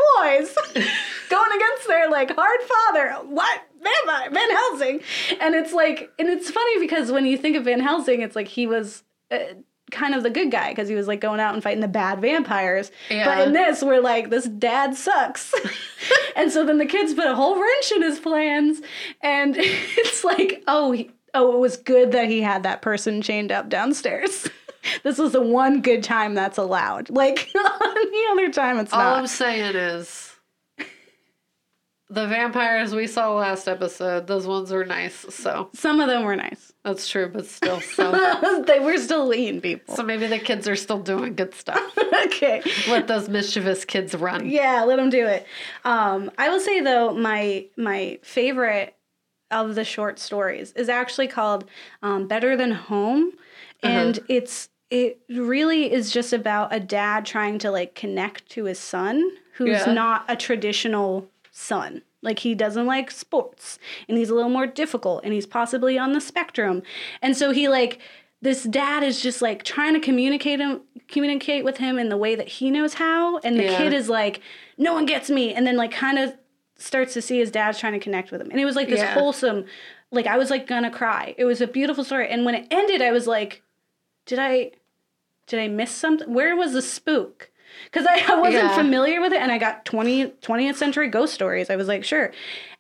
boys 0.76 0.88
going 1.30 1.52
against 1.56 1.88
their 1.88 2.10
like 2.10 2.36
hard 2.36 2.60
father. 2.62 3.14
What 3.28 3.62
vampire? 3.82 4.32
Van 4.32 4.52
Helsing, 4.52 5.02
and 5.40 5.56
it's 5.56 5.74
like, 5.74 6.12
and 6.20 6.28
it's 6.30 6.50
funny 6.52 6.80
because 6.80 7.12
when 7.12 7.26
you 7.26 7.38
think 7.38 7.56
of 7.56 7.64
Van 7.66 7.80
Helsing, 7.80 8.22
it's 8.22 8.36
like 8.36 8.48
he 8.48 8.68
was. 8.68 9.04
Uh, 9.30 9.38
kind 9.92 10.16
of 10.16 10.24
the 10.24 10.30
good 10.30 10.50
guy 10.50 10.70
because 10.70 10.88
he 10.88 10.96
was 10.96 11.06
like 11.06 11.20
going 11.20 11.42
out 11.42 11.54
and 11.54 11.62
fighting 11.62 11.82
the 11.82 11.88
bad 11.88 12.22
vampires 12.22 12.92
Yeah. 13.10 13.26
but 13.26 13.46
in 13.46 13.52
this 13.54 13.84
we're 13.84 14.00
like 14.00 14.30
this 14.30 14.46
dad 14.48 14.96
sucks 14.96 15.54
and 16.38 16.50
so 16.50 16.66
then 16.66 16.78
the 16.78 16.86
kids 16.86 17.14
put 17.14 17.28
a 17.28 17.36
whole 17.36 17.60
wrench 17.62 17.92
in 17.92 18.02
his 18.02 18.18
plans 18.18 18.80
and 19.20 19.56
it's 19.58 20.24
like 20.24 20.64
oh 20.66 20.94
he, 20.94 21.12
oh 21.34 21.56
it 21.56 21.60
was 21.60 21.78
good 21.78 22.12
that 22.12 22.28
he 22.30 22.42
had 22.42 22.64
that 22.64 22.82
person 22.82 23.22
chained 23.22 23.52
up 23.52 23.70
downstairs 23.70 24.50
this 25.04 25.18
was 25.18 25.32
the 25.34 25.42
one 25.42 25.82
good 25.82 26.04
time 26.04 26.34
that's 26.34 26.58
allowed 26.58 27.10
like 27.10 27.50
any 27.56 28.28
other 28.32 28.52
time 28.52 28.78
it's 28.78 28.94
All 28.94 29.00
not 29.00 29.20
I'm 29.20 29.28
saying 29.28 29.76
is 29.76 30.32
the 32.12 32.28
vampires 32.28 32.94
we 32.94 33.08
saw 33.08 33.34
last 33.34 33.70
episode, 33.70 34.28
those 34.28 34.46
ones 34.46 34.70
were 34.70 34.86
nice. 34.86 35.26
So 35.30 35.70
some 35.74 36.02
of 36.02 36.08
them 36.08 36.26
were 36.26 36.36
nice 36.36 36.72
that's 36.84 37.08
true, 37.08 37.30
but 37.30 37.46
still. 37.46 37.80
So, 37.92 38.64
they 38.66 38.80
were 38.80 38.98
still 38.98 39.34
eating 39.34 39.62
people 39.62 39.96
so 39.96 40.04
maybe 40.04 40.28
the 40.28 40.40
kids 40.40 40.68
are 40.68 40.76
still 40.76 41.00
doing 41.00 41.36
good 41.36 41.54
stuff. 41.54 41.82
okay 42.26 42.62
Let 42.88 43.08
those 43.08 43.30
mischievous 43.30 43.86
kids 43.86 44.16
run. 44.16 44.50
Yeah, 44.50 44.84
let 44.84 44.96
them 44.96 45.10
do 45.10 45.26
it. 45.26 45.46
Um, 45.84 46.32
I 46.38 46.50
will 46.50 46.60
say 46.60 46.82
though, 46.82 47.14
my 47.14 47.66
my 47.78 48.20
favorite 48.24 48.96
of 49.52 49.76
the 49.76 49.84
short 49.84 50.20
stories 50.20 50.72
is 50.74 50.90
actually 50.90 51.28
called 51.28 51.66
um, 52.02 52.28
"Better 52.28 52.56
Than 52.58 52.72
Home," 52.72 53.34
and 53.84 54.20
it's 54.28 54.70
it 54.90 55.20
really 55.30 55.92
is 55.92 56.12
just 56.12 56.34
about 56.34 56.74
a 56.74 56.80
dad 56.80 57.26
trying 57.26 57.58
to 57.60 57.72
like 57.72 57.96
connect 57.96 58.50
to 58.52 58.66
his 58.66 58.80
son, 58.80 59.24
who's 59.54 59.86
Yeah. 59.86 59.94
not 59.94 60.26
a 60.28 60.36
traditional 60.36 61.30
son. 61.52 62.02
Like 62.22 62.40
he 62.40 62.54
doesn't 62.54 62.86
like 62.86 63.10
sports 63.10 63.80
and 64.08 64.18
he's 64.18 64.30
a 64.30 64.36
little 64.36 64.50
more 64.50 64.68
difficult 64.68 65.24
and 65.24 65.34
he's 65.34 65.46
possibly 65.48 65.98
on 65.98 66.12
the 66.14 66.22
spectrum. 66.22 66.84
And 67.22 67.36
so 67.36 67.52
he 67.52 67.68
like 67.68 68.00
this 68.44 68.64
dad 68.64 69.02
is 69.04 69.22
just 69.22 69.42
like 69.42 69.64
trying 69.64 69.94
to 69.94 70.00
communicate 70.00 70.60
him 70.60 70.82
communicate 71.08 71.64
with 71.64 71.78
him 71.78 71.98
in 71.98 72.10
the 72.10 72.18
way 72.18 72.36
that 72.36 72.48
he 72.48 72.70
knows 72.72 72.94
how 72.96 73.38
and 73.40 73.58
the 73.60 73.64
Yeah. 73.64 73.78
kid 73.78 73.94
is 73.94 74.08
like 74.10 74.42
no 74.78 74.94
one 74.94 75.06
gets 75.06 75.30
me 75.30 75.54
and 75.54 75.66
then 75.66 75.78
like 75.78 75.92
kind 75.92 76.18
of 76.20 76.34
starts 76.82 77.14
to 77.14 77.22
see 77.22 77.40
his 77.40 77.52
dad's 77.52 77.80
trying 77.80 77.94
to 77.94 78.00
connect 78.00 78.32
with 78.32 78.42
him. 78.42 78.50
And 78.52 78.60
it 78.60 78.66
was 78.66 78.76
like 78.76 78.88
this 78.90 79.00
Yeah. 79.02 79.14
wholesome 79.14 79.66
like 80.12 80.28
I 80.28 80.38
was 80.38 80.50
like 80.50 80.68
gonna 80.68 80.92
cry. 80.92 81.36
It 81.38 81.46
was 81.46 81.62
a 81.62 81.68
beautiful 81.68 82.04
story 82.04 82.28
and 82.30 82.46
when 82.46 82.56
it 82.56 82.68
ended 82.72 83.02
I 83.02 83.12
was 83.12 83.28
like 83.28 83.62
did 84.26 84.40
I 84.40 84.72
did 85.48 85.60
I 85.60 85.68
miss 85.68 85.92
something? 85.92 86.34
Where 86.34 86.56
was 86.56 86.74
the 86.74 86.82
spook? 86.82 87.50
Because 87.86 88.06
I, 88.06 88.22
I 88.34 88.36
wasn't 88.40 88.64
Yeah. 88.66 88.76
familiar 88.76 89.22
with 89.22 89.34
it 89.34 89.42
and 89.42 89.52
I 89.52 89.58
got 89.58 89.86
20, 89.86 90.28
20th 90.42 90.76
century 90.76 91.08
ghost 91.10 91.34
stories. 91.34 91.70
I 91.70 91.76
was 91.78 91.88
like, 91.88 92.04
sure. 92.04 92.32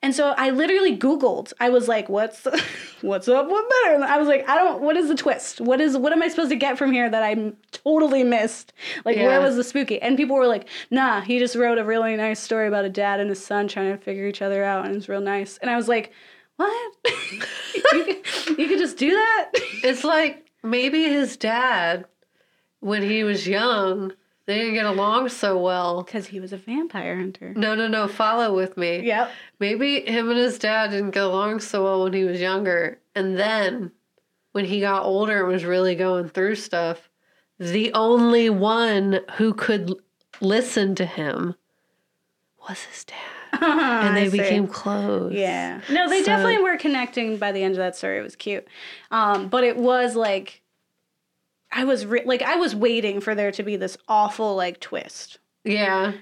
And 0.03 0.15
so 0.15 0.33
I 0.35 0.49
literally 0.49 0.97
Googled. 0.97 1.53
I 1.59 1.69
was 1.69 1.87
like, 1.87 2.09
what's 2.09 2.45
what's 3.01 3.27
up 3.27 3.47
with 3.47 3.65
better? 3.69 3.95
And 3.95 4.03
I 4.03 4.17
was 4.17 4.27
like, 4.27 4.47
I 4.49 4.55
don't 4.55 4.81
what 4.81 4.97
is 4.97 5.07
the 5.09 5.15
twist? 5.15 5.61
What 5.61 5.79
is 5.79 5.95
what 5.97 6.11
am 6.11 6.23
I 6.23 6.27
supposed 6.27 6.49
to 6.49 6.55
get 6.55 6.77
from 6.77 6.91
here 6.91 7.09
that 7.09 7.21
I 7.23 7.53
totally 7.71 8.23
missed? 8.23 8.73
Like 9.05 9.17
Yeah. 9.17 9.27
where 9.27 9.41
was 9.41 9.55
the 9.57 9.63
spooky? 9.63 10.01
And 10.01 10.17
people 10.17 10.35
were 10.35 10.47
like, 10.47 10.67
nah, 10.89 11.21
he 11.21 11.37
just 11.37 11.55
wrote 11.55 11.77
a 11.77 11.83
really 11.83 12.15
nice 12.15 12.39
story 12.39 12.67
about 12.67 12.85
a 12.85 12.89
dad 12.89 13.19
and 13.19 13.29
his 13.29 13.43
son 13.45 13.67
trying 13.67 13.91
to 13.95 14.03
figure 14.03 14.25
each 14.27 14.41
other 14.41 14.63
out 14.63 14.85
and 14.87 14.95
it's 14.95 15.07
real 15.07 15.21
nice. 15.21 15.57
And 15.57 15.69
I 15.69 15.75
was 15.75 15.87
like, 15.87 16.11
what? 16.55 16.93
you, 17.33 18.03
could, 18.03 18.57
you 18.59 18.67
could 18.67 18.79
just 18.79 18.97
do 18.97 19.11
that? 19.11 19.49
It's 19.83 20.03
like 20.03 20.47
maybe 20.63 21.03
his 21.03 21.37
dad, 21.37 22.05
when 22.79 23.03
he 23.03 23.23
was 23.23 23.47
young, 23.47 24.13
they 24.51 24.59
didn't 24.59 24.73
get 24.75 24.85
along 24.85 25.29
so 25.29 25.57
well. 25.57 26.03
Because 26.03 26.27
he 26.27 26.39
was 26.39 26.51
a 26.53 26.57
vampire 26.57 27.15
hunter. 27.17 27.53
No, 27.55 27.73
no, 27.75 27.87
no. 27.87 28.07
Follow 28.07 28.53
with 28.55 28.77
me. 28.77 29.01
Yep. 29.05 29.31
Maybe 29.59 30.01
him 30.01 30.29
and 30.29 30.37
his 30.37 30.59
dad 30.59 30.91
didn't 30.91 31.11
get 31.11 31.23
along 31.23 31.59
so 31.61 31.83
well 31.83 32.03
when 32.03 32.13
he 32.13 32.23
was 32.23 32.39
younger. 32.41 32.99
And 33.15 33.37
then 33.37 33.91
when 34.51 34.65
he 34.65 34.79
got 34.81 35.03
older 35.03 35.39
and 35.39 35.47
was 35.53 35.63
really 35.65 35.95
going 35.95 36.29
through 36.29 36.55
stuff, 36.55 37.09
the 37.59 37.93
only 37.93 38.49
one 38.49 39.21
who 39.37 39.53
could 39.53 39.93
listen 40.41 40.95
to 40.95 41.05
him 41.05 41.55
was 42.67 42.81
his 42.83 43.03
dad. 43.05 43.17
And 43.61 44.15
they 44.17 44.29
became 44.29 44.65
close. 44.65 45.33
Yeah. 45.33 45.81
No, 45.89 46.09
they 46.09 46.19
So- 46.21 46.25
definitely 46.27 46.59
were 46.63 46.77
connecting 46.77 47.37
by 47.37 47.51
the 47.51 47.61
end 47.61 47.73
of 47.73 47.77
that 47.79 47.95
story. 47.95 48.17
It 48.17 48.21
was 48.23 48.35
cute. 48.35 48.65
Um, 49.11 49.49
but 49.49 49.63
it 49.63 49.75
was 49.77 50.15
like 50.15 50.61
I 51.71 51.84
was 51.86 52.05
re- 52.05 52.23
like 52.25 52.41
I 52.41 52.55
was 52.55 52.75
waiting 52.75 53.21
for 53.21 53.34
there 53.36 53.51
to 53.53 53.63
be 53.63 53.75
this 53.75 53.97
awful 54.07 54.55
like 54.55 54.79
twist. 54.79 55.39
Yeah. 55.63 56.13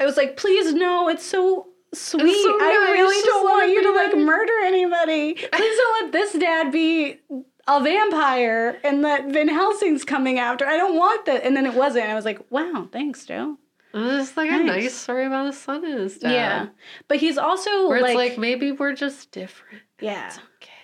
I 0.00 0.04
was 0.06 0.16
like, 0.16 0.36
please 0.36 0.72
no, 0.74 1.08
it's 1.08 1.24
so 1.24 1.68
sweet. 1.92 2.42
so 2.42 2.58
I 2.60 2.88
really 2.92 3.14
just 3.14 3.26
don't 3.26 3.44
want 3.44 3.70
you 3.70 3.82
to 3.82 3.92
like 3.92 4.16
murder 4.16 4.52
anybody. 4.64 5.34
Please 5.34 5.76
don't 5.78 6.02
let 6.04 6.12
this 6.12 6.32
dad 6.32 6.72
be 6.72 7.18
a 7.66 7.82
vampire 7.82 8.78
and 8.84 9.04
that 9.04 9.26
Van 9.30 9.48
Helsing's 9.48 10.04
coming 10.04 10.38
after. 10.38 10.66
I 10.66 10.76
don't 10.76 10.96
want 10.96 11.24
that. 11.26 11.44
And 11.44 11.56
then 11.56 11.66
it 11.66 11.74
wasn't. 11.74 12.06
I 12.06 12.14
was 12.14 12.24
like, 12.24 12.40
wow, 12.50 12.88
thanks, 12.92 13.24
Joe. 13.26 13.56
It 13.94 13.98
was 13.98 14.26
just 14.26 14.36
like 14.36 14.50
a 14.50 14.58
Nice. 14.58 14.66
nice 14.66 14.94
story 14.94 15.24
about 15.26 15.46
his 15.46 15.56
son 15.58 15.84
and 15.84 16.00
his 16.00 16.18
dad. 16.18 16.32
Yeah. 16.32 16.66
But 17.06 17.18
he's 17.18 17.38
also 17.38 17.88
Where 17.88 17.98
it's 17.98 18.04
like, 18.04 18.16
like, 18.16 18.38
maybe 18.38 18.72
we're 18.72 18.92
just 18.94 19.30
different. 19.30 19.82
yeah. 20.00 20.32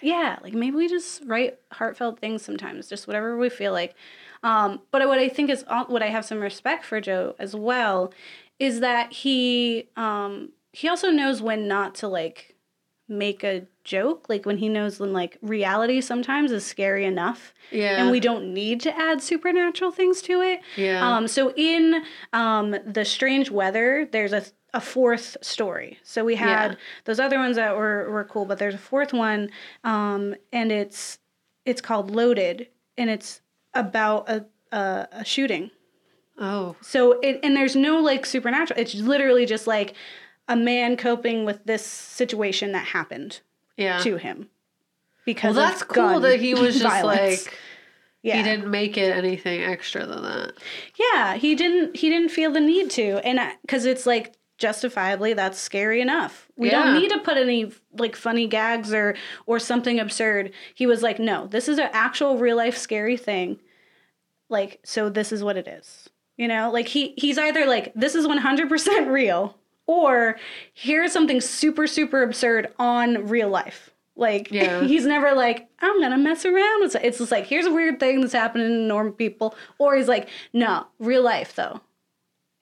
Yeah, 0.03 0.39
like 0.43 0.55
maybe 0.55 0.77
we 0.77 0.89
just 0.89 1.23
write 1.27 1.59
heartfelt 1.73 2.19
things 2.19 2.43
sometimes, 2.43 2.89
just 2.89 3.07
whatever 3.07 3.37
we 3.37 3.49
feel 3.49 3.73
like. 3.73 3.95
Um, 4.43 4.81
but 4.91 5.07
what 5.07 5.19
I 5.19 5.29
think 5.29 5.51
is 5.51 5.65
what 5.89 6.03
I 6.03 6.07
have 6.09 6.25
some 6.25 6.41
respect 6.41 6.85
for 6.85 7.01
Joe 7.01 7.35
as 7.39 7.55
well 7.55 8.13
is 8.59 8.81
that 8.81 9.13
he 9.13 9.89
um, 9.97 10.51
he 10.73 10.89
also 10.89 11.11
knows 11.11 11.43
when 11.43 11.69
not 11.69 11.95
to 11.97 12.09
like 12.09 12.55
make 13.09 13.43
a 13.43 13.67
joke, 13.83 14.27
like 14.29 14.47
when 14.47 14.59
he 14.59 14.69
knows 14.69 15.01
when 15.01 15.13
like 15.13 15.37
reality 15.43 16.01
sometimes 16.01 16.53
is 16.53 16.65
scary 16.65 17.05
enough, 17.05 17.53
Yeah. 17.73 18.01
and 18.01 18.11
we 18.11 18.21
don't 18.21 18.55
need 18.55 18.81
to 18.83 18.97
add 18.97 19.21
supernatural 19.21 19.91
things 19.91 20.23
to 20.23 20.41
it. 20.43 20.61
Yeah. 20.77 21.07
Um, 21.17 21.27
so 21.27 21.53
in 21.57 22.05
um, 22.33 22.77
the 22.87 23.05
strange 23.05 23.51
weather, 23.51 24.09
there's 24.13 24.33
a 24.33 24.45
a 24.75 24.81
fourth 24.81 25.37
story. 25.43 25.99
So 26.03 26.25
we 26.25 26.37
had 26.37 26.73
Yeah. 26.73 26.77
those 27.05 27.19
other 27.21 27.39
ones 27.39 27.57
that 27.57 27.77
were 27.77 28.11
were 28.11 28.25
cool, 28.25 28.45
but 28.45 28.59
there's 28.59 28.75
a 28.75 28.79
fourth 28.79 29.13
one, 29.13 29.51
um, 29.85 30.35
and 30.53 30.71
it's 30.73 31.19
it's 31.65 31.81
called 31.81 32.11
Loaded, 32.11 32.69
and 32.99 33.11
it's 33.11 33.41
about 33.75 34.29
a 34.29 34.47
a, 34.73 35.09
a 35.13 35.25
shooting. 35.25 35.71
oh. 36.39 36.77
So 36.81 37.19
it 37.21 37.41
and 37.43 37.57
there's 37.57 37.75
no 37.77 37.99
like 38.01 38.25
supernatural. 38.27 38.79
It's 38.81 38.95
literally 38.95 39.47
just 39.47 39.67
like 39.67 39.95
a 40.49 40.57
man 40.57 40.97
coping 40.97 41.45
with 41.45 41.65
this 41.65 41.85
situation 41.85 42.73
that 42.73 42.87
happened 42.87 43.41
Yeah. 43.77 43.99
to 44.01 44.17
him. 44.17 44.39
Well, 44.39 44.47
Because 45.25 45.57
that's 45.57 45.83
of 45.83 45.89
cool 45.89 46.21
that 46.21 46.41
he 46.41 46.55
was 46.55 46.79
just 46.81 47.05
like 47.05 47.59
yeah. 48.23 48.37
he 48.37 48.43
didn't 48.43 48.69
make 48.71 48.97
it 48.99 49.17
anything 49.17 49.63
extra 49.63 50.05
than 50.07 50.23
that. 50.23 50.53
Yeah, 50.99 51.35
he 51.35 51.55
didn't 51.55 51.97
he 51.97 52.09
didn't 52.11 52.31
feel 52.31 52.51
the 52.53 52.61
need 52.61 52.91
to. 52.93 53.21
And 53.25 53.39
cuz 53.69 53.85
it's 53.85 54.07
like 54.07 54.33
justifiably 54.61 55.33
that's 55.35 55.59
scary 55.59 56.01
enough. 56.01 56.47
We 56.57 56.71
Yeah. 56.71 56.85
don't 56.85 57.01
need 57.01 57.09
to 57.11 57.19
put 57.19 57.37
any 57.37 57.73
like 57.99 58.15
funny 58.15 58.47
gags 58.47 58.93
or 58.95 59.17
or 59.47 59.59
something 59.59 59.99
absurd. 59.99 60.53
He 60.75 60.87
was 60.87 61.03
like, 61.03 61.19
"No, 61.19 61.49
this 61.49 61.67
is 61.69 61.79
an 61.79 61.89
actual 61.93 62.39
real 62.39 62.57
life 62.57 62.77
scary 62.77 63.17
thing." 63.17 63.59
Like, 64.49 64.81
so 64.85 65.09
this 65.09 65.33
is 65.33 65.43
what 65.43 65.57
it 65.57 65.67
is. 65.67 66.09
You 66.37 66.47
know, 66.49 66.71
like 66.71 66.89
he 66.89 67.15
he's 67.17 67.39
either 67.39 67.67
like 67.67 67.93
this 67.95 68.15
is 68.15 68.27
100% 68.27 69.11
real 69.11 69.57
or 69.87 70.37
here's 70.73 71.13
something 71.13 71.41
super 71.41 71.87
super 71.87 72.23
absurd 72.23 72.73
on 72.79 73.27
real 73.29 73.49
life. 73.49 73.91
Like 74.17 74.49
Yeah. 74.53 74.83
he's 74.83 75.07
never 75.07 75.33
like 75.35 75.69
I'm 75.81 76.01
gonna 76.01 76.19
mess 76.19 76.45
around 76.45 76.83
with 76.83 76.95
it. 76.97 77.05
It's 77.05 77.19
just 77.19 77.33
like 77.33 77.47
here's 77.47 77.67
a 77.67 77.73
weird 77.73 77.99
thing 78.01 78.21
that's 78.21 78.33
happening 78.33 78.69
to 78.69 78.75
normal 78.75 79.13
people, 79.13 79.55
or 79.79 79.97
he's 79.97 80.09
like 80.09 80.29
no 80.53 80.87
real 80.99 81.23
life 81.23 81.55
though, 81.55 81.81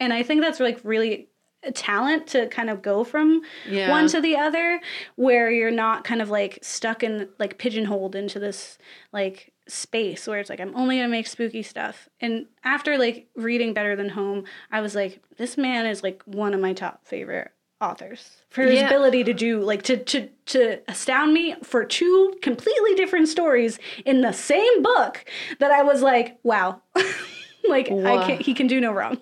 and 0.00 0.12
I 0.12 0.22
think 0.22 0.40
that's 0.42 0.60
like 0.60 0.80
really 0.84 1.28
talent 1.72 2.26
to 2.28 2.46
kind 2.48 2.70
of 2.70 2.82
go 2.82 3.04
from 3.04 3.42
Yeah. 3.68 3.90
one 3.90 4.08
to 4.08 4.20
the 4.20 4.36
other, 4.36 4.80
where 5.16 5.50
you're 5.50 5.70
not 5.70 6.04
kind 6.04 6.20
of 6.22 6.30
like 6.30 6.58
stuck 6.62 7.02
in 7.02 7.28
like 7.38 7.58
pigeonholed 7.58 8.14
into 8.14 8.38
this 8.38 8.78
like 9.12 9.52
space 9.66 10.26
where 10.26 10.38
it's 10.40 10.48
like 10.50 10.60
I'm 10.60 10.74
only 10.74 10.96
gonna 10.96 11.08
make 11.08 11.26
spooky 11.26 11.62
stuff. 11.62 12.08
And 12.20 12.46
after 12.64 12.96
like 12.98 13.28
reading 13.36 13.74
Better 13.74 13.96
Than 13.96 14.08
Home, 14.10 14.44
I 14.72 14.80
was 14.80 14.94
like, 14.94 15.20
this 15.36 15.56
man 15.56 15.86
is 15.86 16.02
like 16.02 16.22
one 16.24 16.54
of 16.54 16.60
my 16.60 16.72
top 16.72 17.04
favorite 17.06 17.50
authors 17.80 18.38
for 18.50 18.62
his 18.62 18.80
Yeah. 18.80 18.86
ability 18.88 19.22
to 19.24 19.32
do 19.32 19.60
like 19.60 19.82
to 19.82 19.96
to 19.96 20.28
to 20.46 20.80
astound 20.88 21.32
me 21.32 21.54
for 21.62 21.84
two 21.84 22.34
completely 22.42 22.94
different 22.96 23.28
stories 23.28 23.78
in 24.04 24.20
the 24.22 24.32
same 24.32 24.82
book 24.82 25.24
that 25.60 25.70
I 25.70 25.82
was 25.84 26.02
like, 26.02 26.38
wow. 26.42 26.82
like 27.68 27.90
I 27.90 28.26
can 28.26 28.38
he 28.40 28.54
can 28.54 28.66
do 28.66 28.80
no 28.80 28.90
wrong. 28.92 29.18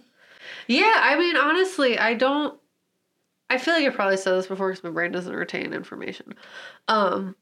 Yeah, 0.66 0.92
I 0.94 1.16
mean, 1.18 1.36
honestly, 1.36 1.98
I 1.98 2.14
don't. 2.14 2.58
I 3.48 3.58
feel 3.58 3.74
like 3.74 3.86
I 3.86 3.90
probably 3.90 4.16
said 4.16 4.32
this 4.34 4.46
before 4.48 4.70
because 4.70 4.82
my 4.82 4.90
brain 4.90 5.12
doesn't 5.12 5.32
retain 5.34 5.72
information. 5.72 6.34
Um, 6.88 7.36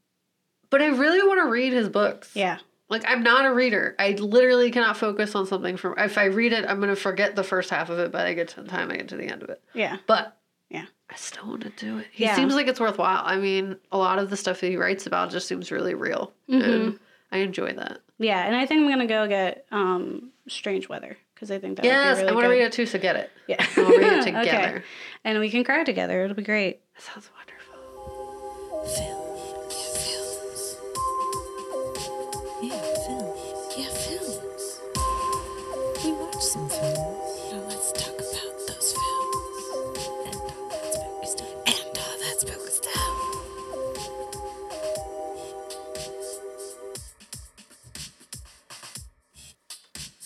but 0.70 0.82
I 0.82 0.88
really 0.88 1.26
want 1.26 1.40
to 1.40 1.50
read 1.50 1.72
his 1.72 1.88
books. 1.88 2.30
Yeah. 2.34 2.58
Like 2.90 3.04
I'm 3.08 3.22
not 3.22 3.46
a 3.46 3.52
reader. 3.54 3.94
I 3.98 4.10
literally 4.10 4.70
cannot 4.70 4.98
focus 4.98 5.34
on 5.34 5.46
something 5.46 5.76
from. 5.78 5.94
If 5.96 6.18
I 6.18 6.24
read 6.24 6.52
it, 6.52 6.66
I'm 6.68 6.78
gonna 6.80 6.94
forget 6.96 7.34
the 7.34 7.42
first 7.42 7.70
half 7.70 7.88
of 7.88 7.98
it 7.98 8.12
by 8.12 8.26
I 8.26 8.34
get 8.34 8.48
to 8.48 8.62
the 8.62 8.68
time 8.68 8.90
I 8.90 8.96
get 8.96 9.08
to 9.08 9.16
the 9.16 9.26
end 9.26 9.42
of 9.42 9.48
it. 9.48 9.62
Yeah. 9.72 9.96
But 10.06 10.36
Yeah. 10.68 10.84
I 11.10 11.16
still 11.16 11.46
want 11.48 11.62
to 11.62 11.70
do 11.70 11.98
it. 11.98 12.06
He 12.12 12.24
Yeah. 12.24 12.36
seems 12.36 12.54
like 12.54 12.66
it's 12.68 12.80
worthwhile. 12.80 13.22
I 13.24 13.36
mean, 13.36 13.76
a 13.90 13.96
lot 13.98 14.18
of 14.18 14.28
the 14.28 14.36
stuff 14.36 14.60
that 14.60 14.68
he 14.68 14.76
writes 14.76 15.06
about 15.06 15.30
just 15.30 15.48
seems 15.48 15.70
really 15.72 15.94
real, 15.94 16.32
Mm-hmm. 16.50 16.70
and 16.70 16.98
I 17.32 17.38
enjoy 17.38 17.72
that. 17.72 18.00
Yeah, 18.18 18.44
and 18.46 18.54
I 18.54 18.66
think 18.66 18.82
I'm 18.82 18.88
gonna 18.90 19.06
go 19.06 19.26
get 19.26 19.64
um 19.72 20.30
Strange 20.48 20.88
Weather 20.90 21.16
because 21.34 21.50
I 21.50 21.58
think 21.58 21.76
that 21.76 21.84
Yes, 21.84 22.16
would 22.18 22.22
be 22.22 22.26
really 22.26 22.30
I 22.30 22.34
want 22.34 22.44
to 22.44 22.50
read 22.50 22.62
it 22.62 22.72
too. 22.72 22.86
So 22.86 22.98
get 22.98 23.16
it. 23.16 23.30
Yeah, 23.46 23.64
we'll 23.76 23.88
read 23.88 24.02
it 24.12 24.20
Okay. 24.28 24.32
together. 24.44 24.84
and 25.24 25.38
we 25.38 25.50
can 25.50 25.64
cry 25.64 25.84
together. 25.84 26.22
It'll 26.24 26.36
be 26.36 26.42
great. 26.42 26.80
That 26.94 27.02
sounds 27.02 27.30
wonderful. 27.36 29.13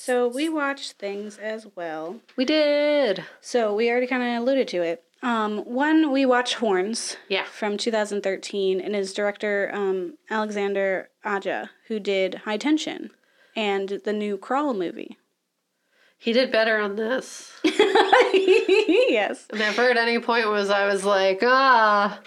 So 0.08 0.26
we 0.26 0.48
watched 0.48 0.92
things 0.92 1.36
as 1.36 1.66
well. 1.76 2.20
We 2.34 2.46
did. 2.46 3.26
So 3.42 3.74
we 3.74 3.90
already 3.90 4.06
kind 4.06 4.22
of 4.22 4.42
alluded 4.42 4.66
to 4.68 4.80
it. 4.80 5.04
Um, 5.22 5.58
one 5.66 6.10
we 6.10 6.24
watched 6.24 6.54
Horns. 6.54 7.18
Yeah. 7.28 7.44
From 7.44 7.76
2013, 7.76 8.80
and 8.80 8.94
his 8.94 9.12
director 9.12 9.70
um, 9.74 10.16
Alexander 10.30 11.10
Aja, 11.26 11.68
who 11.88 12.00
did 12.00 12.36
High 12.46 12.56
Tension 12.56 13.10
and 13.54 14.00
the 14.06 14.14
new 14.14 14.38
Crawl 14.38 14.72
movie. 14.72 15.18
He 16.16 16.32
did 16.32 16.50
better 16.50 16.78
on 16.80 16.96
this. 16.96 17.52
yes, 17.62 19.46
Never 19.52 19.90
at 19.90 19.98
any 19.98 20.20
point 20.20 20.48
was 20.48 20.70
I 20.70 20.86
was 20.86 21.04
like, 21.04 21.40
ah, 21.42 22.18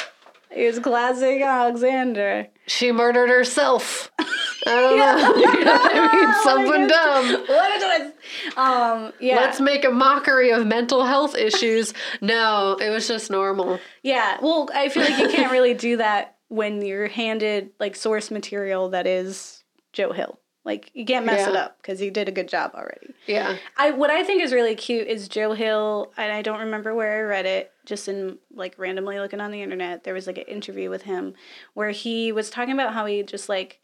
it 0.51 0.67
was 0.67 0.77
classic 0.77 1.41
Alexander. 1.41 2.47
she 2.67 2.91
murdered 2.91 3.29
herself. 3.31 4.11
I 4.67 4.69
don't 4.71 4.97
know. 4.97 5.35
You 5.41 5.65
know 5.65 5.71
what 5.73 5.91
I 5.93 6.15
mean? 6.15 6.33
Something 6.43 6.87
dumb. 6.87 7.45
What 7.47 7.81
a 7.81 7.85
twist! 7.85 8.57
Um, 8.57 9.13
yeah. 9.19 9.35
Let's 9.35 9.59
make 9.59 9.85
a 9.85 9.91
mockery 9.91 10.51
of 10.51 10.65
mental 10.65 11.05
health 11.05 11.35
issues. 11.35 11.93
No, 12.21 12.77
it 12.79 12.89
was 12.89 13.07
just 13.07 13.31
normal. 13.31 13.79
Yeah, 14.03 14.37
well, 14.41 14.69
I 14.73 14.89
feel 14.89 15.03
like 15.03 15.17
you 15.19 15.29
can't 15.29 15.51
really 15.51 15.73
do 15.73 15.97
that 15.97 16.37
when 16.47 16.81
you're 16.81 17.07
handed 17.07 17.69
like 17.79 17.95
source 17.95 18.29
material 18.29 18.89
that 18.89 19.07
is 19.07 19.63
Joe 19.93 20.11
Hill. 20.11 20.37
Like 20.63 20.91
you 20.93 21.05
can't 21.05 21.25
mess 21.25 21.47
it 21.47 21.55
up 21.55 21.77
because 21.81 21.99
he 21.99 22.11
did 22.11 22.29
a 22.29 22.31
good 22.31 22.47
job 22.47 22.71
already. 22.75 23.15
Yeah. 23.25 23.57
I 23.77 23.91
what 23.91 24.11
I 24.11 24.23
think 24.23 24.43
is 24.43 24.53
really 24.53 24.75
cute 24.75 25.07
is 25.07 25.27
Joe 25.27 25.53
Hill, 25.53 26.11
and 26.17 26.31
I 26.31 26.43
don't 26.43 26.59
remember 26.59 26.93
where 26.93 27.17
I 27.17 27.21
read 27.21 27.47
it. 27.47 27.71
Just 27.85 28.07
in 28.07 28.37
like 28.53 28.77
randomly 28.77 29.19
looking 29.19 29.41
on 29.41 29.49
the 29.49 29.63
internet, 29.63 30.03
there 30.03 30.13
was 30.13 30.27
like 30.27 30.37
an 30.37 30.43
interview 30.43 30.91
with 30.91 31.01
him 31.03 31.33
where 31.73 31.89
he 31.89 32.31
was 32.31 32.51
talking 32.51 32.73
about 32.73 32.93
how 32.93 33.07
he 33.07 33.23
just 33.23 33.49
like 33.49 33.79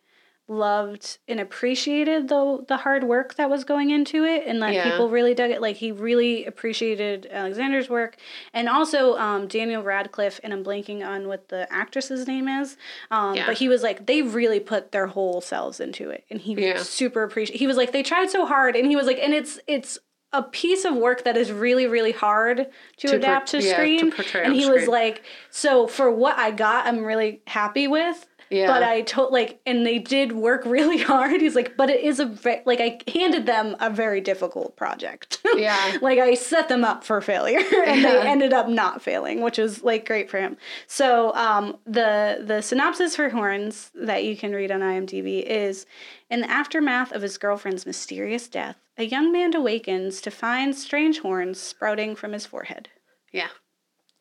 loved 0.49 1.17
and 1.27 1.39
appreciated 1.41 2.29
the 2.29 2.63
the 2.69 2.77
hard 2.77 3.03
work 3.03 3.35
that 3.35 3.49
was 3.49 3.65
going 3.65 3.89
into 3.89 4.23
it 4.23 4.43
and 4.47 4.61
that 4.61 4.73
Yeah. 4.73 4.89
people 4.89 5.09
really 5.09 5.33
dug 5.33 5.51
it 5.51 5.61
like 5.61 5.75
he 5.77 5.91
really 5.91 6.45
appreciated 6.45 7.27
alexander's 7.29 7.89
work 7.89 8.15
and 8.53 8.69
also 8.69 9.17
um, 9.17 9.47
daniel 9.47 9.83
radcliffe 9.83 10.39
and 10.43 10.53
i'm 10.53 10.63
blanking 10.63 11.05
on 11.05 11.27
what 11.27 11.49
the 11.49 11.67
actress's 11.71 12.27
name 12.27 12.47
is 12.47 12.77
um, 13.11 13.35
Yeah. 13.35 13.45
but 13.45 13.57
he 13.57 13.67
was 13.67 13.83
like 13.83 14.05
they 14.05 14.21
really 14.21 14.61
put 14.61 14.93
their 14.93 15.07
whole 15.07 15.41
selves 15.41 15.81
into 15.81 16.09
it 16.11 16.23
and 16.29 16.39
he 16.39 16.53
Yeah. 16.53 16.77
super 16.81 17.23
appreciate 17.23 17.59
he 17.59 17.67
was 17.67 17.75
like 17.75 17.91
they 17.91 18.03
tried 18.03 18.29
so 18.29 18.45
hard 18.45 18.75
and 18.77 18.87
he 18.87 18.95
was 18.95 19.05
like 19.05 19.19
and 19.19 19.33
it's 19.33 19.59
it's 19.67 19.99
a 20.33 20.43
piece 20.43 20.83
of 20.85 20.95
work 20.95 21.23
that 21.23 21.35
is 21.37 21.51
really 21.51 21.87
really 21.87 22.11
hard 22.11 22.67
to, 22.97 23.07
To 23.07 23.15
adapt 23.15 23.49
to 23.49 23.57
yeah, 23.57 23.63
to 23.63 23.69
screen 23.69 24.11
portray 24.11 24.43
and 24.43 24.51
on 24.53 24.59
he 24.59 24.65
was 24.69 24.87
like 24.87 25.23
so 25.49 25.87
for 25.87 26.11
what 26.11 26.37
i 26.37 26.51
got 26.51 26.85
i'm 26.85 27.03
really 27.03 27.41
happy 27.47 27.87
with 27.87 28.26
Yeah. 28.49 28.67
but 28.67 28.81
I 28.83 29.01
told 29.01 29.31
like, 29.33 29.59
and 29.65 29.85
they 29.85 29.99
did 29.99 30.31
work 30.31 30.63
really 30.65 30.97
hard. 31.13 31.41
He's 31.41 31.55
like, 31.55 31.75
but 31.77 31.89
it 31.89 32.01
is 32.03 32.19
a 32.19 32.25
ve- 32.25 32.61
like 32.65 32.79
I 32.79 32.99
handed 33.11 33.45
them 33.45 33.75
a 33.79 33.89
very 33.89 34.21
difficult 34.21 34.75
project. 34.75 35.39
Yeah. 35.55 35.97
like 36.01 36.19
I 36.19 36.33
set 36.35 36.69
them 36.69 36.83
up 36.83 37.03
for 37.03 37.19
failure, 37.21 37.59
and 37.85 38.01
Yeah. 38.01 38.11
they 38.11 38.27
ended 38.27 38.53
up 38.53 38.67
not 38.69 39.01
failing, 39.01 39.41
which 39.41 39.57
was 39.57 39.83
like 39.83 40.05
great 40.05 40.29
for 40.29 40.39
him. 40.39 40.55
So 40.87 41.33
um, 41.35 41.77
the 41.85 42.43
the 42.45 42.61
synopsis 42.61 43.15
for 43.15 43.29
Horns 43.29 43.91
that 43.95 44.23
you 44.23 44.37
can 44.37 44.53
read 44.53 44.71
on 44.71 44.81
IMDb 44.81 45.41
is: 45.43 45.85
in 46.29 46.41
the 46.41 46.49
aftermath 46.51 47.11
of 47.11 47.21
his 47.21 47.37
girlfriend's 47.37 47.85
mysterious 47.85 48.47
death, 48.47 48.75
a 48.97 49.03
young 49.03 49.31
man 49.31 49.55
awakens 49.55 50.21
to 50.21 50.31
find 50.31 50.75
strange 50.75 51.19
horns 51.19 51.59
sprouting 51.59 52.15
from 52.15 52.33
his 52.33 52.45
forehead. 52.45 52.89
Yeah. 53.31 53.49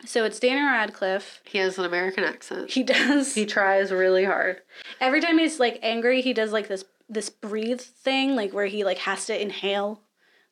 So 0.04 0.24
it's 0.24 0.38
Daniel 0.38 0.66
Radcliffe. 0.66 1.40
He 1.44 1.58
has 1.58 1.78
an 1.78 1.84
American 1.84 2.22
accent. 2.24 2.70
He 2.70 2.82
does. 2.82 3.34
He 3.34 3.46
tries 3.46 3.90
really 3.90 4.24
hard. 4.24 4.60
Every 5.00 5.20
time 5.20 5.38
he's 5.38 5.58
like 5.58 5.78
angry, 5.82 6.20
he 6.20 6.32
does 6.32 6.52
like 6.52 6.68
this 6.68 6.84
this 7.08 7.30
breathe 7.30 7.80
thing, 7.80 8.34
like 8.36 8.52
where 8.52 8.66
he 8.66 8.84
like 8.84 8.98
has 8.98 9.26
to 9.26 9.40
inhale, 9.40 10.02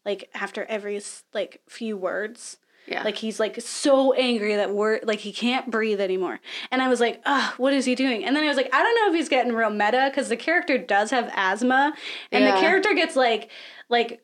like 0.05 0.31
after 0.35 0.65
every 0.65 1.01
like 1.35 1.61
few 1.69 1.97
words. 1.97 2.57
Yeah. 2.87 3.03
Like 3.03 3.17
he's 3.17 3.41
like 3.41 3.61
so 3.63 4.13
angry 4.13 4.57
that 4.57 4.71
word 4.75 5.01
like 5.05 5.21
he 5.21 5.33
can't 5.33 5.71
breathe 5.71 6.01
anymore. 6.01 6.41
And 6.71 6.83
I 6.83 6.89
was 6.89 7.01
like, 7.01 7.23
ah, 7.27 7.55
what 7.57 7.73
is 7.73 7.85
he 7.87 7.95
doing? 7.95 8.25
And 8.25 8.37
then 8.37 8.45
I 8.45 8.49
was 8.49 8.57
like, 8.59 8.69
I 8.75 8.83
don't 8.83 8.95
know 8.97 9.09
if 9.13 9.15
he's 9.19 9.29
getting 9.31 9.53
real 9.55 9.71
meta 9.71 10.09
because 10.11 10.29
the 10.29 10.37
character 10.37 10.77
does 10.79 11.11
have 11.11 11.31
asthma, 11.35 11.95
and 12.31 12.45
Yeah. 12.45 12.55
the 12.55 12.61
character 12.61 12.95
gets 12.95 13.17
like 13.17 13.51
like 13.89 14.24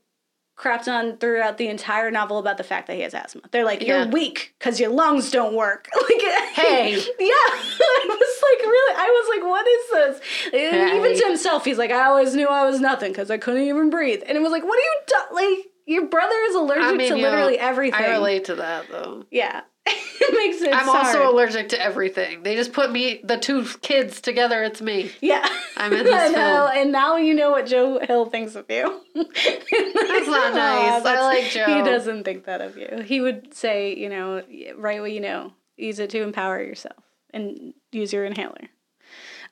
crapped 0.60 0.86
on 0.88 1.16
throughout 1.16 1.56
the 1.56 1.68
entire 1.68 2.10
novel 2.10 2.38
about 2.38 2.58
the 2.58 2.62
fact 2.64 2.86
that 2.86 2.94
he 2.96 3.02
has 3.02 3.14
asthma. 3.14 3.40
They're 3.50 3.64
like, 3.64 3.80
you're 3.86 4.00
Yeah. 4.00 4.10
weak 4.10 4.54
because 4.58 4.78
your 4.78 4.90
lungs 4.90 5.30
don't 5.30 5.54
work. 5.54 5.88
like, 6.02 6.20
Hey. 6.52 6.92
yeah. 6.96 7.00
I 7.18 8.06
was 8.08 8.42
like, 8.42 8.66
really? 8.66 8.94
I 8.96 9.08
was 9.08 9.38
like, 9.38 9.48
what 9.48 9.66
is 9.66 9.90
this? 9.90 10.52
And 10.52 10.96
Even 10.98 11.18
to 11.18 11.26
himself, 11.26 11.64
he's 11.64 11.78
like, 11.78 11.90
I 11.90 12.04
always 12.04 12.34
knew 12.34 12.46
I 12.48 12.64
was 12.68 12.78
nothing 12.80 13.10
because 13.12 13.30
I 13.30 13.38
couldn't 13.38 13.62
even 13.62 13.88
breathe. 13.90 14.22
And 14.26 14.36
it 14.36 14.40
was 14.42 14.52
like, 14.52 14.64
what 14.64 14.78
are 14.78 14.82
you 14.82 15.00
do- 15.06 15.34
like? 15.34 15.66
Your 15.86 16.06
brother 16.06 16.36
is 16.48 16.54
allergic 16.54 16.84
I 16.84 16.92
mean, 16.92 17.08
to 17.08 17.16
literally 17.16 17.58
everything. 17.58 18.00
I 18.00 18.10
relate 18.10 18.44
to 18.44 18.54
that 18.56 18.88
though. 18.90 19.24
Yeah, 19.30 19.62
it 19.86 20.34
makes 20.36 20.62
it. 20.62 20.74
I'm 20.74 20.88
also 20.88 21.30
allergic 21.30 21.70
to 21.70 21.80
everything. 21.82 22.42
They 22.42 22.54
just 22.54 22.72
put 22.72 22.90
me, 22.92 23.20
the 23.24 23.36
two 23.38 23.64
kids 23.82 24.20
together. 24.20 24.62
It's 24.62 24.80
me. 24.80 25.10
Yeah, 25.20 25.46
I'm 25.76 25.92
in 25.92 26.04
this 26.04 26.14
I 26.14 26.28
know, 26.28 26.68
film. 26.68 26.70
and 26.74 26.92
now 26.92 27.16
you 27.16 27.34
know 27.34 27.50
what 27.50 27.66
Joe 27.66 27.98
Hill 28.00 28.26
thinks 28.26 28.54
of 28.54 28.66
you. 28.68 29.00
that's 29.14 30.26
not 30.28 30.54
nice. 30.54 31.04
I 31.04 31.20
like 31.22 31.44
Joe. 31.50 31.66
He 31.66 31.82
doesn't 31.82 32.24
think 32.24 32.44
that 32.44 32.60
of 32.60 32.76
you. 32.76 33.02
He 33.04 33.20
would 33.20 33.54
say, 33.54 33.94
you 33.96 34.08
know, 34.08 34.42
write 34.76 35.00
what 35.00 35.12
you 35.12 35.20
know, 35.20 35.52
use 35.76 35.98
it 35.98 36.10
to 36.10 36.22
empower 36.22 36.62
yourself, 36.62 37.02
and 37.32 37.74
use 37.92 38.12
your 38.12 38.24
inhaler. 38.24 38.68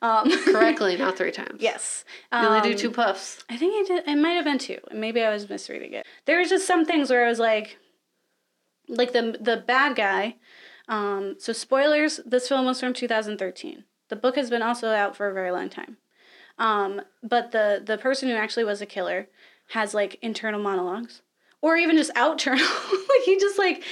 Um, 0.01 0.31
Correctly, 0.45 0.95
not 0.95 1.17
three 1.17 1.31
times. 1.31 1.59
yes. 1.61 2.05
You 2.31 2.39
only 2.39 2.61
do 2.61 2.71
Um, 2.71 2.77
two 2.77 2.89
puffs. 2.91 3.43
I 3.49 3.57
think 3.57 3.73
I 3.75 3.95
did. 3.95 4.07
It 4.07 4.15
might 4.15 4.31
have 4.35 4.45
been 4.45 4.57
two, 4.57 4.77
and 4.89 5.01
maybe 5.01 5.21
I 5.21 5.29
was 5.29 5.49
misreading 5.49 5.91
it. 5.91 6.05
There 6.25 6.39
was 6.39 6.49
just 6.49 6.65
some 6.65 6.85
things 6.85 7.09
where 7.09 7.25
I 7.25 7.29
was 7.29 7.39
like, 7.39 7.77
like 8.89 9.13
the 9.13 9.37
the 9.39 9.63
bad 9.65 9.95
guy. 9.95 10.35
Um, 10.87 11.35
so 11.37 11.53
spoilers. 11.53 12.19
This 12.25 12.47
film 12.47 12.65
was 12.65 12.79
from 12.79 12.93
2013. 12.93 13.83
The 14.09 14.15
book 14.15 14.35
has 14.35 14.49
been 14.49 14.63
also 14.63 14.89
out 14.89 15.15
for 15.15 15.29
a 15.29 15.33
very 15.33 15.51
long 15.51 15.69
time. 15.69 15.97
Um, 16.57 17.01
but 17.23 17.51
the 17.51 17.81
the 17.85 17.97
person 17.97 18.27
who 18.27 18.35
actually 18.35 18.65
was 18.65 18.81
a 18.81 18.85
killer 18.85 19.27
has 19.69 19.93
like 19.93 20.17
internal 20.21 20.59
monologues 20.59 21.21
or 21.61 21.77
even 21.77 21.95
just 21.95 22.11
out 22.15 22.39
turn. 22.39 22.57
like 22.57 23.23
he 23.25 23.39
just 23.39 23.57
like 23.57 23.83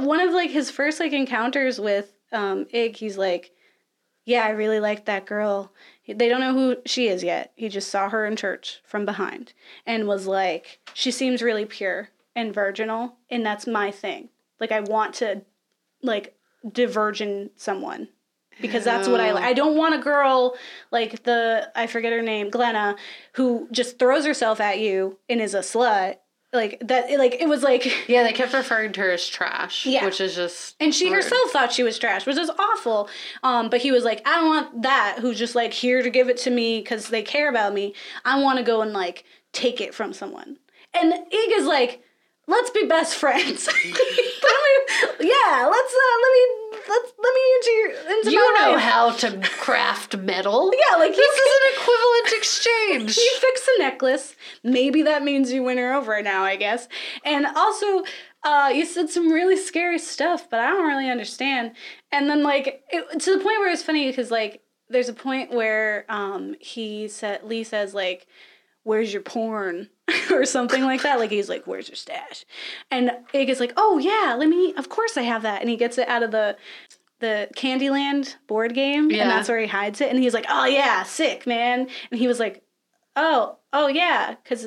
one 0.00 0.20
of 0.20 0.32
like 0.32 0.50
his 0.50 0.70
first 0.70 0.98
like 0.98 1.12
encounters 1.12 1.78
with 1.78 2.12
um 2.32 2.66
Ig, 2.70 2.96
he's 2.96 3.18
like, 3.18 3.52
Yeah, 4.24 4.44
I 4.44 4.50
really 4.50 4.80
liked 4.80 5.06
that 5.06 5.26
girl. 5.26 5.72
They 6.08 6.28
don't 6.28 6.40
know 6.40 6.54
who 6.54 6.76
she 6.84 7.08
is 7.08 7.22
yet. 7.22 7.52
He 7.54 7.68
just 7.68 7.88
saw 7.90 8.08
her 8.08 8.26
in 8.26 8.36
church 8.36 8.80
from 8.84 9.04
behind 9.04 9.52
and 9.86 10.08
was 10.08 10.26
like, 10.26 10.80
She 10.94 11.10
seems 11.10 11.42
really 11.42 11.66
pure 11.66 12.08
and 12.34 12.52
virginal, 12.52 13.16
and 13.30 13.44
that's 13.44 13.66
my 13.66 13.90
thing. 13.90 14.28
Like 14.60 14.72
I 14.72 14.80
want 14.80 15.14
to 15.16 15.42
like 16.02 16.36
divergent 16.70 17.52
someone 17.56 18.08
because 18.60 18.84
that's 18.84 19.08
what 19.08 19.20
I 19.20 19.32
like. 19.32 19.44
I 19.44 19.52
don't 19.52 19.76
want 19.76 19.94
a 19.94 19.98
girl 19.98 20.56
like 20.90 21.24
the 21.24 21.70
I 21.74 21.86
forget 21.86 22.12
her 22.12 22.22
name, 22.22 22.50
Glenna, 22.50 22.96
who 23.32 23.68
just 23.72 23.98
throws 23.98 24.24
herself 24.24 24.60
at 24.60 24.78
you 24.78 25.18
and 25.28 25.40
is 25.40 25.54
a 25.54 25.60
slut. 25.60 26.16
Like 26.52 26.78
that 26.86 27.10
like 27.18 27.36
it 27.40 27.48
was 27.48 27.64
like 27.64 27.92
Yeah, 28.08 28.22
they 28.22 28.32
kept 28.32 28.52
referring 28.52 28.92
to 28.92 29.00
her 29.00 29.10
as 29.10 29.26
trash. 29.26 29.86
Yeah. 29.86 30.04
Which 30.04 30.20
is 30.20 30.36
just 30.36 30.76
and 30.78 30.94
she 30.94 31.06
rude. 31.06 31.16
herself 31.16 31.50
thought 31.50 31.72
she 31.72 31.82
was 31.82 31.98
trash, 31.98 32.26
which 32.26 32.36
is 32.36 32.50
awful. 32.50 33.08
Um, 33.42 33.70
but 33.70 33.80
he 33.80 33.90
was 33.90 34.04
like, 34.04 34.22
I 34.26 34.36
don't 34.36 34.48
want 34.48 34.82
that. 34.82 35.18
Who's 35.20 35.38
just 35.38 35.56
like 35.56 35.72
here 35.72 36.02
to 36.02 36.10
give 36.10 36.28
it 36.28 36.36
to 36.38 36.50
me 36.50 36.80
because 36.80 37.08
they 37.08 37.22
care 37.22 37.48
about 37.48 37.74
me. 37.74 37.94
I 38.24 38.40
want 38.40 38.58
to 38.58 38.64
go 38.64 38.82
and 38.82 38.92
like 38.92 39.24
take 39.52 39.80
it 39.80 39.94
from 39.94 40.12
someone. 40.12 40.58
And 40.92 41.12
Ig 41.12 41.50
is 41.56 41.66
like, 41.66 42.03
let's 42.46 42.70
be 42.70 42.84
best 42.86 43.14
friends. 43.16 43.66
Let 43.84 43.84
me- 43.84 45.28
yeah, 45.28 45.66
let's 45.66 45.94
uh, 45.94 46.16
let 46.22 46.32
me 46.32 46.78
let's 46.88 47.12
let 47.18 47.34
me 47.34 47.40
into 47.56 47.70
your 47.70 47.90
into 48.18 48.30
You 48.30 48.54
know 48.60 48.72
life. 48.72 48.80
how 48.80 49.10
to 49.12 49.40
craft 49.58 50.16
metal. 50.16 50.70
Yeah, 50.90 50.96
like 50.98 51.14
This 51.14 51.34
is 51.34 51.52
an 51.62 51.80
equivalent 51.82 52.32
exchange. 52.32 53.16
you 53.16 53.32
fix 53.40 53.66
the 53.66 53.74
necklace. 53.78 54.36
Maybe 54.62 55.02
that 55.02 55.22
means 55.22 55.52
you 55.52 55.62
win 55.62 55.78
her 55.78 55.94
over 55.94 56.20
now, 56.22 56.42
I 56.44 56.56
guess. 56.56 56.88
And 57.24 57.46
also, 57.46 58.04
uh, 58.42 58.70
you 58.74 58.84
said 58.86 59.08
some 59.10 59.30
really 59.32 59.56
scary 59.56 59.98
stuff, 59.98 60.48
but 60.50 60.60
I 60.60 60.68
don't 60.68 60.86
really 60.86 61.10
understand. 61.10 61.72
And 62.12 62.28
then, 62.28 62.42
like, 62.42 62.82
it, 62.90 63.20
to 63.20 63.30
the 63.30 63.42
point 63.42 63.58
where 63.60 63.70
it's 63.72 63.82
funny 63.82 64.10
because, 64.10 64.30
like, 64.30 64.62
there's 64.90 65.08
a 65.08 65.14
point 65.14 65.50
where 65.50 66.04
um, 66.10 66.54
he 66.60 67.08
said, 67.08 67.42
Lee 67.44 67.64
says, 67.64 67.94
like, 67.94 68.26
where's 68.84 69.12
your 69.12 69.22
porn? 69.22 69.88
or 70.30 70.44
something 70.44 70.82
like 70.84 71.02
that. 71.02 71.18
Like, 71.18 71.30
he's 71.30 71.48
like, 71.48 71.66
where's 71.66 71.88
your 71.88 71.96
stash? 71.96 72.44
And 72.90 73.10
Ig 73.32 73.48
is 73.48 73.58
like, 73.60 73.72
oh, 73.76 73.98
yeah, 73.98 74.36
let 74.38 74.48
me, 74.48 74.72
of 74.76 74.88
course 74.88 75.16
I 75.16 75.22
have 75.22 75.42
that. 75.42 75.60
And 75.62 75.70
he 75.70 75.76
gets 75.76 75.96
it 75.98 76.08
out 76.08 76.22
of 76.22 76.30
the, 76.30 76.56
the 77.20 77.48
Candyland 77.56 78.34
board 78.46 78.74
game, 78.74 79.10
Yeah. 79.10 79.22
and 79.22 79.30
that's 79.30 79.48
where 79.48 79.58
he 79.60 79.66
hides 79.66 80.00
it. 80.02 80.10
And 80.10 80.18
he's 80.18 80.34
like, 80.34 80.44
"Oh 80.48 80.66
yeah, 80.66 81.04
sick 81.04 81.46
man." 81.46 81.88
And 82.10 82.20
he 82.20 82.26
was 82.26 82.38
like, 82.38 82.62
"Oh, 83.16 83.56
oh 83.72 83.86
yeah," 83.86 84.34
because 84.42 84.66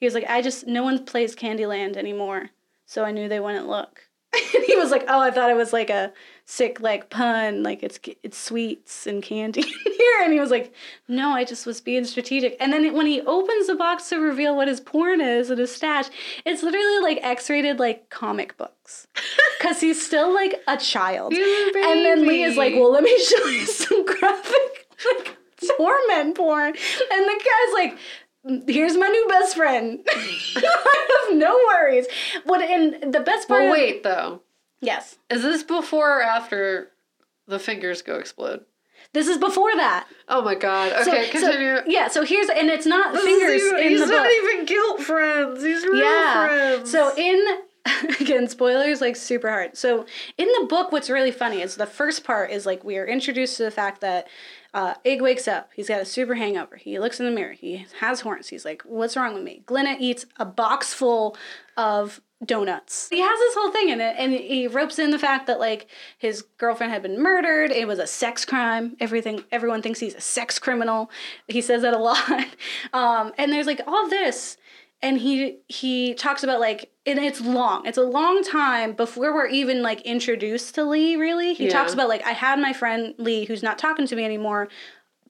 he 0.00 0.06
was 0.06 0.14
like, 0.14 0.24
"I 0.28 0.42
just 0.42 0.66
no 0.66 0.82
one 0.82 1.04
plays 1.04 1.36
Candyland 1.36 1.96
anymore, 1.96 2.50
so 2.86 3.04
I 3.04 3.12
knew 3.12 3.28
they 3.28 3.38
wouldn't 3.38 3.68
look." 3.68 4.00
and 4.32 4.64
he 4.64 4.74
was 4.76 4.90
like, 4.90 5.04
"Oh, 5.06 5.20
I 5.20 5.30
thought 5.30 5.50
it 5.50 5.56
was 5.56 5.72
like 5.72 5.90
a 5.90 6.12
sick 6.50 6.80
like 6.80 7.10
pun, 7.10 7.62
like 7.62 7.82
it's 7.82 8.00
it's 8.22 8.38
sweets 8.38 9.06
and 9.06 9.22
candy 9.22 9.62
here." 9.84 10.22
And 10.22 10.32
he 10.32 10.40
was 10.40 10.50
like, 10.50 10.72
"No, 11.06 11.30
I 11.30 11.44
just 11.44 11.66
was 11.66 11.80
being 11.80 12.04
strategic." 12.04 12.56
And 12.58 12.72
then 12.72 12.94
when 12.94 13.06
he 13.06 13.20
opens 13.20 13.66
the 13.66 13.74
box 13.74 14.08
to 14.08 14.18
reveal 14.18 14.56
what 14.56 14.66
his 14.66 14.80
porn 14.80 15.20
is 15.20 15.50
and 15.50 15.58
his 15.60 15.74
stash, 15.74 16.06
it's 16.44 16.62
literally 16.62 17.00
like 17.00 17.18
X-rated 17.22 17.78
like 17.78 18.08
comic 18.08 18.56
books, 18.56 19.06
because 19.58 19.80
he's 19.80 20.04
still 20.04 20.32
like 20.34 20.54
a 20.66 20.76
child. 20.78 21.32
You 21.34 21.72
And 21.76 22.04
then 22.04 22.26
Lee 22.26 22.42
is 22.44 22.56
like, 22.56 22.74
"Well, 22.74 22.90
let 22.90 23.02
me 23.04 23.16
show 23.24 23.44
you 23.46 23.66
some 23.66 24.04
graphic 24.06 24.88
like 25.14 25.36
torment 25.76 26.36
porn." 26.36 26.74
And 27.12 27.24
the 27.24 27.44
guy's 27.44 27.74
like, 27.74 27.98
"Here's 28.66 28.96
my 28.96 29.08
new 29.08 29.26
best 29.28 29.54
friend. 29.54 30.00
I 30.08 31.26
have 31.28 31.36
no 31.36 31.54
worries." 31.68 32.06
What 32.44 32.62
and 32.62 33.12
the 33.12 33.20
best 33.20 33.48
part? 33.48 33.64
Well, 33.64 33.72
of- 33.72 33.78
wait 33.78 34.02
though. 34.02 34.40
Yes, 34.80 35.16
Is 35.30 35.42
this 35.42 35.62
before 35.62 36.18
or 36.18 36.22
after 36.22 36.88
the 37.46 37.58
fingers 37.58 38.02
go 38.02 38.16
explode? 38.16 38.64
this 39.14 39.28
is 39.28 39.38
before 39.38 39.74
that. 39.76 40.06
Oh 40.28 40.42
my 40.42 40.54
god. 40.54 40.92
Okay, 41.06 41.26
so, 41.32 41.40
continue. 41.40 41.78
yeah, 41.86 42.08
so 42.08 42.24
here's 42.24 42.48
and 42.50 42.68
it's 42.68 42.84
not 42.86 43.12
This 43.14 43.22
is 43.22 43.28
fingers 43.28 43.62
even- 43.62 43.78
in 43.80 43.88
he's 43.90 44.00
the 44.00 44.06
not 44.06 44.24
book. 44.24 44.32
even 44.44 44.64
guilt 44.66 45.00
friends. 45.02 45.62
He's 45.62 45.84
real 45.84 46.02
yeah. 46.04 46.46
friends. 46.46 46.90
So 46.90 47.14
in 47.16 47.58
again, 48.20 48.48
spoilers 48.48 49.00
like 49.00 49.16
super 49.16 49.48
hard. 49.48 49.76
So 49.78 50.04
in 50.36 50.46
the 50.60 50.66
book, 50.68 50.92
what's 50.92 51.08
really 51.08 51.30
funny 51.30 51.62
is 51.62 51.76
the 51.76 51.86
first 51.86 52.24
part 52.24 52.50
is 52.50 52.66
like 52.66 52.84
we 52.84 52.98
are 52.98 53.06
introduced 53.06 53.56
to 53.58 53.62
the 53.62 53.70
fact 53.70 54.00
that 54.02 54.26
uh, 54.74 54.94
Ig 55.04 55.22
wakes 55.22 55.48
up. 55.48 55.70
He's 55.74 55.88
got 55.88 56.00
a 56.00 56.04
super 56.04 56.34
hangover. 56.34 56.76
He 56.76 56.98
looks 56.98 57.18
in 57.20 57.26
the 57.26 57.32
mirror. 57.32 57.52
He 57.52 57.86
has 58.00 58.20
horns. 58.20 58.48
He's 58.48 58.64
like, 58.64 58.82
"What's 58.82 59.16
wrong 59.16 59.34
with 59.34 59.42
me?" 59.42 59.62
Glenna 59.66 59.96
eats 59.98 60.26
a 60.36 60.44
box 60.44 60.92
full 60.92 61.36
of 61.76 62.20
donuts. 62.44 63.08
He 63.08 63.20
has 63.20 63.38
this 63.38 63.54
whole 63.54 63.72
thing 63.72 63.88
in 63.88 64.00
it, 64.00 64.14
and 64.18 64.32
he 64.32 64.68
ropes 64.68 64.98
in 64.98 65.10
the 65.10 65.18
fact 65.18 65.46
that 65.46 65.58
like 65.58 65.88
his 66.18 66.42
girlfriend 66.58 66.92
had 66.92 67.02
been 67.02 67.20
murdered. 67.20 67.70
It 67.70 67.88
was 67.88 67.98
a 67.98 68.06
sex 68.06 68.44
crime. 68.44 68.96
Everything. 69.00 69.44
Everyone 69.50 69.82
thinks 69.82 70.00
he's 70.00 70.14
a 70.14 70.20
sex 70.20 70.58
criminal. 70.58 71.10
He 71.48 71.60
says 71.60 71.82
that 71.82 71.94
a 71.94 71.98
lot. 71.98 72.18
Um, 72.92 73.32
and 73.38 73.52
there's 73.52 73.66
like 73.66 73.80
all 73.86 74.08
this 74.08 74.56
and 75.02 75.18
he 75.18 75.58
he 75.68 76.14
talks 76.14 76.42
about 76.42 76.60
like 76.60 76.90
and 77.06 77.18
it's 77.18 77.40
long. 77.40 77.86
It's 77.86 77.98
a 77.98 78.02
long 78.02 78.42
time 78.42 78.92
before 78.92 79.32
we're 79.34 79.46
even 79.46 79.82
like 79.82 80.00
introduced 80.02 80.74
to 80.74 80.84
lee 80.84 81.16
really. 81.16 81.54
He 81.54 81.66
Yeah. 81.66 81.70
talks 81.72 81.92
about 81.94 82.08
like 82.08 82.24
i 82.26 82.32
had 82.32 82.58
my 82.58 82.72
friend 82.72 83.14
lee 83.18 83.44
who's 83.44 83.62
not 83.62 83.78
talking 83.78 84.06
to 84.06 84.16
me 84.16 84.24
anymore 84.24 84.68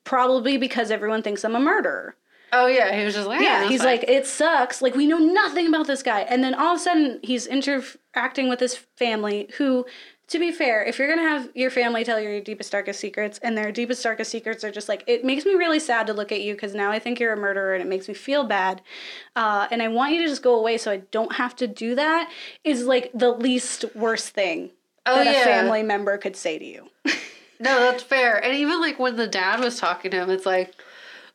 probably 0.04 0.56
because 0.56 0.90
everyone 0.90 1.22
thinks 1.22 1.44
i'm 1.44 1.54
a 1.56 1.60
murderer. 1.60 2.16
Oh 2.50 2.66
yeah, 2.66 2.96
he 2.98 3.04
was 3.04 3.12
just 3.14 3.28
like 3.28 3.42
yeah 3.42 3.68
he's 3.68 3.80
fine. 3.82 3.86
like 3.98 4.04
it 4.08 4.26
sucks. 4.26 4.80
Like 4.80 4.94
we 4.94 5.06
know 5.06 5.18
nothing 5.18 5.66
about 5.66 5.86
this 5.86 6.02
guy. 6.02 6.20
And 6.20 6.42
then 6.42 6.54
all 6.54 6.74
of 6.74 6.80
a 6.80 6.82
sudden 6.82 7.20
he's 7.22 7.46
interacting 7.46 8.48
with 8.48 8.58
his 8.60 8.74
family 8.96 9.50
who 9.58 9.84
to 10.29 10.39
be 10.39 10.53
fair 10.53 10.83
if 10.85 10.99
you're 10.99 11.09
gonna 11.09 11.29
have 11.29 11.49
your 11.55 11.70
family 11.70 12.05
tell 12.05 12.20
you 12.20 12.29
your 12.29 12.41
deepest 12.41 12.70
darkest 12.72 13.01
secrets 13.01 13.39
and 13.43 13.57
their 13.57 13.72
deepest 13.72 14.03
darkest 14.03 14.31
secrets 14.31 14.62
are 14.62 14.70
just 14.70 14.89
like 14.89 15.03
it 15.07 15.24
makes 15.24 15.45
me 15.45 15.55
really 15.55 15.81
sad 15.81 16.07
to 16.07 16.12
look 16.12 16.31
at 16.31 16.41
you 16.43 16.55
because 16.55 16.74
now 16.74 16.91
i 16.91 16.99
think 16.99 17.18
you're 17.18 17.33
a 17.33 17.37
murderer 17.37 17.74
and 17.74 17.83
it 17.83 17.89
makes 17.89 18.09
me 18.09 18.14
feel 18.14 18.45
bad 18.45 18.81
uh, 19.37 19.66
and 19.70 19.83
i 19.83 19.89
want 19.89 20.12
you 20.12 20.20
to 20.22 20.29
just 20.29 20.43
go 20.43 20.59
away 20.59 20.79
so 20.79 20.91
i 20.91 20.99
don't 21.11 21.35
have 21.37 21.57
to 21.57 21.66
do 21.66 21.95
that 21.95 22.31
is 22.64 22.85
like 22.87 23.11
the 23.14 23.31
least 23.31 23.85
worst 23.95 24.29
thing 24.31 24.70
Oh, 25.07 25.24
that 25.24 25.33
yeah. 25.35 25.41
a 25.41 25.45
family 25.45 25.83
member 25.83 26.18
could 26.18 26.37
say 26.37 26.59
to 26.59 26.64
you 26.64 26.89
No, 27.61 27.81
that's 27.81 28.05
fair. 28.05 28.37
And 28.45 28.55
even 28.57 28.81
like 28.81 29.01
when 29.01 29.16
the 29.16 29.26
dad 29.26 29.59
was 29.59 29.81
talking 29.81 30.12
to 30.12 30.16
him, 30.18 30.31
it's 30.31 30.47
like, 30.47 30.74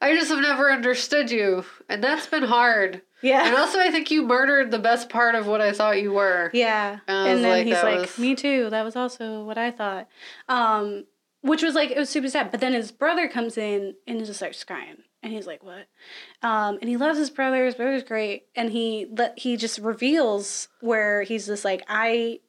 I 0.02 0.16
just 0.16 0.30
have 0.30 0.40
never 0.40 0.72
understood 0.72 1.30
you. 1.30 1.66
And 1.90 2.02
that's 2.02 2.28
been 2.28 2.44
hard. 2.44 3.02
Yeah 3.24 3.48
And 3.48 3.56
also, 3.56 3.80
I 3.80 3.90
think 3.90 4.12
you 4.12 4.26
murdered 4.28 4.70
the 4.70 4.78
best 4.80 5.10
part 5.10 5.34
of 5.36 5.48
what 5.48 5.62
I 5.62 5.72
thought 5.72 6.02
you 6.02 6.12
were. 6.14 6.52
Yeah. 6.54 6.92
Was 6.94 7.00
And 7.08 7.44
then 7.44 7.52
like, 7.52 7.66
he's 7.66 7.82
like, 7.84 8.00
was- 8.02 8.20
me 8.20 8.36
too. 8.36 8.70
That 8.70 8.84
was 8.84 8.96
also 8.96 9.44
what 9.44 9.58
I 9.58 9.72
thought. 9.72 10.08
Um, 10.48 11.06
which 11.42 11.64
was 11.64 11.74
like, 11.76 11.90
it 11.92 11.98
was 11.98 12.10
super 12.10 12.30
sad. 12.30 12.52
But 12.52 12.60
then 12.62 12.74
his 12.74 12.92
brother 12.92 13.28
comes 13.28 13.58
in 13.58 13.96
and 14.08 14.20
he 14.20 14.26
just 14.26 14.38
starts 14.40 14.64
crying. 14.64 14.98
And 15.22 15.32
he's 15.34 15.48
like, 15.48 15.64
what? 15.64 15.88
Um, 16.42 16.78
and 16.82 16.90
he 16.90 16.98
loves 16.98 17.18
his 17.18 17.30
brother. 17.30 17.66
His 17.66 17.76
brother's 17.76 18.04
great. 18.04 18.44
And 18.56 18.70
he, 18.70 19.08
let 19.10 19.40
he 19.40 19.56
just 19.58 19.80
reveals 19.80 20.68
where 20.82 21.24
he's 21.24 21.48
just 21.48 21.64
like, 21.66 21.84
I 21.88 22.40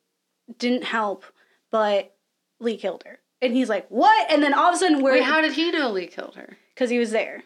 didn't 0.59 0.85
help, 0.85 1.25
but 1.71 2.15
Lee 2.61 2.77
killed 2.77 3.05
her. 3.07 3.21
And 3.41 3.55
he's 3.55 3.69
like, 3.69 3.87
what? 3.91 4.31
And 4.31 4.43
then 4.43 4.55
all 4.55 4.71
of 4.71 4.75
a 4.75 4.79
sudden 4.79 5.03
we're, 5.03 5.13
Wait, 5.13 5.23
how 5.23 5.41
did 5.41 5.53
he 5.53 5.71
know 5.71 5.91
Lee 5.91 6.07
killed 6.07 6.35
her? 6.37 6.57
because 6.75 6.91
he 6.91 6.99
was 6.99 7.11
there. 7.13 7.43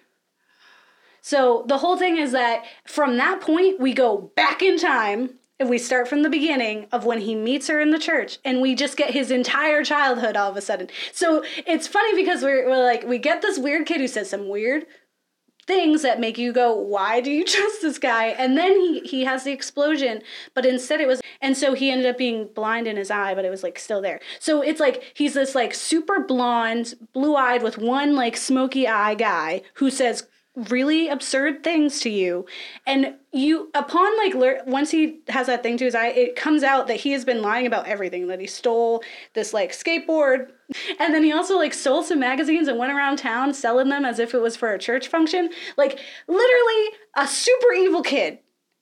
So 1.20 1.64
the 1.66 1.78
whole 1.78 1.96
thing 1.96 2.16
is 2.16 2.32
that 2.32 2.64
from 2.86 3.16
that 3.16 3.40
point, 3.40 3.80
we 3.80 3.92
go 3.92 4.30
back 4.36 4.62
in 4.62 4.78
time 4.78 5.38
and 5.60 5.68
we 5.68 5.78
start 5.78 6.08
from 6.08 6.22
the 6.22 6.30
beginning 6.30 6.86
of 6.92 7.04
when 7.04 7.20
he 7.20 7.34
meets 7.34 7.66
her 7.68 7.80
in 7.80 7.90
the 7.90 7.98
church 7.98 8.38
and 8.44 8.60
we 8.60 8.74
just 8.74 8.96
get 8.96 9.10
his 9.10 9.30
entire 9.30 9.82
childhood 9.82 10.36
all 10.36 10.50
of 10.50 10.56
a 10.56 10.60
sudden. 10.60 10.88
So 11.12 11.44
it's 11.66 11.88
funny 11.88 12.14
because 12.14 12.42
we're, 12.42 12.68
we're 12.68 12.84
like, 12.84 13.04
we 13.04 13.18
get 13.18 13.42
this 13.42 13.58
weird 13.58 13.86
kid 13.86 14.00
who 14.00 14.08
says 14.08 14.30
some 14.30 14.48
weird 14.48 14.86
things 15.68 16.00
that 16.00 16.18
make 16.18 16.38
you 16.38 16.50
go 16.50 16.74
why 16.74 17.20
do 17.20 17.30
you 17.30 17.44
trust 17.46 17.82
this 17.82 17.98
guy 17.98 18.28
and 18.28 18.56
then 18.56 18.72
he 18.72 19.00
he 19.00 19.24
has 19.24 19.44
the 19.44 19.52
explosion 19.52 20.22
but 20.54 20.64
instead 20.64 20.98
it 20.98 21.06
was 21.06 21.20
and 21.42 21.58
so 21.58 21.74
he 21.74 21.90
ended 21.90 22.06
up 22.06 22.16
being 22.16 22.48
blind 22.54 22.88
in 22.88 22.96
his 22.96 23.10
eye 23.10 23.34
but 23.34 23.44
it 23.44 23.50
was 23.50 23.62
like 23.62 23.78
still 23.78 24.00
there 24.00 24.18
so 24.40 24.62
it's 24.62 24.80
like 24.80 25.12
he's 25.12 25.34
this 25.34 25.54
like 25.54 25.74
super 25.74 26.20
blonde 26.20 26.94
blue-eyed 27.12 27.62
with 27.62 27.76
one 27.76 28.16
like 28.16 28.34
smoky 28.34 28.88
eye 28.88 29.14
guy 29.14 29.60
who 29.74 29.90
says 29.90 30.26
really 30.58 31.08
absurd 31.08 31.62
things 31.62 32.00
to 32.00 32.10
you. 32.10 32.46
And 32.86 33.14
you 33.32 33.70
upon 33.74 34.16
like 34.18 34.34
lear- 34.34 34.62
once 34.66 34.90
he 34.90 35.20
has 35.28 35.46
that 35.46 35.62
thing 35.62 35.76
to 35.78 35.84
his 35.84 35.94
eye 35.94 36.08
it 36.08 36.34
comes 36.34 36.62
out 36.62 36.86
that 36.88 36.96
he 36.96 37.12
has 37.12 37.24
been 37.24 37.42
lying 37.42 37.66
about 37.66 37.86
everything 37.86 38.26
that 38.28 38.40
he 38.40 38.46
stole 38.46 39.02
this 39.34 39.54
like 39.54 39.72
skateboard. 39.72 40.48
And 40.98 41.14
then 41.14 41.22
he 41.22 41.32
also 41.32 41.56
like 41.56 41.72
stole 41.72 42.02
some 42.02 42.20
magazines 42.20 42.68
and 42.68 42.78
went 42.78 42.92
around 42.92 43.18
town 43.18 43.54
selling 43.54 43.88
them 43.88 44.04
as 44.04 44.18
if 44.18 44.34
it 44.34 44.40
was 44.40 44.56
for 44.56 44.72
a 44.72 44.78
church 44.78 45.08
function. 45.08 45.50
Like 45.76 45.98
literally 46.26 46.88
a 47.16 47.26
super 47.26 47.72
evil 47.74 48.02
kid. 48.02 48.38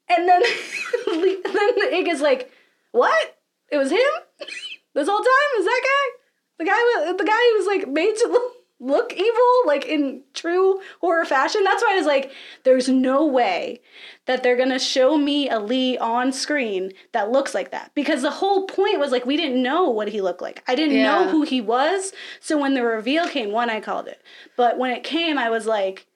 And 0.09 0.29
then 0.29 0.43
then 1.07 1.43
the 1.77 1.91
Ig 1.93 2.09
is 2.09 2.21
like 2.21 2.51
what? 2.93 3.37
It 3.71 3.77
was 3.77 3.91
him? 3.91 4.01
This 4.95 5.09
whole 5.09 5.19
time? 5.19 5.51
Was 5.59 5.67
that 5.67 5.83
guy? 5.85 6.17
The 6.57 6.65
guy 6.65 7.13
the 7.13 7.25
guy 7.25 7.51
who 7.51 7.59
was 7.59 7.67
like 7.67 7.87
made 7.87 8.17
to 8.17 8.29
look 8.29 8.56
look 8.79 9.13
evil, 9.13 9.53
like 9.67 9.87
in 9.87 10.23
true 10.35 10.81
horror 11.01 11.25
fashion. 11.25 11.65
That's 11.65 11.83
why 11.83 11.95
I 11.95 11.97
was 11.97 12.07
like, 12.07 12.31
there's 12.65 12.89
no 12.89 13.25
way 13.25 13.81
that 14.27 14.43
they're 14.43 14.57
gonna 14.57 14.79
show 14.79 15.17
me 15.17 15.49
a 15.49 15.59
Lee 15.59 15.97
on 15.99 16.33
screen 16.33 16.93
that 17.13 17.31
looks 17.31 17.55
like 17.55 17.71
that. 17.71 17.93
Because 17.95 18.23
the 18.23 18.31
whole 18.31 18.67
point 18.67 18.99
was 18.99 19.11
like, 19.11 19.25
we 19.25 19.37
didn't 19.37 19.63
know 19.63 19.89
what 19.89 20.09
he 20.09 20.21
looked 20.21 20.43
like. 20.43 20.63
I 20.69 20.75
didn't 20.75 21.03
know 21.03 21.29
who 21.29 21.43
he 21.43 21.61
was. 21.61 22.13
So 22.41 22.59
when 22.59 22.75
the 22.75 22.83
reveal 22.83 23.29
came, 23.29 23.51
one, 23.51 23.71
I 23.71 23.81
called 23.81 24.09
it. 24.09 24.23
But 24.57 24.79
when 24.79 24.91
it 24.91 25.05
came, 25.05 25.39
I 25.39 25.49
was 25.49 25.67
like, 25.67 26.07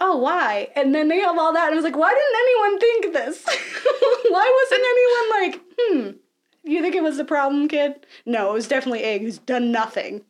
oh, 0.00 0.16
why? 0.18 0.68
And 0.76 0.94
then 0.94 1.08
they 1.08 1.20
have 1.20 1.38
all 1.38 1.52
that, 1.52 1.66
and 1.66 1.72
I 1.72 1.76
was 1.76 1.84
like, 1.84 1.96
why 1.96 2.10
didn't 2.10 2.40
anyone 2.42 2.80
think 2.80 3.12
this? 3.14 3.44
why 4.28 4.66
wasn't 4.70 4.86
anyone 4.92 5.40
like, 5.40 5.62
hmm, 5.78 6.70
you 6.70 6.82
think 6.82 6.94
it 6.94 7.02
was 7.02 7.16
the 7.16 7.24
problem, 7.24 7.68
kid? 7.68 8.06
No, 8.26 8.50
it 8.50 8.54
was 8.54 8.68
definitely 8.68 9.04
Ig, 9.04 9.22
who's 9.22 9.38
done 9.38 9.72
nothing. 9.72 10.22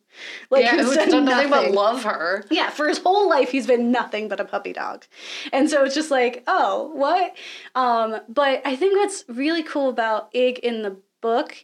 Like, 0.50 0.64
yeah, 0.64 0.76
who's 0.82 0.96
done 0.96 1.24
nothing 1.24 1.50
but 1.50 1.70
love 1.72 2.04
her. 2.04 2.44
yeah, 2.50 2.70
for 2.70 2.88
his 2.88 2.98
whole 2.98 3.28
life 3.28 3.50
he's 3.50 3.66
been 3.66 3.90
nothing 3.90 4.28
but 4.28 4.40
a 4.40 4.44
puppy 4.44 4.72
dog. 4.72 5.04
And 5.52 5.68
so 5.70 5.84
it's 5.84 5.94
just 5.94 6.10
like, 6.10 6.42
oh, 6.46 6.90
what? 6.94 7.34
Um, 7.74 8.20
but 8.28 8.62
I 8.64 8.76
think 8.76 8.96
what's 8.96 9.24
really 9.28 9.62
cool 9.62 9.88
about 9.88 10.28
Ig 10.32 10.58
in 10.60 10.82
the 10.82 10.96
book 11.20 11.56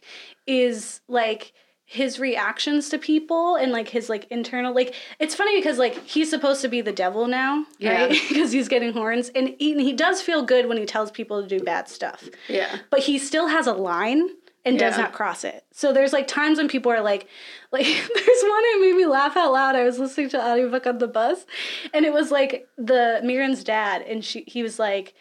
is 0.47 1.01
like 1.07 1.53
his 1.85 2.19
reactions 2.19 2.87
to 2.87 2.97
people 2.97 3.55
and 3.57 3.73
like 3.73 3.89
his 3.89 4.07
like 4.09 4.25
internal 4.31 4.73
like 4.73 4.95
it's 5.19 5.35
funny 5.35 5.57
because 5.59 5.77
like 5.77 5.93
he's 6.07 6.29
supposed 6.29 6.61
to 6.61 6.69
be 6.69 6.79
the 6.79 6.93
devil 6.93 7.27
now 7.27 7.65
Yeah. 7.79 8.05
right 8.05 8.09
because 8.29 8.53
he's 8.53 8.69
getting 8.69 8.93
horns 8.93 9.27
and 9.35 9.55
he, 9.59 9.73
and 9.73 9.81
he 9.81 9.91
does 9.91 10.21
feel 10.21 10.41
good 10.41 10.67
when 10.67 10.77
he 10.77 10.85
tells 10.85 11.11
people 11.11 11.41
to 11.41 11.47
do 11.49 11.61
bad 11.63 11.89
stuff 11.89 12.29
Yeah. 12.47 12.77
but 12.91 13.01
he 13.01 13.17
still 13.19 13.47
has 13.47 13.67
a 13.67 13.73
line 13.73 14.29
and 14.65 14.77
does 14.77 14.97
not 14.97 15.13
cross 15.13 15.43
it. 15.43 15.65
So 15.71 15.93
there's 15.93 16.13
like 16.13 16.27
times 16.27 16.57
when 16.57 16.67
people 16.67 16.91
are 16.91 17.01
like, 17.01 17.27
like 17.71 17.85
there's 17.85 18.41
one 18.43 18.61
that 18.61 18.77
made 18.81 18.95
me 18.95 19.05
laugh 19.05 19.35
out 19.37 19.51
loud. 19.51 19.75
I 19.75 19.83
was 19.83 19.99
listening 19.99 20.29
to 20.29 20.41
audiobook 20.41 20.85
on 20.87 20.97
the 20.97 21.07
bus, 21.07 21.45
and 21.93 22.05
it 22.05 22.13
was 22.13 22.31
like 22.31 22.67
the 22.77 23.21
Merrin's 23.23 23.63
dad, 23.63 24.01
and 24.03 24.23
she 24.23 24.43
he 24.47 24.63
was 24.63 24.79
like, 24.79 25.13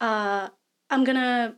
uh, 0.00 0.48
I'm 0.88 1.04
gonna 1.04 1.56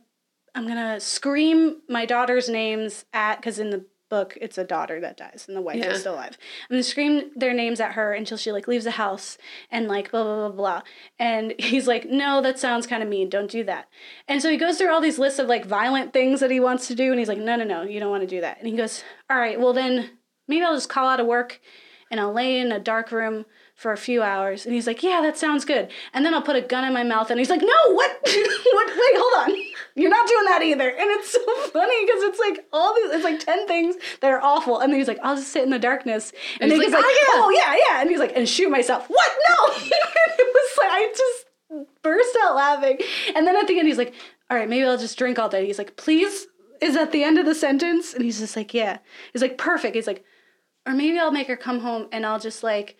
I'm 0.55 0.67
gonna 0.67 0.99
scream 0.99 1.81
my 1.89 2.05
daughter's 2.05 2.49
names 2.49 3.05
at 3.13 3.37
because 3.37 3.59
in 3.59 3.69
the 3.69 3.85
book 4.15 4.37
it's 4.45 4.57
a 4.57 4.63
daughter 4.63 4.97
that 5.01 5.17
dies 5.17 5.45
and 5.47 5.55
the 5.57 5.61
wife 5.61 5.77
Yeah. 5.77 5.91
is 5.91 6.01
still 6.01 6.15
alive. 6.15 6.37
And 6.69 6.77
they 6.77 6.83
scream 6.83 7.31
their 7.35 7.53
names 7.53 7.79
at 7.79 7.93
her 7.93 8.13
until 8.13 8.37
she 8.37 8.51
like 8.51 8.67
leaves 8.67 8.85
the 8.85 8.91
house 9.05 9.37
and 9.71 9.87
like 9.87 10.11
blah 10.11 10.23
blah 10.23 10.47
blah 10.49 10.55
blah. 10.61 10.81
And 11.19 11.53
he's 11.59 11.87
like, 11.87 12.05
no, 12.09 12.41
that 12.41 12.59
sounds 12.59 12.85
kind 12.87 13.01
of 13.03 13.09
mean. 13.09 13.29
Don't 13.29 13.49
do 13.49 13.63
that. 13.63 13.87
And 14.27 14.41
so 14.41 14.49
he 14.49 14.57
goes 14.57 14.77
through 14.77 14.91
all 14.93 15.01
these 15.01 15.19
lists 15.19 15.39
of 15.39 15.47
like 15.47 15.65
violent 15.65 16.13
things 16.13 16.39
that 16.41 16.51
he 16.51 16.59
wants 16.59 16.87
to 16.89 16.95
do, 16.95 17.11
and 17.11 17.19
he's 17.19 17.27
like, 17.33 17.37
no 17.49 17.55
no 17.55 17.63
no, 17.63 17.81
you 17.83 17.99
don't 17.99 18.11
want 18.11 18.21
to 18.23 18.35
do 18.35 18.41
that. 18.41 18.57
And 18.59 18.67
he 18.67 18.75
goes, 18.77 19.03
all 19.29 19.37
right, 19.37 19.59
well 19.59 19.73
then 19.73 20.09
maybe 20.47 20.63
I'll 20.65 20.75
just 20.75 20.89
call 20.89 21.07
out 21.07 21.19
of 21.19 21.25
work 21.27 21.59
and 22.11 22.19
I'll 22.19 22.33
lay 22.33 22.59
in 22.59 22.71
a 22.71 22.79
dark 22.79 23.11
room 23.11 23.45
for 23.75 23.91
a 23.91 23.97
few 23.97 24.21
hours. 24.21 24.65
And 24.65 24.75
he's 24.75 24.85
like, 24.85 25.01
yeah, 25.01 25.19
that 25.21 25.35
sounds 25.37 25.65
good. 25.65 25.89
And 26.13 26.23
then 26.23 26.33
I'll 26.35 26.41
put 26.43 26.55
a 26.55 26.61
gun 26.61 26.83
in 26.85 26.93
my 26.93 27.03
mouth. 27.03 27.31
And 27.31 27.39
he's 27.39 27.49
like, 27.49 27.61
no, 27.61 27.79
what? 27.93 28.11
what? 28.77 28.87
Wait, 28.87 29.15
hold 29.23 29.49
on. 29.49 29.72
You're 29.95 30.09
not 30.09 30.27
doing 30.27 30.45
that 30.45 30.61
either. 30.63 30.89
And 30.89 31.09
it's 31.11 31.31
so 31.31 31.39
funny 31.71 32.05
because 32.05 32.23
it's 32.23 32.39
like 32.39 32.65
all 32.73 32.95
these, 32.95 33.11
it's 33.11 33.23
like 33.23 33.39
10 33.39 33.67
things 33.67 33.95
that 34.21 34.31
are 34.31 34.41
awful. 34.41 34.79
And 34.79 34.91
then 34.91 34.99
he's 34.99 35.07
like, 35.07 35.19
I'll 35.23 35.35
just 35.35 35.49
sit 35.49 35.63
in 35.63 35.69
the 35.69 35.79
darkness. 35.79 36.31
And, 36.59 36.63
And 36.63 36.71
then 36.71 36.79
he's 36.79 36.87
he's 36.87 36.93
like, 36.93 37.03
like, 37.03 37.15
"Oh, 37.29 37.43
oh, 37.45 37.49
yeah, 37.51 37.75
yeah. 37.89 38.01
And 38.01 38.09
he's 38.09 38.19
like, 38.19 38.35
and 38.35 38.47
shoot 38.49 38.69
myself. 38.69 39.07
What? 39.07 39.31
No. 39.49 39.73
and 39.75 39.83
it 39.85 40.53
was 40.53 40.77
like, 40.77 40.89
I 40.91 41.13
just 41.15 41.87
burst 42.01 42.37
out 42.43 42.55
laughing. 42.55 42.97
And 43.35 43.45
then 43.45 43.55
at 43.55 43.67
the 43.67 43.77
end, 43.77 43.87
he's 43.87 43.97
like, 43.97 44.13
all 44.49 44.57
right, 44.57 44.69
maybe 44.69 44.85
I'll 44.85 44.97
just 44.97 45.17
drink 45.17 45.37
all 45.39 45.49
day. 45.49 45.65
He's 45.65 45.77
like, 45.77 45.95
please? 45.95 46.47
Is 46.81 46.95
at 46.95 47.11
the 47.11 47.23
end 47.23 47.37
of 47.37 47.45
the 47.45 47.55
sentence? 47.55 48.13
And 48.13 48.23
he's 48.23 48.39
just 48.39 48.55
like, 48.55 48.73
yeah. 48.73 48.97
He's 49.31 49.41
like, 49.41 49.57
perfect. 49.57 49.95
He's 49.95 50.07
like, 50.07 50.23
or 50.85 50.93
maybe 50.93 51.17
I'll 51.17 51.31
make 51.31 51.47
her 51.47 51.55
come 51.55 51.79
home 51.79 52.07
and 52.11 52.25
I'll 52.25 52.39
just 52.39 52.61
like, 52.63 52.97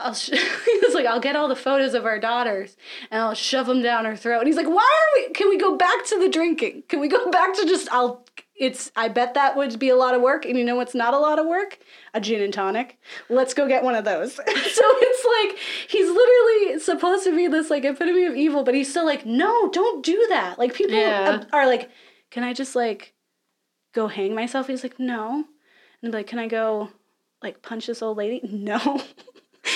I'll 0.00 0.14
sh- 0.14 0.30
he 0.64 0.78
was 0.82 0.94
like, 0.94 1.06
I'll 1.06 1.20
get 1.20 1.34
all 1.36 1.48
the 1.48 1.56
photos 1.56 1.94
of 1.94 2.04
our 2.06 2.18
daughters 2.20 2.76
and 3.10 3.20
I'll 3.20 3.34
shove 3.34 3.66
them 3.66 3.82
down 3.82 4.04
her 4.04 4.16
throat. 4.16 4.38
And 4.38 4.46
he's 4.46 4.56
like, 4.56 4.68
why 4.68 4.76
are 4.84 5.20
we? 5.20 5.32
Can 5.34 5.48
we 5.48 5.58
go 5.58 5.76
back 5.76 6.04
to 6.06 6.18
the 6.18 6.28
drinking? 6.28 6.84
Can 6.88 7.00
we 7.00 7.08
go 7.08 7.30
back 7.30 7.54
to 7.54 7.64
just? 7.66 7.88
I'll. 7.92 8.24
It's. 8.54 8.90
I 8.96 9.08
bet 9.08 9.34
that 9.34 9.56
would 9.56 9.78
be 9.78 9.88
a 9.88 9.96
lot 9.96 10.14
of 10.14 10.20
work. 10.22 10.44
And 10.44 10.56
you 10.58 10.64
know 10.64 10.74
what's 10.76 10.94
not 10.94 11.14
a 11.14 11.18
lot 11.18 11.38
of 11.38 11.46
work? 11.46 11.78
A 12.14 12.20
gin 12.20 12.42
and 12.42 12.52
tonic. 12.52 12.98
Let's 13.28 13.54
go 13.54 13.66
get 13.68 13.84
one 13.84 13.94
of 13.94 14.04
those. 14.04 14.34
so 14.36 14.42
it's 14.46 15.50
like 15.52 15.58
he's 15.88 16.08
literally 16.08 16.80
supposed 16.80 17.24
to 17.24 17.34
be 17.36 17.46
this 17.46 17.70
like 17.70 17.84
epitome 17.84 18.24
of 18.26 18.34
evil, 18.34 18.64
but 18.64 18.74
he's 18.74 18.90
still 18.90 19.06
like, 19.06 19.24
no, 19.26 19.68
don't 19.70 20.04
do 20.04 20.26
that. 20.30 20.58
Like 20.58 20.74
people 20.74 20.96
Yeah. 20.96 21.44
are 21.52 21.66
like, 21.66 21.90
can 22.30 22.42
I 22.44 22.52
just 22.52 22.74
like 22.74 23.14
go 23.94 24.08
hang 24.08 24.34
myself? 24.34 24.66
He's 24.66 24.82
like, 24.82 24.98
no. 24.98 25.34
And 25.36 25.44
I'm 26.04 26.10
like, 26.10 26.26
can 26.26 26.38
I 26.40 26.46
go 26.48 26.90
like 27.42 27.62
punch 27.62 27.86
this 27.86 28.02
old 28.02 28.16
lady? 28.18 28.40
No. 28.48 29.00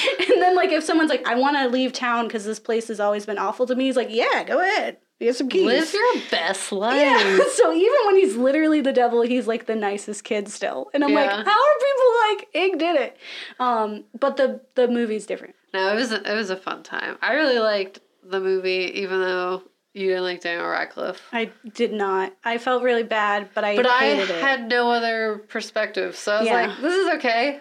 and 0.18 0.42
then 0.42 0.54
like 0.56 0.70
if 0.70 0.84
someone's 0.84 1.10
like, 1.10 1.26
I 1.26 1.34
want 1.34 1.56
to 1.56 1.68
leave 1.68 1.92
town 1.92 2.26
because 2.26 2.44
this 2.44 2.58
place 2.60 2.88
has 2.88 3.00
always 3.00 3.26
been 3.26 3.38
awful 3.38 3.66
to 3.66 3.74
me, 3.74 3.84
he's 3.84 3.96
like, 3.96 4.08
yeah, 4.10 4.44
go 4.44 4.60
ahead. 4.60 4.98
You 5.20 5.28
have 5.28 5.36
some 5.36 5.48
keys. 5.48 5.64
Live 5.66 5.92
your 5.92 6.14
best 6.32 6.72
life. 6.72 6.96
yeah. 7.00 7.38
so 7.54 7.72
even 7.72 7.96
when 8.06 8.16
he's 8.16 8.34
literally 8.36 8.80
the 8.80 8.92
devil, 8.92 9.22
he's 9.22 9.46
like 9.46 9.66
the 9.66 9.76
nicest 9.76 10.24
kid 10.24 10.48
still. 10.48 10.90
And 10.94 11.04
I'm 11.04 11.12
like, 11.14 11.30
how 11.30 11.36
are 11.38 11.44
people 11.44 12.12
like 12.28 12.48
Ig 12.54 12.78
did 12.78 12.96
it? 13.00 13.16
Um, 13.60 14.04
but 14.18 14.36
the 14.36 14.60
the 14.74 14.88
movie's 14.88 15.24
different. 15.26 15.54
No, 15.72 15.92
it 15.92 15.94
was 15.94 16.10
a, 16.12 16.30
it 16.30 16.34
was 16.34 16.50
a 16.50 16.56
fun 16.56 16.82
time. 16.82 17.18
I 17.22 17.34
really 17.34 17.58
liked 17.60 18.00
the 18.24 18.40
movie, 18.40 18.90
even 19.00 19.20
though 19.20 19.62
you 19.94 20.08
didn't 20.08 20.24
like 20.24 20.40
Daniel 20.40 20.68
Radcliffe. 20.68 21.22
I 21.32 21.50
did 21.72 21.92
not. 21.92 22.32
I 22.44 22.58
felt 22.58 22.82
really 22.82 23.02
bad, 23.04 23.50
but 23.54 23.62
I 23.62 23.76
But 23.76 23.86
I 23.86 24.06
it. 24.06 24.28
had 24.28 24.68
no 24.68 24.90
other 24.90 25.44
perspective, 25.48 26.16
so 26.16 26.32
I 26.32 26.38
was 26.40 26.46
Yeah. 26.48 26.66
like, 26.66 26.80
"This 26.80 26.94
is 26.94 27.08
okay." 27.14 27.60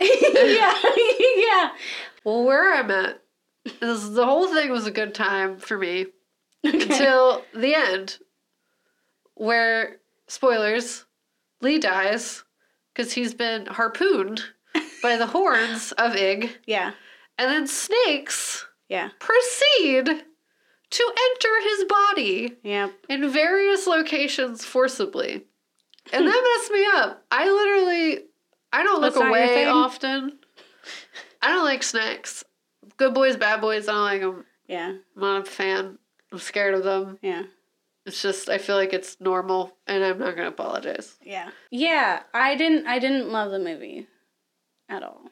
Yeah, 0.00 0.74
yeah. 1.36 1.70
Well, 2.24 2.44
where 2.44 2.74
I'm 2.74 2.90
at 2.90 3.22
is 3.82 4.12
the 4.12 4.24
whole 4.24 4.52
thing 4.52 4.70
was 4.70 4.86
a 4.86 4.90
good 4.90 5.14
time 5.14 5.58
for 5.58 5.76
me 5.78 6.06
Okay. 6.66 6.82
until 6.82 7.42
the 7.54 7.74
end, 7.74 8.18
where 9.34 9.96
spoilers, 10.28 11.06
Lee 11.62 11.78
dies 11.78 12.44
because 12.92 13.12
he's 13.12 13.32
been 13.32 13.66
harpooned 13.66 14.42
by 15.02 15.16
the 15.16 15.26
horns 15.26 15.92
of 15.92 16.14
Ig, 16.16 16.50
yeah, 16.66 16.92
and 17.38 17.50
then 17.50 17.66
snakes 17.66 18.66
yeah, 18.90 19.08
proceed 19.18 20.04
to 20.90 21.12
enter 21.30 21.60
his 21.62 21.84
body 21.84 22.56
yeah. 22.62 22.88
in 23.08 23.30
various 23.30 23.86
locations 23.86 24.64
forcibly. 24.64 25.46
And 26.12 26.26
that 26.26 26.56
messed 26.58 26.72
me 26.72 26.86
up. 26.94 27.24
I 27.30 27.48
literally 27.48 28.24
I 28.72 28.82
don't 28.82 29.00
look 29.00 29.14
That's 29.14 29.20
not 29.24 29.34
your 29.34 29.44
away 29.44 29.66
often. 29.66 30.38
I 31.42 31.48
don't 31.48 31.64
like 31.64 31.82
snakes. 31.82 32.44
Good 32.96 33.14
boys, 33.14 33.36
bad 33.36 33.60
boys, 33.60 33.88
I 33.88 33.92
don't 33.92 34.02
like 34.02 34.20
them. 34.20 34.44
Yeah, 34.68 34.88
I'm 35.16 35.20
not 35.20 35.46
a 35.46 35.50
fan. 35.50 35.98
I'm 36.32 36.38
scared 36.38 36.74
of 36.74 36.84
them. 36.84 37.18
yeah, 37.22 37.42
It's 38.06 38.22
just 38.22 38.48
I 38.48 38.58
feel 38.58 38.76
like 38.76 38.92
it's 38.92 39.20
normal 39.20 39.76
and 39.86 40.04
I'm 40.04 40.18
not 40.18 40.36
gonna 40.36 40.48
apologize. 40.48 41.16
yeah, 41.22 41.50
yeah. 41.70 42.22
I 42.32 42.54
didn't. 42.56 42.86
I 42.86 42.98
didn't 42.98 43.30
love 43.30 43.50
the 43.50 43.58
movie 43.58 44.06
at 44.88 45.02
all. 45.02 45.22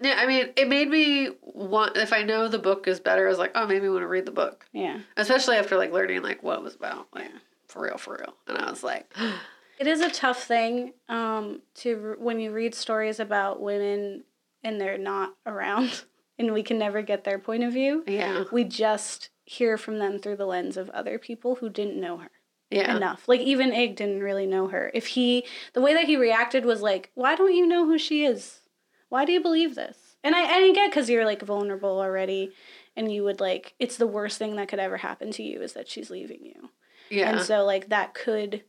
Yeah, 0.00 0.14
I 0.18 0.26
mean 0.26 0.50
it 0.56 0.68
made 0.68 0.88
me 0.90 1.30
want 1.42 1.96
if 1.96 2.12
I 2.12 2.22
know 2.22 2.46
the 2.48 2.58
book 2.58 2.86
is 2.86 3.00
better, 3.00 3.26
I 3.26 3.30
was 3.30 3.38
like, 3.38 3.52
oh 3.54 3.66
maybe 3.66 3.86
I 3.86 3.90
want 3.90 4.02
to 4.02 4.08
read 4.08 4.26
the 4.26 4.32
book. 4.32 4.66
Yeah, 4.72 5.00
Especially 5.16 5.56
after 5.56 5.76
like 5.76 5.92
learning 5.92 6.22
like 6.22 6.42
what 6.42 6.58
it 6.58 6.62
was 6.62 6.74
about. 6.74 7.08
Like 7.14 7.24
Yeah. 7.32 7.38
for 7.68 7.82
real, 7.82 7.96
for 7.98 8.16
real. 8.18 8.34
And 8.46 8.58
I 8.58 8.70
was 8.70 8.82
like 8.84 9.12
it 9.86 9.90
is 9.90 10.00
a 10.00 10.10
tough 10.10 10.44
thing 10.44 10.94
um, 11.10 11.60
to 11.74 12.16
when 12.18 12.40
you 12.40 12.52
read 12.52 12.74
stories 12.74 13.20
about 13.20 13.60
women 13.60 14.24
and 14.62 14.80
they're 14.80 14.96
not 14.96 15.34
around, 15.44 16.04
and 16.38 16.54
we 16.54 16.62
can 16.62 16.78
never 16.78 17.02
get 17.02 17.24
their 17.24 17.38
point 17.38 17.64
of 17.64 17.72
view. 17.72 18.02
Yeah. 18.06 18.44
We 18.50 18.64
just 18.64 19.28
hear 19.44 19.76
from 19.76 19.98
them 19.98 20.18
through 20.18 20.36
the 20.36 20.46
lens 20.46 20.78
of 20.78 20.88
other 20.90 21.18
people 21.18 21.56
who 21.56 21.68
didn't 21.68 22.00
know 22.00 22.16
her. 22.16 22.30
Yeah. 22.70 22.96
enough. 22.96 23.28
Like 23.28 23.40
even 23.40 23.72
Ig 23.72 23.94
didn't 23.94 24.22
really 24.22 24.46
know 24.46 24.68
her. 24.68 24.90
If 24.94 25.08
he 25.08 25.44
the 25.74 25.82
way 25.82 25.92
that 25.92 26.06
he 26.06 26.16
reacted 26.16 26.64
was 26.64 26.80
like, 26.80 27.10
"Why 27.14 27.36
don't 27.36 27.54
you 27.54 27.66
know 27.66 27.84
who 27.84 27.98
she 27.98 28.24
is? 28.24 28.62
Why 29.10 29.26
do 29.26 29.32
you 29.32 29.40
believe 29.40 29.74
this?" 29.74 30.16
And 30.24 30.34
I 30.34 30.40
and 30.40 30.64
I 30.64 30.72
get 30.72 30.90
cuz 30.90 31.10
you're 31.10 31.26
like 31.26 31.42
vulnerable 31.42 32.00
already 32.00 32.52
and 32.96 33.12
you 33.12 33.22
would 33.22 33.38
like 33.38 33.74
it's 33.78 33.96
the 33.96 34.08
worst 34.08 34.38
thing 34.38 34.56
that 34.56 34.68
could 34.68 34.80
ever 34.80 34.96
happen 34.96 35.30
to 35.32 35.42
you 35.42 35.60
is 35.60 35.74
that 35.74 35.88
she's 35.88 36.10
leaving 36.10 36.44
you. 36.44 36.70
Yeah. 37.10 37.30
And 37.30 37.42
so 37.42 37.64
like 37.64 37.90
that 37.90 38.14
could 38.14 38.64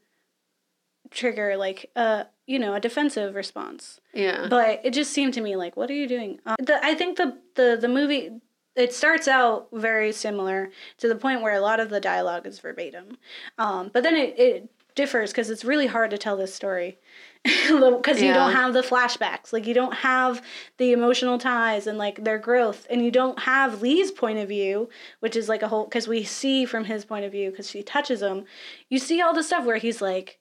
trigger 1.16 1.57
like 1.57 1.89
a 1.95 2.28
you 2.47 2.59
know, 2.59 2.76
a 2.76 2.80
defensive 2.80 3.34
response. 3.34 3.99
yeah. 4.13 4.47
But 4.49 4.82
it 4.84 4.91
just 4.93 5.11
seemed 5.11 5.34
to 5.34 5.41
me 5.41 5.55
like, 5.55 5.76
what 5.76 5.89
are 5.89 5.95
you 5.95 6.07
doing? 6.07 6.39
Uh, 6.45 6.55
the, 6.59 6.84
I 6.86 6.93
think 6.93 7.18
the, 7.18 7.38
the 7.55 7.78
the 7.80 7.88
movie 7.88 8.39
it 8.76 8.93
starts 8.93 9.28
out 9.28 9.70
very 9.72 10.11
similar 10.11 10.70
to 10.97 11.07
the 11.07 11.16
point 11.16 11.41
where 11.41 11.55
a 11.55 11.61
lot 11.61 11.80
of 11.80 11.89
the 11.89 11.99
dialogue 11.99 12.45
is 12.45 12.59
verbatim, 12.59 13.18
um, 13.57 13.89
but 13.93 14.03
then 14.03 14.16
it, 14.16 14.38
it 14.38 14.70
differs 14.95 15.32
because 15.32 15.49
it's 15.49 15.66
really 15.66 15.88
hard 15.88 16.09
to 16.11 16.18
tell 16.18 16.38
this 16.38 16.53
story 16.53 16.97
because 17.43 18.22
you 18.22 18.34
don't 18.34 18.53
have 18.53 18.74
the 18.74 18.82
flashbacks, 18.82 19.53
like 19.53 19.68
you 19.68 19.74
don't 19.74 19.93
have 19.93 20.41
the 20.78 20.91
emotional 20.91 21.38
ties 21.38 21.88
and 21.88 21.97
like 21.97 22.24
their 22.24 22.38
growth, 22.38 22.86
and 22.89 23.03
you 23.03 23.11
don't 23.11 23.39
have 23.39 23.82
Lee's 23.82 24.11
point 24.11 24.39
of 24.39 24.49
view, 24.49 24.89
which 25.20 25.36
is 25.36 25.47
like 25.47 25.61
a 25.61 25.68
whole 25.68 25.86
because 25.86 26.07
we 26.07 26.24
see 26.24 26.66
from 26.66 26.86
his 26.86 27.05
point 27.05 27.24
of 27.24 27.32
view 27.32 27.51
because 27.51 27.70
she 27.70 27.82
touches 27.82 28.22
him, 28.22 28.45
you 28.89 28.99
see 28.99 29.22
all 29.22 29.34
the 29.34 29.43
stuff 29.43 29.66
where 29.66 29.78
he's 29.78 30.01
like 30.01 30.39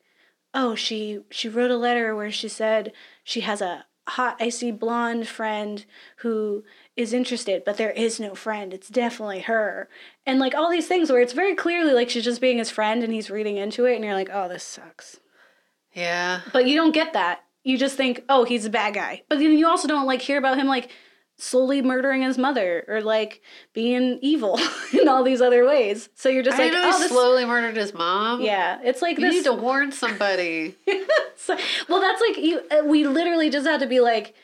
oh 0.55 0.75
she 0.75 1.21
she 1.31 1.49
wrote 1.49 1.71
a 1.71 1.77
letter 1.77 2.15
where 2.15 2.31
she 2.31 2.49
said 2.49 2.93
she 3.23 3.41
has 3.43 3.61
a 3.61 3.87
hot, 4.07 4.37
icy 4.41 4.71
blonde 4.71 5.27
friend 5.27 5.85
who 6.19 6.65
is 6.97 7.13
interested, 7.13 7.63
but 7.65 7.77
there 7.77 7.91
is 7.91 8.21
no 8.21 8.35
friend. 8.35 8.73
It's 8.73 8.89
definitely 8.89 9.41
her. 9.41 9.89
And 10.27 10.39
like 10.39 10.55
all 10.55 10.71
these 10.71 10.87
things 10.87 11.11
where 11.11 11.21
it's 11.21 11.33
very 11.33 11.55
clearly 11.55 11.93
like 11.93 12.11
she's 12.11 12.25
just 12.25 12.41
being 12.41 12.59
his 12.59 12.71
friend 12.71 13.03
and 13.03 13.13
he's 13.13 13.31
reading 13.31 13.57
into 13.57 13.87
it 13.87 13.97
and 13.97 14.05
you're 14.05 14.15
like, 14.15 14.31
oh, 14.33 14.49
this 14.49 14.63
sucks. 14.63 15.21
Yeah. 15.93 16.43
But 16.53 16.67
you 16.67 16.77
don't 16.77 16.95
get 16.95 17.13
that. 17.15 17.45
You 17.63 17.79
just 17.79 17.97
think, 17.97 18.25
oh, 18.29 18.45
he's 18.45 18.67
a 18.67 18.71
bad 18.71 18.95
guy. 18.95 19.23
But 19.29 19.39
then 19.39 19.57
you 19.57 19.67
also 19.67 19.89
don't 19.89 20.07
like 20.07 20.21
hear 20.21 20.39
about 20.39 20.59
him 20.59 20.67
like 20.67 20.91
slowly 21.45 21.83
murdering 21.83 22.23
his 22.23 22.39
mother 22.39 22.85
or 22.89 23.01
like 23.01 23.43
being 23.73 24.19
evil 24.23 24.59
in 25.01 25.09
all 25.09 25.23
these 25.23 25.41
other 25.41 25.65
ways. 25.67 26.09
So 26.15 26.29
you're 26.29 26.43
just 26.43 26.59
I 26.59 26.65
like, 26.65 26.73
know 26.73 26.83
oh, 26.85 26.97
he 26.97 27.03
this. 27.03 27.11
slowly 27.13 27.45
murdered 27.45 27.77
his 27.77 27.93
mom. 27.95 28.41
yeah, 28.41 28.81
it's 28.83 29.03
like 29.03 29.19
You 29.19 29.27
this. 29.27 29.35
need 29.35 29.45
to 29.45 29.53
warn 29.53 29.93
somebody. 29.93 30.75
So- 31.37 31.59
well, 31.89 32.01
that's 32.01 32.21
like 32.23 32.39
you. 32.39 32.61
uh, 32.71 32.85
We 32.87 33.05
literally 33.07 33.51
just 33.51 33.67
had 33.67 33.81
to 33.81 33.87
be 33.87 34.01
like, 34.01 34.35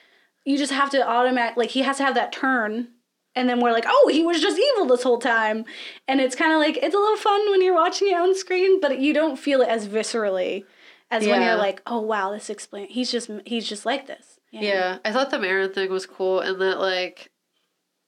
you 0.44 0.58
just 0.58 0.72
have 0.72 0.90
to 0.90 1.08
automatic 1.08 1.56
like 1.56 1.70
he 1.70 1.82
has 1.82 1.96
to 1.98 2.04
have 2.04 2.14
that 2.16 2.32
turn, 2.32 2.88
and 3.36 3.48
then 3.48 3.60
we're 3.60 3.72
like, 3.72 3.84
oh, 3.88 4.10
he 4.12 4.22
was 4.24 4.40
just 4.42 4.58
evil 4.58 4.86
this 4.86 5.02
whole 5.04 5.18
time, 5.18 5.64
and 6.08 6.20
it's 6.20 6.34
kind 6.34 6.52
of 6.52 6.58
like 6.58 6.76
it's 6.76 6.94
a 6.94 6.98
little 6.98 7.16
fun 7.16 7.50
when 7.50 7.62
you're 7.62 7.74
watching 7.74 8.08
it 8.08 8.14
on 8.16 8.34
screen, 8.34 8.80
but 8.80 8.98
you 8.98 9.14
don't 9.14 9.38
feel 9.38 9.62
it 9.62 9.68
as 9.68 9.86
viscerally 9.88 10.64
as 11.10 11.26
when 11.26 11.40
you're 11.42 11.54
like, 11.56 11.80
oh 11.86 12.00
wow, 12.00 12.32
this 12.32 12.50
explain. 12.50 12.88
He's 12.88 13.10
just 13.10 13.30
he's 13.46 13.66
just 13.68 13.86
like 13.86 14.06
this. 14.08 14.39
Know? 14.52 14.60
Yeah, 14.60 14.98
I 15.04 15.12
thought 15.12 15.30
the 15.30 15.36
Merrin 15.38 15.72
thing 15.72 15.90
was 15.90 16.06
cool, 16.06 16.40
and 16.40 16.60
that 16.60 16.80
like, 16.80 17.30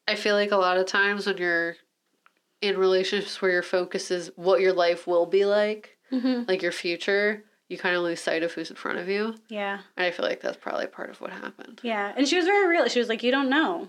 I 0.09 0.14
feel 0.16 0.34
like 0.34 0.51
a 0.51 0.57
lot 0.57 0.78
of 0.78 0.86
times 0.86 1.26
when 1.26 1.38
you're 1.38 1.76
in 2.61 2.76
relationships 2.78 3.40
where 3.43 3.51
your 3.51 3.62
focus 3.62 4.11
is 4.11 4.30
what 4.36 4.61
your 4.61 4.72
life 4.72 5.07
will 5.07 5.26
be 5.26 5.45
like, 5.45 5.99
Mhm. 6.12 6.49
like 6.49 6.62
your 6.62 6.72
future, 6.72 7.45
you 7.68 7.78
kind 7.78 7.97
of 7.97 8.03
lose 8.03 8.20
sight 8.20 8.43
of 8.43 8.53
who's 8.53 8.70
in 8.70 8.76
front 8.76 8.99
of 8.99 9.09
you, 9.09 9.34
Yeah. 9.49 9.80
and 9.97 10.07
I 10.07 10.11
feel 10.11 10.26
like 10.26 10.40
that's 10.40 10.57
probably 10.59 10.86
part 10.86 11.11
of 11.11 11.20
what 11.20 11.30
happened. 11.30 11.80
Yeah. 11.82 12.12
And 12.16 12.28
she 12.28 12.36
was 12.36 12.45
very 12.45 12.66
real. 12.68 12.86
She 12.88 12.99
was 12.99 13.09
like, 13.09 13.22
you 13.22 13.30
don't 13.30 13.49
know. 13.49 13.88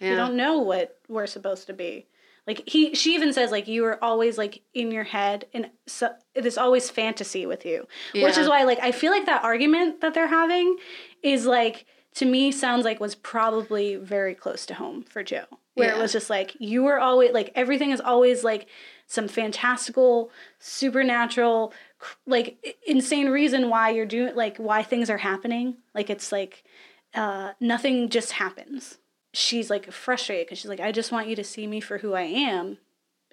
Yeah, 0.00 0.10
You 0.10 0.16
don't 0.16 0.36
know 0.36 0.58
what 0.58 0.98
we're 1.08 1.26
supposed 1.26 1.66
to 1.68 1.72
be. 1.72 2.06
Like 2.46 2.68
he, 2.68 2.94
she 2.94 3.14
even 3.14 3.32
says 3.32 3.50
like 3.50 3.68
you 3.68 3.86
are 3.86 4.02
always 4.04 4.36
like 4.36 4.60
in 4.74 4.90
your 4.90 5.04
head, 5.04 5.46
and 5.54 5.70
so 5.86 6.10
there's 6.34 6.58
always 6.58 6.90
fantasy 6.90 7.46
with 7.46 7.64
you, 7.64 7.86
which 8.12 8.36
is 8.36 8.48
why 8.50 8.64
like 8.64 8.80
I 8.82 8.92
feel 8.92 9.12
like 9.12 9.24
that 9.26 9.44
argument 9.44 10.02
that 10.02 10.12
they're 10.12 10.26
having 10.26 10.76
is 11.24 11.46
like 11.46 11.86
to 12.14 12.24
me 12.24 12.52
sounds 12.52 12.84
like 12.84 13.00
was 13.00 13.16
probably 13.16 13.96
very 13.96 14.34
close 14.36 14.64
to 14.66 14.74
home 14.74 15.02
for 15.02 15.24
Joe, 15.24 15.46
where 15.74 15.90
it 15.90 15.98
was 15.98 16.12
just 16.12 16.30
like 16.30 16.54
you 16.60 16.84
were 16.84 17.00
always 17.00 17.32
like 17.32 17.50
everything 17.56 17.90
is 17.90 18.00
always 18.00 18.44
like 18.44 18.68
some 19.06 19.26
fantastical, 19.26 20.30
supernatural, 20.60 21.72
like 22.26 22.76
insane 22.86 23.28
reason 23.28 23.68
why 23.68 23.90
you're 23.90 24.06
doing 24.06 24.36
like 24.36 24.58
why 24.58 24.82
things 24.84 25.10
are 25.10 25.18
happening. 25.18 25.78
Like 25.92 26.08
it's 26.08 26.30
like 26.30 26.62
uh, 27.14 27.52
nothing 27.58 28.08
just 28.08 28.32
happens. 28.32 28.98
She's 29.32 29.70
like 29.70 29.90
frustrated 29.90 30.46
because 30.46 30.58
she's 30.58 30.68
like, 30.68 30.80
I 30.80 30.92
just 30.92 31.10
want 31.10 31.26
you 31.26 31.34
to 31.36 31.44
see 31.44 31.66
me 31.66 31.80
for 31.80 31.98
who 31.98 32.14
I 32.14 32.22
am, 32.22 32.78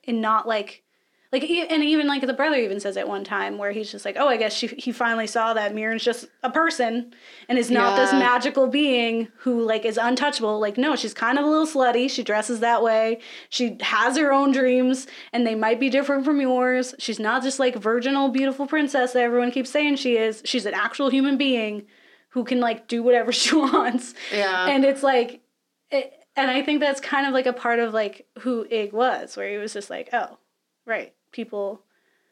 and 0.08 0.22
not 0.22 0.48
like, 0.48 0.84
like, 1.32 1.44
and 1.44 1.84
even 1.84 2.08
like 2.08 2.26
the 2.26 2.34
brother 2.34 2.58
even 2.58 2.82
says 2.82 2.98
at 2.98 3.08
one 3.08 3.24
time 3.24 3.58
where 3.58 3.72
he's 3.72 3.90
just 3.90 4.04
like, 4.04 4.18
oh, 4.20 4.28
I 4.28 4.36
guess 4.36 4.54
she, 4.54 4.68
he 4.68 4.92
finally 4.92 5.28
saw 5.28 5.54
that 5.54 5.74
Merrin's 5.74 6.04
just 6.04 6.28
a 6.44 6.52
person 6.52 7.14
and 7.48 7.58
is 7.58 7.72
not 7.72 7.96
this 7.96 8.12
magical 8.12 8.68
being 8.68 9.30
who 9.38 9.62
like 9.62 9.86
is 9.86 9.98
untouchable. 9.98 10.60
Like, 10.60 10.78
no, 10.78 10.98
she's 10.98 11.14
kind 11.14 11.40
of 11.40 11.46
a 11.46 11.48
little 11.48 11.66
slutty. 11.66 12.10
She 12.10 12.22
dresses 12.22 12.60
that 12.60 12.84
way. 12.84 13.22
She 13.50 13.78
has 13.80 14.18
her 14.18 14.34
own 14.34 14.52
dreams, 14.52 15.08
and 15.32 15.48
they 15.48 15.56
might 15.56 15.80
be 15.80 15.90
different 15.90 16.26
from 16.26 16.42
yours. 16.42 16.94
She's 17.00 17.20
not 17.20 17.44
just 17.44 17.60
like 17.60 17.78
virginal, 17.78 18.28
beautiful 18.28 18.68
princess 18.68 19.14
that 19.14 19.24
everyone 19.24 19.52
keeps 19.52 19.70
saying 19.70 19.96
she 19.96 20.18
is. 20.18 20.42
She's 20.44 20.66
an 20.66 20.74
actual 20.74 21.10
human 21.10 21.38
being 21.38 21.84
who 22.32 22.44
can 22.44 22.60
like 22.60 22.90
do 22.90 23.04
whatever 23.04 23.32
she 23.32 23.56
wants. 23.56 24.14
Yeah. 24.34 24.68
And 24.68 24.84
it's 24.84 25.02
like, 25.02 25.42
it, 25.90 26.12
and 26.36 26.52
I 26.52 26.62
think 26.62 26.82
that's 26.82 27.00
kind 27.00 27.26
of 27.26 27.34
like 27.34 27.46
a 27.46 27.54
part 27.54 27.80
of 27.80 27.94
like 27.94 28.28
who 28.40 28.66
Ig 28.70 28.92
was, 28.92 29.38
where 29.38 29.50
he 29.50 29.58
was 29.58 29.72
just 29.72 29.90
like, 29.90 30.10
oh, 30.12 30.38
right, 30.86 31.14
people 31.32 31.82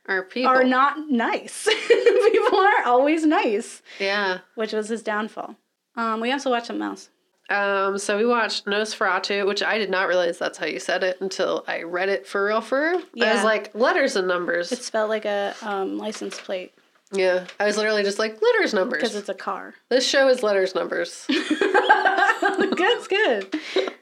or 0.08 0.24
people 0.24 0.52
are 0.52 0.64
not 0.64 1.10
nice. 1.10 1.68
people 1.88 2.60
aren't 2.60 2.88
always 2.88 3.26
nice, 3.26 3.82
Yeah. 4.00 4.40
which 4.56 4.74
was 4.74 4.90
his 4.90 5.04
downfall. 5.04 5.56
Um, 5.96 6.20
we 6.20 6.32
also 6.32 6.50
watched 6.50 6.68
something 6.68 6.84
else. 6.84 7.10
Um, 7.50 7.98
so 7.98 8.18
we 8.18 8.26
watched 8.26 8.66
Nosferatu, 8.66 9.46
which 9.48 9.64
I 9.64 9.78
did 9.80 9.90
not 9.90 10.08
realize 10.08 10.38
that's 10.38 10.58
how 10.58 10.68
you 10.68 10.80
said 10.80 11.04
it 11.04 11.20
until 11.20 11.64
I 11.68 11.82
read 11.82 12.10
it 12.10 12.28
for 12.28 12.46
real 12.46 12.62
for 12.62 12.80
real. 12.80 13.04
I 13.28 13.34
was 13.34 13.44
like, 13.44 13.74
letters 13.74 14.16
and 14.16 14.28
numbers. 14.28 14.72
It's 14.72 14.86
spelled 14.86 15.10
like 15.10 15.26
a 15.26 15.56
um, 15.64 15.98
license 15.98 16.40
plate 16.40 16.74
yeah. 17.12 17.46
I 17.60 17.66
was 17.66 17.78
literally 17.78 18.04
just 18.04 18.20
like, 18.20 18.40
letters 18.42 18.74
numbers. 18.74 19.02
because 19.02 19.16
it's 19.16 19.30
a 19.30 19.34
car. 19.34 19.74
This 19.90 20.08
show 20.08 20.28
is 20.28 20.44
letters 20.44 20.76
numbers. 20.76 21.26
Good's 21.28 23.08
good. 23.08 23.54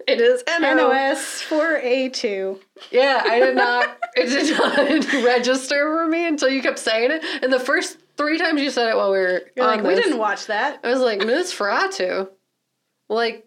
it 0.07 0.21
is 0.21 0.43
NO. 0.59 0.75
NOS 0.75 1.43
4A2. 1.43 2.59
Yeah, 2.91 3.23
I 3.25 3.39
did 3.39 3.55
not. 3.55 3.97
it 4.15 4.27
did 4.27 4.57
not 4.57 5.13
register 5.25 5.83
for 5.95 6.07
me 6.07 6.27
until 6.27 6.49
you 6.49 6.61
kept 6.61 6.79
saying 6.79 7.11
it. 7.11 7.23
And 7.43 7.51
the 7.51 7.59
first 7.59 7.97
three 8.17 8.37
times 8.37 8.61
you 8.61 8.69
said 8.69 8.89
it 8.89 8.95
while 8.95 9.11
we 9.11 9.19
were 9.19 9.41
like, 9.55 9.83
we 9.83 9.95
didn't 9.95 10.17
watch 10.17 10.47
that. 10.47 10.79
I 10.83 10.89
was 10.89 10.99
like, 10.99 11.19
Nosferatu, 11.19 12.29
like 13.09 13.45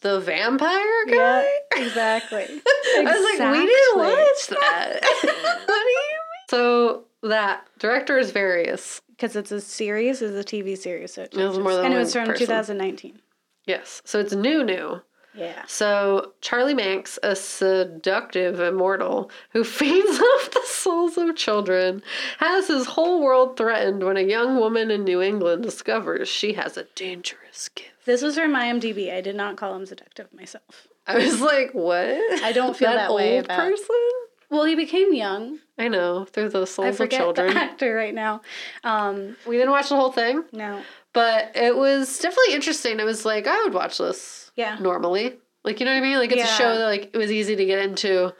the 0.00 0.20
vampire 0.20 1.06
guy. 1.06 1.42
Yeah, 1.76 1.82
exactly. 1.82 2.42
I 2.48 3.02
was 3.04 3.38
like, 3.38 3.52
we 3.52 3.66
didn't 3.66 3.98
watch 3.98 4.46
that. 4.48 5.00
what 5.22 5.66
do 5.66 5.72
you 5.72 5.96
mean? 5.96 6.48
So 6.50 7.04
that 7.22 7.66
director 7.78 8.18
is 8.18 8.30
various. 8.30 9.00
Because 9.10 9.36
it's 9.36 9.52
a 9.52 9.60
series, 9.60 10.20
it's 10.22 10.34
a 10.34 10.44
TV 10.56 10.76
series. 10.76 11.14
So 11.14 11.22
it 11.22 11.34
It 11.34 11.46
was 11.46 11.58
more 11.58 11.74
than 11.74 11.86
and 11.86 11.94
it 11.94 11.98
was 11.98 12.12
from 12.12 12.26
person. 12.26 12.46
2019. 12.46 13.20
Yes, 13.66 14.02
so 14.04 14.18
it's 14.18 14.32
new, 14.34 14.64
new. 14.64 15.00
Yeah. 15.34 15.62
So 15.66 16.32
Charlie 16.42 16.74
Manx, 16.74 17.18
a 17.22 17.34
seductive 17.34 18.60
immortal 18.60 19.30
who 19.52 19.64
feeds 19.78 20.18
off 20.20 20.50
the 20.50 20.62
souls 20.66 21.16
of 21.16 21.34
children, 21.36 22.02
has 22.38 22.68
his 22.68 22.86
whole 22.86 23.22
world 23.22 23.56
threatened 23.56 24.04
when 24.04 24.16
a 24.16 24.22
young 24.22 24.56
woman 24.58 24.90
in 24.90 25.04
New 25.04 25.22
England 25.22 25.62
discovers 25.62 26.28
she 26.28 26.52
has 26.54 26.76
a 26.76 26.84
dangerous 26.94 27.68
gift. 27.74 27.90
This 28.04 28.20
was 28.22 28.34
from 28.34 28.52
IMDb. 28.52 29.12
I 29.14 29.20
did 29.20 29.36
not 29.36 29.56
call 29.56 29.74
him 29.76 29.86
seductive 29.86 30.32
myself. 30.34 30.88
I 31.06 31.16
was 31.18 31.40
like, 31.40 31.70
what? 31.72 32.42
I 32.42 32.52
don't 32.52 32.76
feel 32.76 32.90
that 32.92 33.14
way 33.14 33.36
old 33.36 33.44
about- 33.46 33.58
person. 33.58 33.96
Well, 34.52 34.64
he 34.64 34.74
became 34.74 35.14
young. 35.14 35.58
I 35.78 35.88
know 35.88 36.26
through 36.26 36.50
the 36.50 36.62
I 36.62 36.64
souls 36.64 36.88
of 36.90 36.96
forget 36.98 37.20
children. 37.20 37.54
the 37.54 37.60
actor 37.60 37.94
right 37.94 38.14
now. 38.14 38.42
Um, 38.84 39.36
We 39.46 39.56
didn't 39.56 39.70
watch 39.72 39.88
the 39.88 39.96
whole 39.96 40.12
thing, 40.12 40.44
no. 40.52 40.82
but 41.14 41.52
it 41.56 41.76
was 41.76 42.18
definitely 42.18 42.54
interesting. 42.54 43.00
It 43.00 43.04
was 43.04 43.24
like 43.24 43.46
I 43.46 43.62
would 43.64 43.74
watch 43.74 43.98
this 43.98 44.50
Yeah. 44.54 44.76
normally. 44.78 45.38
Like 45.64 45.80
you 45.80 45.86
know 45.86 45.92
what 45.92 45.98
I 45.98 46.02
mean? 46.02 46.18
Like 46.18 46.30
it's 46.32 46.38
Yeah. 46.40 46.54
a 46.54 46.58
show 46.58 46.76
that 46.76 46.84
like 46.86 47.10
it 47.14 47.16
was 47.16 47.32
easy 47.32 47.56
to 47.56 47.64
get 47.64 47.78
into. 47.78 48.32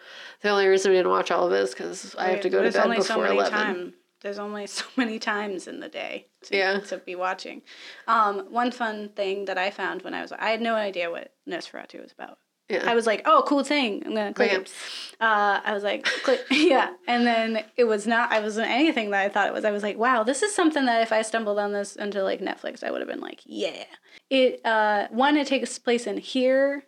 The 0.43 0.49
only 0.51 0.67
reason 0.67 0.91
we 0.91 0.99
didn't 0.99 1.11
watch 1.11 1.31
all 1.31 1.47
of 1.47 1.53
it 1.53 1.61
is 1.61 1.71
because 1.71 2.15
I 2.17 2.29
have 2.31 2.41
to 2.43 2.51
go 2.51 2.59
to 2.59 2.63
There's 2.65 2.75
bed 2.75 2.85
only 2.85 2.97
before 2.99 3.07
so 3.17 3.21
many 3.23 3.37
eleven. 3.37 3.53
time. 3.53 3.95
There's 4.21 4.39
only 4.39 4.67
so 4.67 4.85
many 4.97 5.19
times 5.19 5.67
in 5.67 5.81
the 5.81 5.89
day 5.89 6.27
to, 6.45 6.57
Yeah. 6.57 6.81
to 6.81 6.99
be 6.99 7.15
watching. 7.15 7.63
Um, 8.07 8.41
one 8.53 8.71
fun 8.71 9.09
thing 9.11 9.47
that 9.47 9.57
I 9.57 9.71
found 9.71 10.03
when 10.03 10.15
I 10.15 10.21
was 10.23 10.33
I 10.33 10.51
had 10.51 10.61
no 10.61 10.75
idea 10.75 11.11
what 11.11 11.33
Nosferatu 11.49 12.03
was 12.03 12.13
about. 12.13 12.39
Yeah. 12.69 12.91
I 12.91 12.95
was 12.95 13.07
like, 13.07 13.23
oh, 13.27 13.45
cool 13.47 13.65
thing. 13.65 14.03
I'm 14.07 14.15
gonna 14.15 14.33
click 14.33 14.53
it. 14.53 14.73
Uh, 15.21 15.61
I 15.65 15.75
was 15.75 15.83
like, 15.83 16.05
click, 16.05 16.41
yeah. 16.51 16.93
And 17.07 17.27
then 17.27 17.65
it 17.77 17.85
was 17.85 18.07
not, 18.07 18.33
I 18.33 18.41
wasn't 18.41 18.71
anything 18.71 19.11
that 19.11 19.21
I 19.25 19.29
thought 19.29 19.49
it 19.49 19.53
was. 19.53 19.65
I 19.65 19.71
was 19.71 19.83
like, 19.83 19.99
wow, 19.99 20.23
this 20.23 20.43
is 20.43 20.55
something 20.55 20.87
that 20.87 21.03
if 21.03 21.13
I 21.13 21.23
stumbled 21.23 21.59
on 21.59 21.73
this 21.73 21.97
into 21.97 22.23
like 22.23 22.41
Netflix, 22.41 22.83
I 22.83 22.91
would 22.91 23.01
have 23.01 23.09
been 23.09 23.21
like, 23.21 23.41
yeah. 23.45 23.85
It, 24.31 24.65
uh, 24.65 25.09
one, 25.11 25.37
it 25.37 25.47
takes 25.47 25.79
place 25.79 26.07
in 26.07 26.17
here, 26.17 26.85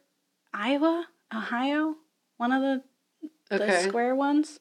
Iowa, 0.53 1.07
Ohio, 1.35 1.97
one 2.39 2.53
of 2.53 2.63
the, 2.63 2.83
the 3.51 3.81
square 3.83 4.15
ones. 4.15 4.61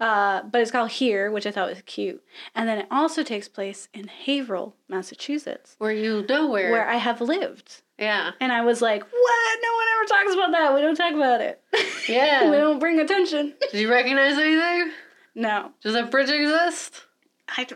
Uh, 0.00 0.42
but 0.42 0.60
it's 0.60 0.70
called 0.70 0.90
Here, 0.90 1.30
which 1.30 1.46
I 1.46 1.50
thought 1.50 1.68
was 1.68 1.82
cute. 1.86 2.22
And 2.54 2.68
then 2.68 2.78
it 2.78 2.86
also 2.90 3.22
takes 3.22 3.48
place 3.48 3.88
in 3.94 4.08
Haverhill, 4.08 4.74
Massachusetts, 4.88 5.76
Where 5.78 5.92
you 5.92 6.24
know 6.28 6.48
where. 6.48 6.70
where 6.72 6.88
I 6.88 6.96
have 6.96 7.20
lived. 7.20 7.82
yeah. 7.98 8.32
And 8.40 8.50
I 8.52 8.62
was 8.62 8.80
like, 8.82 9.02
what? 9.02 9.58
No 9.62 9.72
one 9.74 9.86
ever 9.96 10.04
talks 10.08 10.34
about 10.34 10.50
that. 10.52 10.74
We 10.74 10.80
don't 10.80 10.96
talk 10.96 11.14
about 11.14 11.40
it. 11.40 11.60
Yeah. 12.08 12.50
we 12.50 12.56
don't 12.56 12.78
bring 12.78 12.98
attention. 13.00 13.54
Did 13.70 13.80
you 13.80 13.90
recognize 13.90 14.38
anything? 14.38 14.92
No. 15.34 15.70
Does 15.82 15.94
that 15.94 16.10
bridge 16.10 16.30
exist? 16.30 17.02
I, 17.48 17.66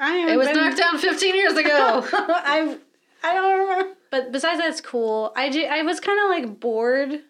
I 0.00 0.32
It 0.32 0.36
was 0.36 0.48
been- 0.48 0.56
knocked 0.56 0.76
down 0.78 0.98
15 0.98 1.34
years 1.34 1.54
ago. 1.54 2.06
I 2.12 2.76
I 3.22 3.32
don't 3.34 3.58
remember. 3.58 3.94
But 4.10 4.32
besides 4.32 4.60
that's 4.60 4.80
cool. 4.82 5.32
I 5.34 5.46
I 5.70 5.82
was 5.82 5.98
kind 5.98 6.20
of 6.22 6.28
like 6.28 6.60
bored 6.60 7.20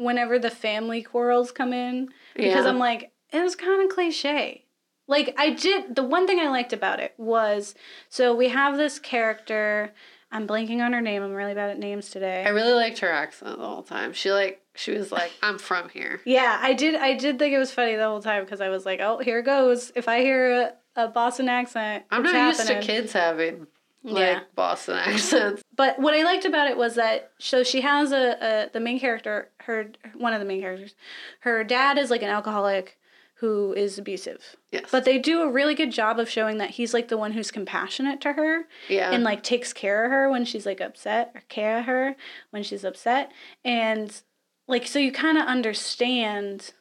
whenever 0.00 0.38
the 0.38 0.50
family 0.50 1.02
quarrels 1.02 1.52
come 1.52 1.72
in 1.72 2.08
because 2.34 2.64
Yeah. 2.64 2.70
I'm 2.70 2.78
like 2.78 3.12
it 3.32 3.40
was 3.42 3.54
kind 3.54 3.82
of 3.84 3.94
cliche. 3.94 4.64
Like 5.06 5.34
I 5.38 5.50
did 5.50 5.94
the 5.94 6.02
one 6.02 6.26
thing 6.26 6.40
I 6.40 6.48
liked 6.48 6.72
about 6.72 7.00
it 7.00 7.14
was 7.16 7.74
so 8.08 8.34
we 8.34 8.48
have 8.48 8.76
this 8.76 8.98
character. 8.98 9.92
I'm 10.32 10.46
blanking 10.46 10.80
on 10.80 10.92
her 10.92 11.00
name. 11.00 11.22
I'm 11.24 11.32
really 11.32 11.54
bad 11.54 11.70
at 11.70 11.78
names 11.78 12.10
today. 12.10 12.44
I 12.46 12.50
really 12.50 12.72
liked 12.72 13.00
her 13.00 13.10
accent 13.10 13.58
the 13.58 13.66
whole 13.66 13.82
time. 13.82 14.12
She 14.12 14.30
like 14.32 14.62
she 14.76 14.92
was 14.92 15.10
like, 15.10 15.32
"I'm 15.42 15.58
from 15.58 15.88
here." 15.88 16.20
Yeah, 16.24 16.56
I 16.62 16.72
did. 16.72 16.94
I 16.94 17.14
did 17.14 17.38
think 17.38 17.52
it 17.52 17.58
was 17.58 17.72
funny 17.72 17.96
the 17.96 18.04
whole 18.04 18.22
time 18.22 18.44
because 18.44 18.60
I 18.60 18.68
was 18.68 18.86
like, 18.86 19.00
"Oh, 19.00 19.18
here 19.18 19.42
goes." 19.42 19.90
If 19.96 20.06
I 20.06 20.20
hear 20.20 20.72
a, 20.96 21.02
a 21.04 21.08
Boston 21.08 21.48
accent, 21.48 22.04
I'm 22.12 22.22
not 22.22 22.32
used 22.46 22.60
happening. 22.60 22.80
to 22.80 22.86
kids 22.86 23.12
having 23.12 23.66
like 24.02 24.16
Yeah. 24.16 24.40
Boston 24.54 24.96
accents. 25.04 25.62
But 25.76 25.98
what 25.98 26.14
I 26.14 26.22
liked 26.22 26.44
about 26.44 26.68
it 26.68 26.76
was 26.76 26.94
that 26.94 27.32
so 27.38 27.62
she 27.62 27.80
has 27.82 28.12
a, 28.12 28.36
a 28.40 28.70
the 28.72 28.80
main 28.80 28.98
character, 28.98 29.50
her 29.60 29.90
one 30.14 30.32
of 30.32 30.40
the 30.40 30.46
main 30.46 30.60
characters, 30.60 30.94
her 31.40 31.64
dad 31.64 31.98
is 31.98 32.10
like 32.10 32.22
an 32.22 32.30
alcoholic 32.30 32.96
who 33.40 33.72
is 33.72 33.98
abusive. 33.98 34.56
Yes. 34.70 34.90
But 34.92 35.06
they 35.06 35.18
do 35.18 35.40
a 35.40 35.50
really 35.50 35.74
good 35.74 35.90
job 35.90 36.18
of 36.18 36.28
showing 36.28 36.58
that 36.58 36.70
he's 36.70 36.92
like 36.92 37.08
the 37.08 37.16
one 37.16 37.32
who's 37.32 37.50
compassionate 37.50 38.20
to 38.20 38.34
her 38.34 38.66
yeah. 38.86 39.12
and 39.12 39.24
like 39.24 39.42
takes 39.42 39.72
care 39.72 40.04
of 40.04 40.10
her 40.10 40.28
when 40.30 40.44
she's 40.44 40.66
like 40.66 40.82
upset 40.82 41.32
or 41.34 41.40
care 41.48 41.78
of 41.78 41.86
her 41.86 42.16
when 42.50 42.62
she's 42.62 42.84
upset. 42.84 43.32
And 43.64 44.20
like 44.68 44.86
so 44.86 44.98
you 44.98 45.10
kind 45.10 45.38
of 45.38 45.46
understand 45.46 46.72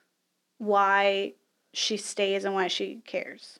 why 0.58 1.34
she 1.74 1.96
stays 1.96 2.44
and 2.44 2.54
why 2.54 2.68
she 2.68 3.02
cares. 3.06 3.59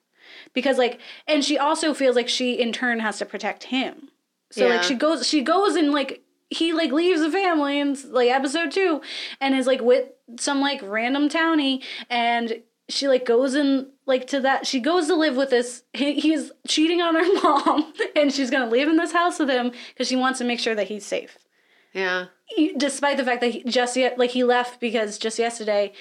Because 0.54 0.78
like 0.78 1.00
and 1.28 1.44
she 1.44 1.58
also 1.58 1.94
feels 1.94 2.16
like 2.16 2.30
she 2.30 2.54
in 2.54 2.72
turn 2.72 3.00
has 3.00 3.18
to 3.20 3.26
protect 3.26 3.66
him. 3.66 4.10
So 4.52 4.66
Yeah. 4.68 4.76
like 4.76 4.84
she 4.84 4.96
goes 4.96 5.28
she 5.28 5.42
goes 5.42 5.76
and 5.76 5.92
like 5.92 6.24
he 6.50 6.74
like 6.74 6.92
leaves 6.92 7.22
the 7.22 7.30
family 7.32 7.80
in 7.80 7.96
like 8.12 8.30
episode 8.30 8.72
2 8.72 9.02
and 9.40 9.54
is 9.54 9.68
like 9.68 9.82
with 9.82 10.10
some 10.40 10.62
like 10.62 10.82
random 10.84 11.30
townie 11.30 11.84
and 12.10 12.62
she 12.90 13.08
like 13.08 13.24
goes 13.24 13.54
in 13.54 13.88
like 14.08 14.26
to 14.28 14.40
that 14.40 14.66
she 14.66 14.80
goes 14.80 15.06
to 15.06 15.16
live 15.16 15.36
with 15.36 15.52
this 15.52 15.84
he, 15.94 16.20
he's 16.20 16.52
cheating 16.68 17.02
on 17.02 17.14
her 17.14 17.34
mom 17.44 17.94
and 18.16 18.34
she's 18.34 18.50
gonna 18.50 18.66
live 18.70 18.90
in 18.90 18.98
this 18.98 19.12
house 19.12 19.38
with 19.38 19.48
him 19.50 19.72
because 19.94 20.08
she 20.08 20.16
wants 20.16 20.40
to 20.40 20.46
make 20.46 20.60
sure 20.60 20.74
that 20.74 20.88
he's 20.88 21.06
safe 21.06 21.38
yeah. 21.94 22.26
he- 22.48 22.74
despite 22.76 23.18
the 23.18 23.24
fact 23.24 23.42
that 23.42 23.52
he 23.52 23.64
just 23.66 23.96
yet 23.96 24.18
like 24.18 24.32
he 24.32 24.44
left 24.44 24.80
because 24.80 25.20
just 25.20 25.38
yesterday 25.38 25.94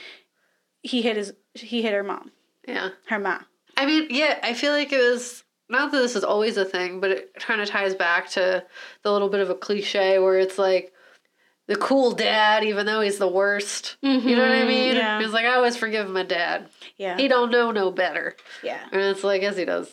he 0.82 1.02
hit 1.02 1.16
his 1.16 1.34
he 1.52 1.82
hit 1.82 1.92
her 1.92 2.02
mom 2.02 2.30
Yeah. 2.66 2.90
her 3.08 3.18
ma 3.18 3.40
I 3.78 3.86
mean, 3.86 4.08
yeah, 4.10 4.38
I 4.42 4.54
feel 4.54 4.72
like 4.72 4.92
it 4.92 4.98
was 5.00 5.44
not 5.68 5.92
that 5.92 5.98
this 5.98 6.16
is 6.16 6.24
always 6.24 6.56
a 6.56 6.64
thing, 6.64 7.00
but 7.00 7.10
it 7.10 7.34
kind 7.34 7.60
of 7.60 7.68
ties 7.68 7.94
back 7.94 8.28
to 8.30 8.64
the 9.02 9.12
little 9.12 9.28
bit 9.28 9.40
of 9.40 9.50
a 9.50 9.54
cliche 9.54 10.18
where 10.18 10.38
it's 10.38 10.58
like 10.58 10.92
the 11.66 11.76
cool 11.76 12.12
dad, 12.12 12.64
even 12.64 12.86
though 12.86 13.00
he's 13.02 13.18
the 13.18 13.28
worst. 13.28 13.96
You 14.02 14.18
know 14.36 14.42
what 14.42 14.50
I 14.50 14.62
Mhm, 14.62 14.66
mean? 14.66 14.96
yeah. 14.96 15.20
He's 15.20 15.32
like, 15.32 15.44
I 15.44 15.54
always 15.54 15.76
forgive 15.76 16.08
my 16.10 16.22
dad. 16.22 16.68
yeah 16.96 17.16
He 17.16 17.28
don't 17.28 17.50
know 17.50 17.70
no 17.70 17.90
better. 17.90 18.34
yeah 18.62 18.80
And 18.90 19.00
it's 19.02 19.22
like, 19.22 19.42
yes, 19.42 19.56
he 19.56 19.64
does. 19.66 19.88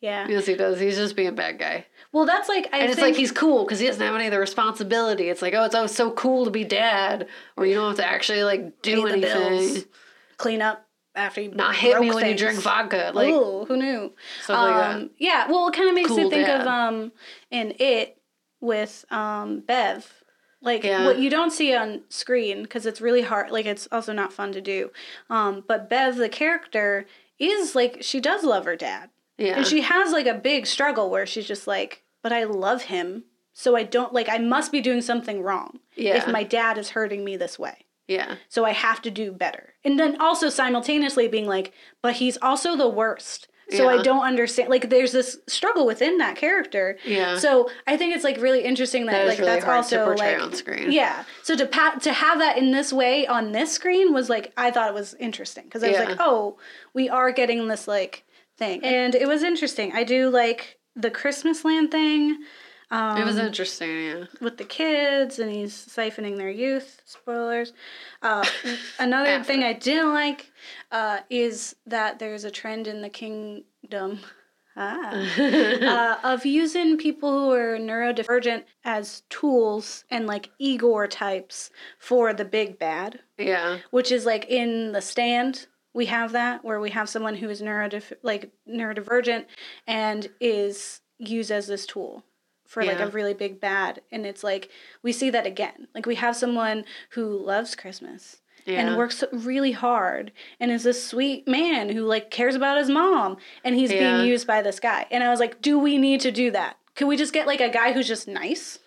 yeah 0.00 0.26
Yes, 0.28 0.46
he 0.46 0.54
does. 0.54 0.80
He's 0.80 0.96
just 0.96 1.14
being 1.16 1.28
a 1.28 1.32
bad 1.32 1.58
guy. 1.58 1.86
well 2.12 2.26
that's 2.26 2.48
like 2.48 2.68
i 2.72 2.78
And 2.80 2.90
it's 2.90 3.00
like 3.00 3.14
he's 3.16 3.32
cool 3.32 3.64
because 3.64 3.78
he 3.78 3.86
doesn't 3.86 4.02
have 4.04 4.14
any 4.16 4.26
of 4.26 4.32
the 4.32 4.38
responsibility. 4.40 5.28
It's 5.30 5.40
like, 5.42 5.54
oh, 5.54 5.64
it's 5.64 5.74
always 5.76 5.94
so 5.94 6.10
cool 6.10 6.44
to 6.44 6.50
be 6.50 6.64
dad, 6.64 7.28
or 7.56 7.64
you 7.66 7.74
don't 7.76 7.88
have 7.88 7.96
to 8.04 8.06
actually 8.06 8.42
like 8.42 8.82
do 8.82 9.08
the 9.08 9.18
bills, 9.18 9.32
anything. 9.70 9.84
clean 10.38 10.60
up 10.60 10.84
after 11.14 11.40
you 11.40 11.50
Not 11.50 11.74
hit 11.74 11.98
me 12.00 12.06
broke 12.08 12.20
when 12.22 12.30
you 12.30 12.36
drink 12.36 12.60
vodka. 12.60 13.12
Like, 13.14 13.28
Ooh, 13.28 13.64
who 13.66 13.76
knew? 13.76 14.12
stuff 14.42 14.56
like. 14.56 14.94
Um, 14.96 15.10
yeah, 15.18 15.50
well, 15.50 15.68
it 15.68 15.74
kind 15.74 15.88
of 15.88 15.94
makes 15.94 16.10
me 16.10 16.28
think 16.30 16.46
dad. 16.46 16.62
of 16.62 16.66
um, 16.66 17.12
in 17.50 17.74
it 17.78 18.18
with 18.60 19.04
um, 19.10 19.60
Bev. 19.60 20.10
Like 20.64 20.84
Yeah. 20.84 21.04
what 21.06 21.18
you 21.18 21.28
don't 21.28 21.50
see 21.50 21.74
on 21.74 22.02
screen 22.08 22.62
because 22.62 22.86
it's 22.86 23.00
really 23.00 23.22
hard. 23.22 23.50
Like 23.50 23.66
it's 23.66 23.88
also 23.90 24.12
not 24.12 24.32
fun 24.32 24.52
to 24.52 24.60
do. 24.60 24.90
Um, 25.28 25.64
but 25.66 25.90
Bev, 25.90 26.16
the 26.16 26.28
character, 26.28 27.04
is 27.40 27.74
like 27.74 27.98
she 28.00 28.20
does 28.20 28.44
love 28.44 28.64
her 28.66 28.76
dad, 28.76 29.10
yeah, 29.38 29.56
and 29.56 29.66
she 29.66 29.80
has 29.80 30.12
like 30.12 30.26
a 30.26 30.34
big 30.34 30.66
struggle 30.68 31.10
where 31.10 31.26
she's 31.26 31.48
just 31.48 31.66
like, 31.66 32.04
"But 32.22 32.32
I 32.32 32.44
love 32.44 32.82
him, 32.82 33.24
so 33.52 33.74
I 33.74 33.82
don't 33.82 34.12
like. 34.14 34.28
I 34.28 34.38
must 34.38 34.70
be 34.70 34.80
doing 34.80 35.00
something 35.00 35.42
wrong 35.42 35.80
Yeah. 35.96 36.16
if 36.18 36.28
my 36.28 36.44
dad 36.44 36.78
is 36.78 36.90
hurting 36.90 37.24
me 37.24 37.36
this 37.36 37.58
way." 37.58 37.84
Yeah, 38.12 38.36
So 38.48 38.64
I 38.64 38.72
have 38.72 39.00
to 39.02 39.10
do 39.10 39.32
better. 39.32 39.74
And 39.84 39.98
then 39.98 40.20
also 40.20 40.48
simultaneously 40.48 41.28
being 41.28 41.46
like, 41.46 41.72
but 42.02 42.14
he's 42.14 42.38
also 42.40 42.76
the 42.76 42.88
worst. 42.88 43.48
So 43.70 43.88
I 43.88 44.02
don't 44.02 44.22
understand. 44.24 44.68
Like 44.68 44.90
there's 44.90 45.12
this 45.12 45.38
struggle 45.46 45.86
within 45.86 46.18
that 46.18 46.36
character. 46.36 46.98
Yeah. 47.06 47.38
So 47.38 47.70
I 47.86 47.96
think 47.96 48.14
it's 48.14 48.24
like 48.24 48.36
really 48.38 48.62
interesting 48.64 49.06
that, 49.06 49.12
That 49.12 49.26
like 49.28 49.38
really 49.38 49.50
that's 49.52 49.64
also 49.64 50.04
portray 50.04 50.34
like 50.34 50.42
on 50.44 50.52
screen. 50.52 50.92
yeah. 50.92 51.24
So 51.42 51.56
to 51.56 51.64
pat 51.64 52.02
to 52.02 52.12
have 52.12 52.38
that 52.40 52.58
in 52.58 52.70
this 52.72 52.92
way 52.92 53.26
on 53.26 53.52
this 53.52 53.72
screen 53.72 54.12
was 54.12 54.28
like 54.28 54.52
I 54.58 54.70
thought 54.72 54.88
it 54.88 54.94
was 54.94 55.14
interesting 55.14 55.64
because 55.64 55.82
I 55.82 55.88
was 55.88 55.96
Yeah. 55.96 56.04
like, 56.04 56.16
oh, 56.20 56.58
we 56.92 57.08
are 57.08 57.32
getting 57.32 57.66
this 57.68 57.88
like 57.88 58.24
thing, 58.58 58.84
and 58.84 59.14
it 59.14 59.26
was 59.26 59.42
interesting. 59.42 59.92
I 59.94 60.04
do 60.04 60.28
like 60.28 60.78
the 60.94 61.10
Christmasland 61.10 61.90
thing. 61.90 62.38
Um, 62.92 63.16
it 63.16 63.24
was 63.24 63.38
interesting. 63.38 64.04
Yeah, 64.04 64.24
with 64.42 64.58
the 64.58 64.64
kids 64.64 65.38
and 65.38 65.50
he's 65.50 65.74
siphoning 65.74 66.36
their 66.36 66.50
youth. 66.50 67.00
Spoilers. 67.06 67.72
Uh, 68.20 68.44
another 68.98 69.42
thing 69.42 69.64
I 69.64 69.72
didn't 69.72 70.12
like 70.12 70.52
uh, 70.92 71.20
is 71.30 71.74
that 71.86 72.18
there's 72.18 72.44
a 72.44 72.50
trend 72.50 72.86
in 72.86 73.00
the 73.02 73.08
kingdom. 73.08 74.20
Ah, 74.74 75.10
uh, 75.38 76.16
of 76.32 76.46
using 76.46 76.96
people 76.96 77.30
who 77.30 77.52
are 77.52 77.76
neurodivergent 77.76 78.64
as 78.86 79.22
tools 79.28 80.06
and 80.10 80.26
like 80.26 80.48
Igor 80.58 81.08
types 81.08 81.68
for 81.98 82.32
the 82.32 82.46
big 82.46 82.78
bad, 82.78 83.20
yeah, 83.36 83.80
which 83.90 84.10
is 84.10 84.24
like 84.24 84.46
in 84.48 84.92
the 84.92 85.02
stand. 85.02 85.66
We 85.92 86.06
have 86.06 86.32
that 86.32 86.64
where 86.64 86.80
we 86.80 86.88
have 86.88 87.10
someone 87.10 87.34
who 87.34 87.50
is 87.50 87.60
neurodif- 87.60 88.14
like 88.22 88.50
neurodivergent 88.66 89.44
and 89.86 90.26
is 90.40 91.02
used 91.18 91.50
as 91.50 91.66
this 91.66 91.84
tool 91.84 92.24
for 92.72 92.82
like 92.82 93.00
a 93.00 93.08
really 93.08 93.34
big 93.34 93.60
bad 93.60 94.00
and 94.10 94.24
it's 94.24 94.42
like 94.42 94.70
we 95.02 95.12
see 95.12 95.28
that 95.28 95.44
again 95.46 95.86
like 95.94 96.06
we 96.06 96.14
have 96.14 96.34
someone 96.34 96.86
who 97.10 97.36
loves 97.36 97.74
christmas 97.74 98.40
yeah. 98.64 98.80
and 98.80 98.96
works 98.96 99.22
really 99.30 99.72
hard 99.72 100.32
and 100.58 100.70
is 100.72 100.82
this 100.82 101.06
sweet 101.06 101.46
man 101.46 101.90
who 101.90 102.02
like 102.02 102.30
cares 102.30 102.54
about 102.54 102.78
his 102.78 102.88
mom 102.88 103.36
and 103.62 103.74
he's 103.74 103.92
Yeah. 103.92 104.16
being 104.16 104.26
used 104.26 104.46
by 104.46 104.62
this 104.62 104.80
guy 104.80 105.06
and 105.10 105.22
i 105.22 105.28
was 105.28 105.38
like 105.38 105.60
do 105.60 105.78
we 105.78 105.98
need 105.98 106.22
to 106.22 106.32
do 106.32 106.50
that 106.52 106.78
could 106.94 107.08
we 107.08 107.18
just 107.18 107.34
get 107.34 107.46
like 107.46 107.60
a 107.60 107.68
guy 107.68 107.92
who's 107.92 108.08
just 108.08 108.26
nice 108.26 108.78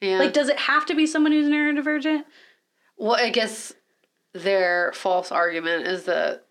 yeah. 0.00 0.18
like 0.18 0.32
does 0.32 0.48
it 0.48 0.58
have 0.58 0.84
to 0.86 0.94
be 0.96 1.06
someone 1.06 1.30
who's 1.30 1.46
neurodivergent 1.46 2.24
well, 3.00 3.14
I 3.14 3.30
guess 3.30 3.72
their 4.34 4.90
false 4.96 5.30
argument 5.30 5.86
is 5.86 6.06
that 6.06 6.44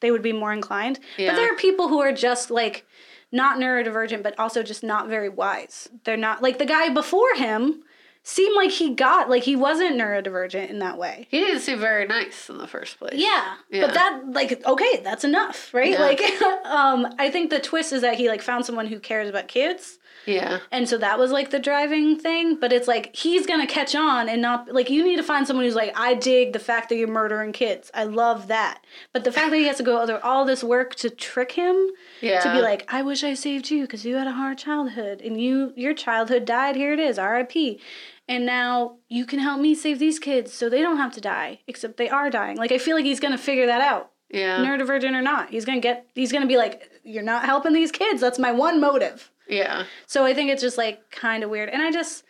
they 0.00 0.10
would 0.10 0.22
be 0.22 0.32
more 0.32 0.52
inclined 0.52 0.98
Yeah. 1.16 1.30
but 1.30 1.36
there 1.36 1.52
are 1.52 1.56
people 1.56 1.86
who 1.86 2.00
are 2.00 2.12
just 2.12 2.50
like 2.50 2.84
not 3.32 3.58
neurodivergent 3.58 4.22
but 4.22 4.38
also 4.38 4.62
just 4.62 4.82
not 4.84 5.08
very 5.08 5.28
wise 5.28 5.88
they're 6.04 6.16
not 6.16 6.42
like 6.42 6.58
the 6.58 6.66
guy 6.66 6.88
before 6.90 7.34
him 7.34 7.82
seemed 8.24 8.54
like 8.54 8.70
he 8.70 8.94
got 8.94 9.28
like 9.28 9.42
he 9.42 9.56
wasn't 9.56 9.96
neurodivergent 10.00 10.68
in 10.70 10.78
that 10.78 10.96
way 10.96 11.26
he 11.30 11.40
didn't 11.40 11.60
seem 11.60 11.80
very 11.80 12.06
nice 12.06 12.48
in 12.48 12.58
the 12.58 12.68
first 12.68 12.98
place. 12.98 13.14
Yeah, 13.16 13.54
Yeah. 13.68 13.86
but 13.86 13.94
that 13.94 14.22
like 14.28 14.64
okay, 14.64 15.00
that's 15.02 15.24
enough, 15.24 15.74
right? 15.74 15.90
Yeah. 15.90 16.00
Like, 16.02 16.20
um, 16.66 17.08
I 17.18 17.30
think 17.30 17.50
the 17.50 17.58
twist 17.58 17.92
is 17.92 18.02
that 18.02 18.14
he 18.14 18.28
like 18.28 18.40
found 18.40 18.64
someone 18.64 18.86
who 18.86 19.00
cares 19.00 19.28
about 19.28 19.48
kids, 19.48 19.98
yeah, 20.26 20.60
and 20.70 20.88
so 20.88 20.98
that 20.98 21.18
was 21.18 21.30
like 21.30 21.50
the 21.50 21.58
driving 21.58 22.18
thing. 22.18 22.56
But 22.56 22.72
it's 22.72 22.88
like 22.88 23.14
he's 23.14 23.46
gonna 23.46 23.66
catch 23.66 23.94
on 23.94 24.28
and 24.28 24.40
not 24.40 24.72
like 24.72 24.90
you 24.90 25.04
need 25.04 25.16
to 25.16 25.22
find 25.22 25.46
someone 25.46 25.64
who's 25.64 25.74
like, 25.74 25.92
I 25.98 26.14
dig 26.14 26.52
the 26.52 26.58
fact 26.58 26.88
that 26.88 26.96
you're 26.96 27.08
murdering 27.08 27.52
kids. 27.52 27.90
I 27.94 28.04
love 28.04 28.48
that. 28.48 28.84
But 29.12 29.24
the 29.24 29.32
fact 29.32 29.50
that 29.50 29.56
he 29.56 29.66
has 29.66 29.78
to 29.78 29.82
go 29.82 30.04
through 30.06 30.18
all 30.18 30.44
this 30.44 30.62
work 30.62 30.94
to 30.96 31.10
trick 31.10 31.52
him 31.52 31.90
yeah. 32.20 32.40
to 32.40 32.52
be 32.52 32.60
like, 32.60 32.84
I 32.92 33.02
wish 33.02 33.24
I 33.24 33.34
saved 33.34 33.70
you 33.70 33.82
because 33.82 34.04
you 34.04 34.16
had 34.16 34.26
a 34.26 34.32
hard 34.32 34.58
childhood 34.58 35.20
and 35.20 35.40
you 35.40 35.72
your 35.76 35.94
childhood 35.94 36.44
died. 36.44 36.76
Here 36.76 36.92
it 36.92 37.00
is, 37.00 37.18
R.I.P. 37.18 37.80
And 38.28 38.46
now 38.46 38.98
you 39.08 39.26
can 39.26 39.40
help 39.40 39.60
me 39.60 39.74
save 39.74 39.98
these 39.98 40.18
kids 40.18 40.52
so 40.52 40.68
they 40.68 40.80
don't 40.80 40.96
have 40.98 41.12
to 41.14 41.20
die, 41.20 41.60
except 41.66 41.96
they 41.96 42.08
are 42.08 42.30
dying. 42.30 42.56
Like 42.56 42.72
I 42.72 42.78
feel 42.78 42.96
like 42.96 43.04
he's 43.04 43.20
gonna 43.20 43.38
figure 43.38 43.66
that 43.66 43.80
out, 43.80 44.12
yeah, 44.30 44.58
neurodivergent 44.58 45.14
or 45.14 45.22
not. 45.22 45.50
He's 45.50 45.64
gonna 45.64 45.80
get. 45.80 46.06
He's 46.14 46.30
gonna 46.30 46.46
be 46.46 46.56
like, 46.56 46.90
you're 47.02 47.22
not 47.24 47.44
helping 47.44 47.72
these 47.72 47.90
kids. 47.90 48.20
That's 48.20 48.38
my 48.38 48.52
one 48.52 48.80
motive. 48.80 49.31
Yeah. 49.48 49.84
So 50.06 50.24
I 50.24 50.34
think 50.34 50.50
it's 50.50 50.62
just 50.62 50.78
like 50.78 51.10
kind 51.10 51.42
of 51.44 51.50
weird, 51.50 51.68
and 51.68 51.82
I 51.82 51.90
just 51.90 52.24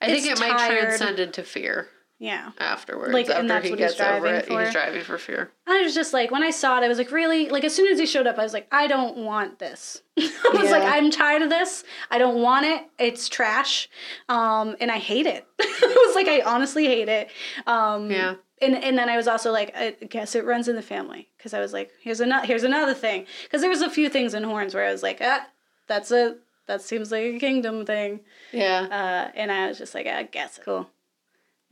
I 0.00 0.06
think 0.06 0.26
It's 0.26 0.40
it 0.40 0.42
might 0.46 0.56
tired. 0.56 0.80
transcend 0.80 1.18
into 1.18 1.42
fear 1.42 1.88
yeah. 2.18 2.50
afterwards. 2.58 3.12
Like, 3.12 3.26
after 3.28 3.40
and 3.40 3.50
that's 3.50 3.64
he 3.64 3.70
what 3.70 3.78
he's 3.78 3.88
gets 3.94 4.00
over 4.00 4.20
driving 4.20 4.34
it, 4.40 4.46
for. 4.46 4.60
he's 4.64 4.72
driving 4.72 5.02
for 5.02 5.18
fear. 5.18 5.50
I 5.66 5.82
was 5.82 5.94
just 5.94 6.12
like, 6.12 6.30
when 6.30 6.42
I 6.42 6.50
saw 6.50 6.78
it, 6.80 6.84
I 6.84 6.88
was 6.88 6.98
like, 6.98 7.10
really? 7.10 7.48
Like, 7.48 7.64
as 7.64 7.74
soon 7.74 7.88
as 7.92 7.98
he 7.98 8.06
showed 8.06 8.26
up, 8.26 8.38
I 8.38 8.42
was 8.42 8.52
like, 8.52 8.66
I 8.72 8.86
don't 8.86 9.18
want 9.18 9.58
this. 9.58 10.02
I 10.18 10.50
was 10.54 10.70
like, 10.70 10.82
I'm 10.82 11.10
tired 11.10 11.42
of 11.42 11.50
this. 11.50 11.84
I 12.10 12.18
don't 12.18 12.40
want 12.42 12.66
it. 12.66 12.82
It's 12.98 13.28
trash. 13.28 13.88
Um, 14.28 14.76
and 14.80 14.90
I 14.90 14.98
hate 14.98 15.26
it. 15.26 15.46
I 15.60 16.04
was 16.06 16.14
like, 16.14 16.28
I 16.28 16.40
honestly 16.42 16.86
hate 16.86 17.08
it. 17.08 17.28
Um, 17.66 18.10
Yeah. 18.10 18.34
And, 18.62 18.74
and 18.74 18.96
then 18.96 19.10
I 19.10 19.16
was 19.18 19.28
also 19.28 19.52
like, 19.52 19.76
I 19.76 19.90
guess 20.08 20.34
it 20.34 20.46
runs 20.46 20.66
in 20.68 20.76
the 20.76 20.82
family. 20.82 21.28
Because 21.36 21.52
I 21.52 21.60
was 21.60 21.74
like, 21.74 21.90
here's, 22.00 22.20
another 22.20 22.46
here's 22.46 22.62
another 22.62 22.94
thing. 22.94 23.26
Because 23.42 23.60
there 23.60 23.68
was 23.68 23.82
a 23.82 23.90
few 23.90 24.08
things 24.08 24.32
in 24.32 24.44
Horns 24.44 24.74
where 24.74 24.86
I 24.86 24.92
was 24.92 25.02
like, 25.02 25.18
ah, 25.20 25.46
that's 25.86 26.10
a, 26.10 26.36
that 26.66 26.82
seems 26.82 27.10
like 27.12 27.22
a 27.24 27.38
kingdom 27.38 27.86
thing. 27.86 28.20
Yeah, 28.52 28.82
Uh, 28.90 29.30
and 29.34 29.50
I 29.52 29.68
was 29.68 29.78
just 29.78 29.94
like, 29.94 30.06
I 30.06 30.24
guess. 30.24 30.58
Cool. 30.64 30.88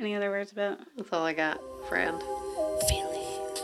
Any 0.00 0.14
other 0.14 0.30
words 0.30 0.52
about 0.52 0.78
that's 0.96 1.12
all 1.12 1.24
I 1.24 1.32
got, 1.32 1.60
friend. 1.88 2.20
Feelings. 2.88 3.60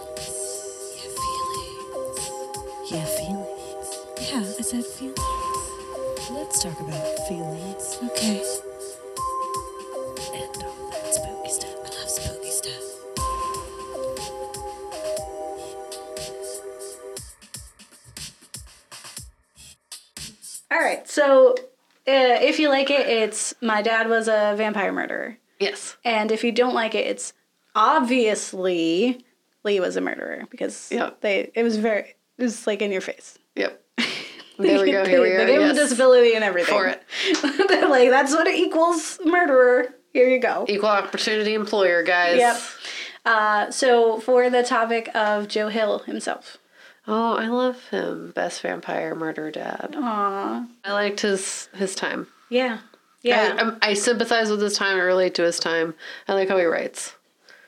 Yeah, 1.01 1.11
feelings. 1.16 2.90
Yeah, 2.90 3.05
feelings. 3.05 4.30
Yeah, 4.30 4.38
I 4.59 4.62
said 4.62 4.84
feelings. 4.84 6.30
Let's 6.30 6.62
talk 6.62 6.78
about 6.80 7.28
feelings. 7.28 7.98
Okay. 8.05 8.44
If 22.51 22.59
you 22.59 22.68
like 22.68 22.90
it, 22.90 23.07
it's 23.09 23.55
my 23.62 23.80
dad 23.82 24.09
was 24.09 24.28
a 24.28 24.55
vampire 24.57 24.92
murderer. 24.92 25.38
Yes. 25.59 25.96
And 26.05 26.30
if 26.32 26.44
you 26.44 26.53
don't 26.53 26.74
like 26.74 26.94
it, 26.94 27.07
it's 27.07 27.32
obviously 27.74 29.24
Lee 29.64 29.80
was 29.80 29.96
a 29.96 30.01
murderer 30.01 30.44
because 30.51 30.88
Yep. 30.90 31.20
they 31.20 31.51
it 31.55 31.62
was 31.62 31.76
very 31.76 32.14
it 32.38 32.42
was 32.42 32.66
like 32.66 32.82
in 32.82 32.90
your 32.92 33.01
face. 33.01 33.38
Yep. 33.57 33.82
There 34.59 34.78
we 34.82 34.92
go. 34.92 35.07
Here 35.07 35.22
we 35.22 35.30
They 35.30 35.36
are. 35.36 35.46
gave 35.46 35.57
him 35.57 35.62
a 35.62 35.66
yes. 35.68 35.76
disability 35.76 36.34
and 36.34 36.44
everything. 36.44 36.74
For 36.74 36.86
it. 36.86 37.03
They're 37.68 37.88
like, 37.88 38.11
that's 38.11 38.32
what 38.32 38.46
it 38.46 38.57
equals 38.57 39.18
murderer. 39.24 39.94
Here 40.12 40.28
you 40.28 40.38
go. 40.38 40.66
Equal 40.68 40.90
opportunity 40.90 41.55
employer, 41.55 42.03
guys. 42.03 42.36
Yep. 42.36 42.61
Uh, 43.24 43.70
so 43.70 44.20
for 44.20 44.51
the 44.51 44.62
topic 44.62 45.09
of 45.14 45.48
Joe 45.48 45.68
Hill 45.68 46.01
himself. 46.01 46.59
Oh, 47.07 47.36
I 47.38 47.46
love 47.48 47.88
him. 47.88 48.32
Best 48.34 48.61
vampire 48.61 49.14
murder 49.14 49.51
dad. 49.51 49.94
Aw. 49.96 50.66
I 50.84 50.92
liked 50.92 51.20
his 51.20 51.70
his 51.74 51.94
time. 51.94 52.26
Yeah. 52.51 52.78
Yeah. 53.22 53.57
I, 53.82 53.86
I'm- 53.88 53.94
sympathize 53.96 54.51
with 54.51 54.61
his 54.61 54.76
time. 54.76 54.96
I 54.96 55.01
relate 55.03 55.34
to 55.36 55.42
his 55.44 55.59
time. 55.59 55.94
I 56.28 56.34
like 56.34 56.48
how 56.48 56.59
he 56.59 56.64
writes. 56.64 57.14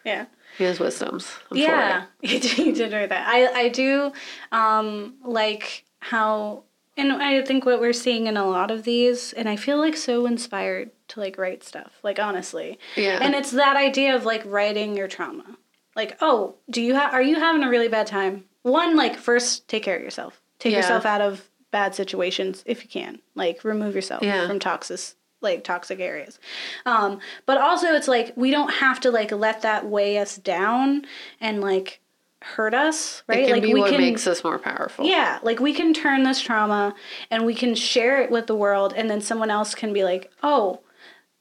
yeah. 0.05 0.27
He 0.59 0.65
has 0.65 0.79
wisdoms. 0.79 1.33
I'm 1.51 1.57
Yeah, 1.57 2.05
he 2.21 2.39
did, 2.39 2.51
he 2.53 2.73
did 2.73 2.93
write 2.93 3.09
that. 3.09 3.27
I 3.27 3.47
I 3.63 3.69
do 3.71 4.13
um, 4.53 5.15
like 5.25 5.85
how, 6.01 6.65
and 6.97 7.11
I 7.11 7.43
think 7.43 7.65
what 7.65 7.81
we're 7.81 7.95
seeing 7.95 8.27
in 8.27 8.37
a 8.37 8.45
lot 8.45 8.71
of 8.71 8.85
these, 8.85 9.33
and 9.33 9.49
I 9.49 9.57
feel 9.57 9.79
like 9.79 9.97
so 9.97 10.27
inspired 10.27 10.91
to 11.09 11.21
like 11.21 11.39
write 11.39 11.65
stuff. 11.65 11.99
Like 12.03 12.19
honestly, 12.19 12.79
Yeah. 12.97 13.19
And 13.23 13.35
it's 13.35 13.51
that 13.53 13.77
idea 13.77 14.15
of 14.15 14.27
like 14.27 14.43
writing 14.45 14.95
your 14.95 15.09
trauma. 15.09 15.57
Like, 15.97 16.19
oh, 16.21 16.57
do 16.69 16.83
you 16.83 16.95
have? 16.97 17.15
Are 17.15 17.23
you 17.23 17.37
having 17.37 17.63
a 17.63 17.71
really 17.71 17.89
bad 17.89 18.07
time? 18.07 18.45
One, 18.61 18.95
like 18.95 19.17
first, 19.17 19.69
take 19.69 19.83
care 19.85 19.97
of 19.97 20.03
yourself. 20.03 20.43
Take 20.59 20.73
Yeah. 20.73 20.79
yourself 20.81 21.07
out 21.07 21.23
of 21.23 21.49
bad 21.73 21.97
situations 21.97 22.63
if 22.67 22.85
you 22.85 22.89
can. 22.89 23.21
Like, 23.35 23.65
remove 23.65 23.97
yourself 23.97 24.23
Yeah. 24.23 24.47
from 24.47 24.61
toxic 24.61 25.17
like 25.43 25.65
toxic 25.65 25.99
areas. 26.01 26.39
Um, 26.87 27.19
but 27.47 27.59
also 27.59 27.89
it's 27.89 28.07
like 28.09 28.33
we 28.37 28.51
don't 28.53 28.73
have 28.75 29.01
to 29.01 29.11
like 29.11 29.33
let 29.33 29.63
that 29.63 29.87
weigh 29.87 30.19
us 30.19 30.37
down 30.37 31.05
and 31.41 31.61
like 31.61 32.01
hurt 32.43 32.75
us, 32.75 33.23
right? 33.29 33.51
Like 33.51 33.65
we 33.65 33.81
what 33.81 33.91
can 33.91 34.01
makes 34.01 34.27
us 34.27 34.45
more 34.45 34.59
powerful. 34.59 35.05
Yeah, 35.05 35.39
like 35.43 35.61
we 35.61 35.75
can 35.75 35.93
turn 35.95 36.23
this 36.23 36.41
trauma 36.41 36.95
and 37.31 37.45
we 37.45 37.55
can 37.55 37.75
share 37.75 38.23
it 38.23 38.31
with 38.31 38.47
the 38.47 38.55
world 38.55 38.95
and 38.97 39.11
then 39.11 39.21
someone 39.21 39.51
else 39.51 39.75
can 39.75 39.93
be 39.93 40.05
like, 40.05 40.31
"Oh, 40.43 40.81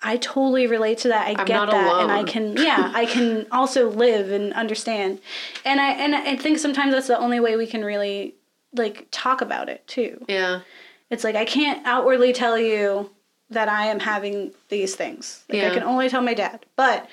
I 0.02 0.18
totally 0.18 0.68
relate 0.68 0.98
to 1.00 1.10
that. 1.10 1.28
I 1.28 1.32
I'm 1.40 1.46
get 1.46 1.70
that 1.70 2.02
and 2.02 2.12
I 2.12 2.24
can 2.24 2.58
yeah, 2.58 2.92
I 2.96 3.06
can 3.06 3.46
also 3.52 3.90
live 3.90 4.32
and 4.32 4.54
understand." 4.54 5.20
And 5.64 5.80
I 5.80 5.92
and 5.92 6.16
I 6.16 6.36
think 6.36 6.58
sometimes 6.58 6.94
that's 6.94 7.08
the 7.08 7.20
only 7.20 7.40
way 7.40 7.56
we 7.56 7.68
can 7.68 7.86
really 7.86 8.36
like 8.74 9.08
talk 9.12 9.42
about 9.42 9.70
it 9.70 9.86
too. 9.88 10.24
Yeah. 10.28 10.62
It's 11.10 11.24
like 11.24 11.36
I 11.36 11.46
can't 11.46 11.86
outwardly 11.86 12.34
tell 12.34 12.58
you 12.58 13.12
that 13.50 13.68
I 13.68 13.88
am 13.88 14.00
having 14.00 14.54
these 14.70 14.96
things. 14.96 15.44
Like 15.50 15.64
I 15.64 15.74
can 15.74 15.84
only 15.84 16.08
tell 16.10 16.22
my 16.22 16.34
dad. 16.34 16.66
But 16.78 17.10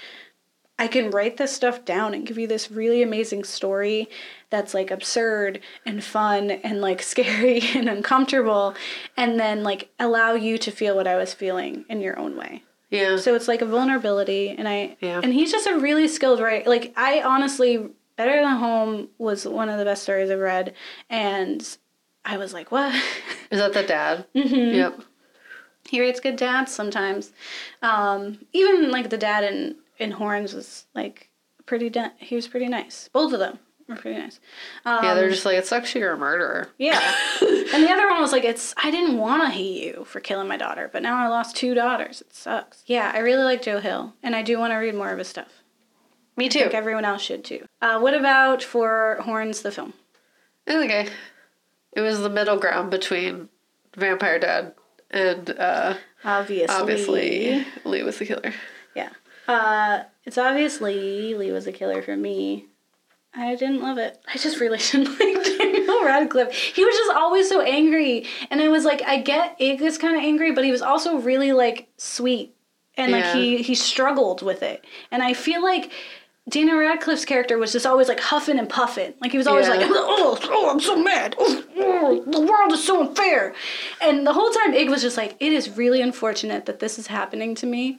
I 0.79 0.87
can 0.87 1.11
write 1.11 1.37
this 1.37 1.53
stuff 1.53 1.85
down 1.85 2.15
and 2.15 2.25
give 2.25 2.39
you 2.39 2.47
this 2.47 2.71
really 2.71 3.03
amazing 3.03 3.43
story 3.43 4.09
that's 4.51 4.73
like 4.75 4.93
absurd 4.93 5.61
and 5.85 6.05
fun 6.05 6.53
and 6.53 6.81
like 6.81 7.03
scary 7.15 7.61
and 7.75 7.89
uncomfortable 7.89 8.75
and 9.17 9.41
then 9.41 9.65
like 9.65 9.91
allow 9.99 10.35
you 10.35 10.57
to 10.59 10.71
feel 10.71 10.95
what 10.95 11.09
I 11.09 11.17
was 11.17 11.35
feeling 11.35 11.85
in 11.89 12.01
your 12.01 12.17
own 12.17 12.37
way. 12.37 12.63
Yeah. 12.91 13.17
So 13.17 13.35
it's 13.35 13.49
like 13.49 13.61
a 13.61 13.67
vulnerability 13.67 14.51
and 14.51 14.69
I 14.69 14.97
Yeah. 15.01 15.21
and 15.23 15.35
he's 15.35 15.51
just 15.51 15.67
a 15.67 15.77
really 15.77 16.07
skilled 16.07 16.39
writer. 16.39 16.71
Like 16.71 16.93
I 16.97 17.23
honestly 17.23 17.89
Better 18.19 18.43
Than 18.43 18.57
Home 18.59 19.09
was 19.17 19.47
one 19.47 19.71
of 19.71 19.79
the 19.79 19.85
best 19.87 20.03
stories 20.03 20.31
I've 20.31 20.39
read 20.41 20.75
and 21.09 21.67
I 22.25 22.37
was 22.37 22.53
like, 22.53 22.71
"What?" 22.71 22.95
Is 23.51 23.59
that 23.61 23.73
the 23.73 23.83
dad? 23.85 24.27
Mhm. 24.35 24.75
Yep. 24.75 25.01
he 25.89 26.01
writes 26.03 26.21
good 26.21 26.37
dads 26.37 26.71
sometimes. 26.75 27.33
Um, 27.81 28.41
even 28.53 28.91
like 28.91 29.09
the 29.09 29.17
dad 29.17 29.45
in 29.45 29.77
in 29.99 30.11
Horns 30.11 30.53
was 30.53 30.87
like 30.95 31.31
pretty. 31.65 31.89
Da- 31.91 32.11
he 32.19 32.35
was 32.37 32.47
pretty 32.49 32.69
nice. 32.69 33.09
Both 33.13 33.33
of 33.33 33.39
them 33.39 33.59
were 33.89 33.97
pretty 33.97 34.19
nice. 34.21 34.39
Um, 34.85 35.03
Yeah, 35.05 35.15
they're 35.15 35.31
just 35.31 35.47
like, 35.47 35.57
it 35.57 35.67
sucks 35.67 35.95
you're 35.95 36.13
a 36.13 36.17
murderer. 36.19 36.69
yeah. 36.77 37.01
and 37.41 37.83
the 37.85 37.91
other 37.91 38.09
one 38.09 38.21
was 38.21 38.33
like, 38.33 38.45
it's. 38.45 38.75
I 38.77 38.91
didn't 38.91 39.17
want 39.17 39.43
to 39.45 39.49
hate 39.51 39.83
you 39.83 40.05
for 40.05 40.21
killing 40.21 40.47
my 40.49 40.57
daughter, 40.59 40.91
but 40.93 41.03
now 41.03 41.17
I 41.25 41.29
lost 41.29 41.57
two 41.57 41.73
daughters. 41.75 42.21
It 42.21 42.35
sucks. 42.35 42.83
Yeah, 42.87 43.11
I 43.15 43.19
really 43.21 43.45
like 43.45 43.63
Joe 43.63 43.81
Hill, 43.81 44.13
and 44.23 44.37
I 44.37 44.43
do 44.43 44.59
want 44.59 44.73
to 44.73 44.77
read 44.77 44.95
more 44.95 45.11
of 45.11 45.19
his 45.19 45.29
stuff. 45.29 45.58
Me 46.39 46.47
I 46.47 46.49
too. 46.49 46.59
think 46.61 46.75
everyone 46.75 47.05
else 47.05 47.21
should 47.23 47.45
too. 47.45 47.67
Uh, 47.83 47.99
what 48.01 48.15
about 48.15 48.63
for 48.63 49.19
Horns 49.23 49.61
the 49.63 49.71
film? 49.71 49.93
Okay. 50.69 51.09
It 51.93 52.01
was 52.01 52.21
the 52.21 52.31
middle 52.31 52.57
ground 52.59 52.91
between 52.91 53.49
Vampire 53.97 54.39
Dad 54.39 54.75
and 55.11 55.51
uh, 55.51 55.95
Obviously, 56.25 56.75
obviously 56.77 57.67
Lee 57.85 58.03
was 58.03 58.19
the 58.19 58.27
killer. 58.27 58.53
Yeah. 58.95 59.11
Uh, 59.47 60.05
it's 60.25 60.39
obviously 60.39 61.35
Lee 61.35 61.51
was 61.53 61.67
a 61.67 61.73
killer 61.73 62.03
for 62.03 62.17
me. 62.17 62.67
I 63.35 63.55
didn't 63.57 63.83
love 63.83 63.99
it. 63.99 64.19
I 64.33 64.37
just 64.39 64.61
really 64.61 64.79
didn't 64.93 65.19
like 65.19 65.45
Daniel 65.59 66.05
Radcliffe. 66.05 66.53
He 66.53 66.85
was 66.85 66.95
just 66.97 67.13
always 67.17 67.49
so 67.49 67.63
angry. 67.63 68.27
And 68.51 68.61
I 68.61 68.69
was 68.69 68.85
like, 68.85 69.03
I 69.03 69.19
get 69.23 69.57
Ig 69.59 69.81
is 69.83 69.99
kind 69.99 70.17
of 70.17 70.23
angry, 70.23 70.53
but 70.53 70.65
he 70.65 70.71
was 70.71 70.83
also 70.83 71.17
really 71.19 71.53
like 71.53 71.89
sweet. 71.97 72.55
And 72.97 73.13
like 73.13 73.25
Yeah. 73.25 73.35
he 73.35 73.63
he 73.63 73.75
struggled 73.75 74.43
with 74.43 74.63
it. 74.63 74.85
And 75.11 75.23
I 75.23 75.33
feel 75.35 75.63
like 75.63 75.91
Daniel 76.49 76.79
Radcliffe's 76.79 77.25
character 77.25 77.59
was 77.59 77.73
just 77.73 77.85
always 77.87 78.09
like 78.09 78.21
huffing 78.21 78.59
and 78.59 78.69
puffing. 78.69 79.13
Like 79.21 79.33
he 79.33 79.39
was 79.39 79.47
always 79.47 79.67
Yeah. 79.67 79.75
like, 79.75 79.87
oh, 79.91 80.39
oh, 80.45 80.71
I'm 80.71 80.81
so 80.81 80.97
mad. 81.03 81.35
Oh, 81.39 81.65
oh, 81.77 82.25
the 82.27 82.41
world 82.41 82.73
is 82.73 82.85
so 82.85 83.01
unfair. 83.07 83.55
And 84.01 84.27
the 84.27 84.33
whole 84.33 84.51
time, 84.51 84.73
Ig 84.75 84.89
was 84.91 85.03
just 85.03 85.17
like, 85.17 85.37
it 85.41 85.53
is 85.53 85.77
really 85.77 86.01
unfortunate 86.01 86.67
that 86.67 86.79
this 86.81 86.99
is 86.99 87.07
happening 87.09 87.55
to 87.57 87.67
me. 87.67 87.99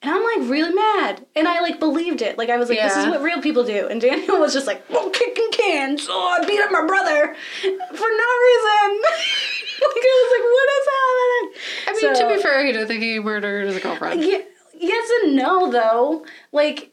And 0.00 0.12
I'm 0.12 0.22
like 0.22 0.48
really 0.48 0.72
mad. 0.72 1.26
And 1.34 1.48
I 1.48 1.60
like 1.60 1.80
believed 1.80 2.22
it. 2.22 2.38
Like 2.38 2.50
I 2.50 2.56
was 2.56 2.68
like, 2.68 2.78
this 2.78 2.96
is 2.96 3.06
what 3.06 3.20
real 3.20 3.42
people 3.42 3.64
do. 3.64 3.88
And 3.88 4.00
Daniel 4.00 4.38
was 4.38 4.52
just 4.52 4.68
like, 4.68 4.84
oh, 4.90 5.10
kicking 5.12 5.50
cans. 5.50 6.06
Oh, 6.08 6.38
I 6.40 6.46
beat 6.46 6.60
up 6.60 6.70
my 6.70 6.86
brother 6.86 7.34
for 7.62 7.66
no 7.66 8.28
reason. 8.46 9.02
like 9.82 10.04
I 10.06 10.14
was 10.22 10.30
like, 10.36 10.46
what 10.54 10.68
is 10.78 10.86
happening? 10.94 11.62
I 11.88 11.92
mean, 11.92 12.14
So- 12.14 12.28
to 12.28 12.36
be 12.36 12.42
fair, 12.42 12.64
he 12.64 12.70
didn't 12.72 12.86
think 12.86 13.02
he 13.02 13.18
murdered 13.18 13.66
his 13.68 13.82
girlfriend 13.82 14.22
Yeah, 14.22 14.38
yes 14.78 15.10
and 15.24 15.34
no 15.34 15.68
though. 15.72 16.24
Like 16.52 16.92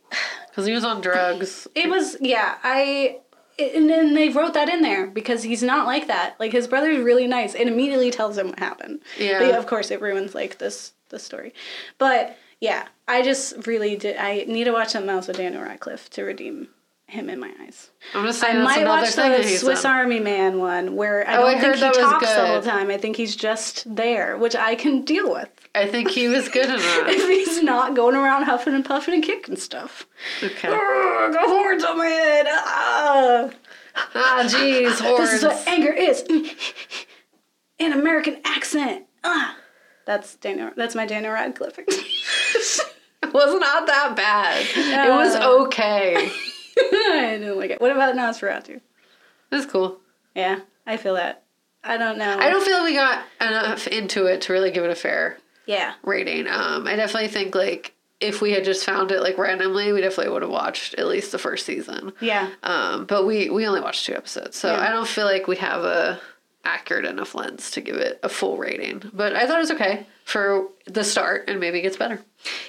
because 0.56 0.68
he 0.68 0.74
was 0.74 0.86
on 0.86 1.02
drugs. 1.02 1.68
it 1.76 1.90
was 1.90 2.16
yeah, 2.22 2.58
I 2.64 3.20
and 3.60 3.90
then 3.90 4.14
they 4.14 4.30
wrote 4.30 4.54
that 4.54 4.70
in 4.70 4.82
there 4.82 5.06
because 5.08 5.44
he's 5.44 5.62
not 5.62 5.86
like 5.86 6.08
that. 6.08 6.40
Like 6.40 6.54
his 6.54 6.68
brother's 6.68 7.04
really 7.04 7.28
nice 7.28 7.56
and 7.56 7.68
immediately 7.68 8.10
tells 8.10 8.38
him 8.38 8.48
what 8.48 8.60
happened. 8.60 9.02
Yeah. 9.20 9.40
But 9.40 9.56
of 9.56 9.68
course 9.68 9.92
it 9.92 10.02
ruins 10.02 10.34
like 10.34 10.58
this 10.58 10.94
this 11.10 11.24
story. 11.24 11.54
But 11.98 12.38
yeah, 12.62 12.88
I 13.06 13.22
just 13.22 13.68
really 13.68 13.98
did 13.98 14.16
I 14.16 14.46
need 14.48 14.64
to 14.64 14.72
watch 14.72 14.90
something 14.90 15.10
else 15.10 15.28
with 15.28 15.38
Daniel 15.38 15.64
Radcliffe 15.64 16.10
to 16.12 16.24
redeem 16.24 16.70
him 17.08 17.30
in 17.30 17.40
my 17.40 17.52
eyes. 17.62 17.92
I'm 18.14 18.26
just 18.26 18.44
I 18.44 18.48
saying 18.52 18.64
that's 18.64 18.78
might 18.78 18.86
watch 18.88 19.16
the 19.16 19.44
Swiss 19.58 19.84
done. 19.84 19.96
Army 19.96 20.20
Man 20.20 20.60
one 20.60 20.96
where 20.96 21.28
I 21.28 21.38
Oh, 21.38 21.46
I 21.46 21.54
don't 21.54 21.62
heard 21.64 21.80
think 21.80 21.96
he 21.96 22.02
talks 22.02 22.34
the 22.34 22.48
whole 22.48 22.62
time. 22.62 22.90
I 22.90 22.98
think 22.98 23.16
he's 23.16 23.36
just 23.36 23.96
there, 23.96 24.38
which 24.38 24.56
I 24.56 24.76
can 24.76 25.04
deal 25.04 25.32
with. 25.32 25.50
I 25.76 25.88
think 25.88 26.10
he 26.10 26.28
was 26.28 26.50
good 26.50 26.66
enough. 26.70 26.82
If 27.08 27.30
he's 27.30 27.62
not 27.62 27.96
going 27.96 28.16
around 28.16 28.44
huffing 28.44 28.74
and 28.74 28.84
puffing 28.84 29.14
and 29.14 29.24
kicking 29.24 29.56
stuff. 29.56 30.08
Okay. 30.42 30.68
Ugh, 30.70 31.34
got 31.34 31.48
horns 31.48 31.84
on 31.84 31.98
my 31.98 32.08
head. 32.08 32.46
Ah. 32.50 33.50
Ah, 34.16 34.44
jeez, 34.46 35.00
horns. 35.00 35.30
This 35.32 35.34
is 35.34 35.44
what 35.44 35.68
anger 35.68 35.92
is. 35.94 36.24
An 37.80 37.94
American 37.94 38.38
accent. 38.46 39.06
Ah. 39.24 39.56
That's 40.06 40.36
Daniel. 40.36 40.72
That's 40.76 40.96
my 40.96 41.06
Daniel 41.06 41.34
Radcliffe. 41.34 41.80
It 43.24 43.34
was 43.34 43.60
not 43.60 43.88
that 43.88 44.16
bad. 44.16 44.66
It 44.76 45.10
was 45.10 45.36
Uh. 45.36 45.64
okay. 45.64 46.30
I 46.80 47.38
didn't 47.40 47.58
like 47.58 47.72
it. 47.72 47.82
What 47.82 47.92
about 47.92 48.16
NOS4A2? 48.16 48.82
That's 49.50 49.66
cool. 49.66 50.00
Yeah, 50.36 50.60
I 50.86 50.98
feel 50.98 51.16
that. 51.16 51.44
I 51.84 51.98
don't 51.98 52.18
know. 52.18 52.38
I 52.40 52.50
don't 52.50 52.66
feel 52.66 52.84
we 52.84 52.94
got 52.94 53.24
enough 53.40 53.88
into 53.88 54.26
it 54.26 54.42
to 54.42 54.54
really 54.54 54.72
give 54.72 54.84
it 54.84 54.90
a 54.90 54.96
fair 54.96 55.38
Yeah. 55.68 55.94
rating. 56.04 56.48
Um, 56.48 56.88
I 56.88 56.96
definitely 56.96 57.28
think 57.30 57.54
like 57.56 57.94
if 58.20 58.42
we 58.42 58.52
had 58.52 58.64
just 58.66 58.86
found 58.86 59.12
it 59.12 59.22
like 59.22 59.38
randomly, 59.38 59.92
we 59.94 60.02
definitely 60.02 60.34
would 60.34 60.42
have 60.42 60.52
watched 60.52 60.96
at 60.96 61.06
least 61.08 61.32
the 61.32 61.38
first 61.38 61.66
season. 61.66 62.12
Yeah. 62.20 62.50
Um, 62.64 63.06
but 63.06 63.26
we 63.26 63.50
we 63.50 63.68
only 63.68 63.82
watched 63.82 64.06
two 64.06 64.16
episodes, 64.16 64.58
so 64.58 64.72
Yeah. 64.74 64.80
I 64.82 64.90
don't 64.90 65.08
feel 65.08 65.26
like 65.26 65.48
we 65.48 65.58
have 65.58 65.84
a 65.84 66.20
accurate 66.64 67.06
enough 67.06 67.36
lens 67.36 67.70
to 67.72 67.82
give 67.82 67.96
it 67.98 68.20
a 68.24 68.30
full 68.30 68.58
rating. 68.58 69.04
But 69.14 69.36
I 69.36 69.46
thought 69.46 69.58
it 69.58 69.60
was 69.60 69.72
okay 69.72 70.08
for 70.26 70.68
the 70.86 71.04
start, 71.04 71.46
and 71.48 71.60
maybe 71.60 71.80
it 71.80 71.84
gets 71.84 71.98
better. 71.98 72.20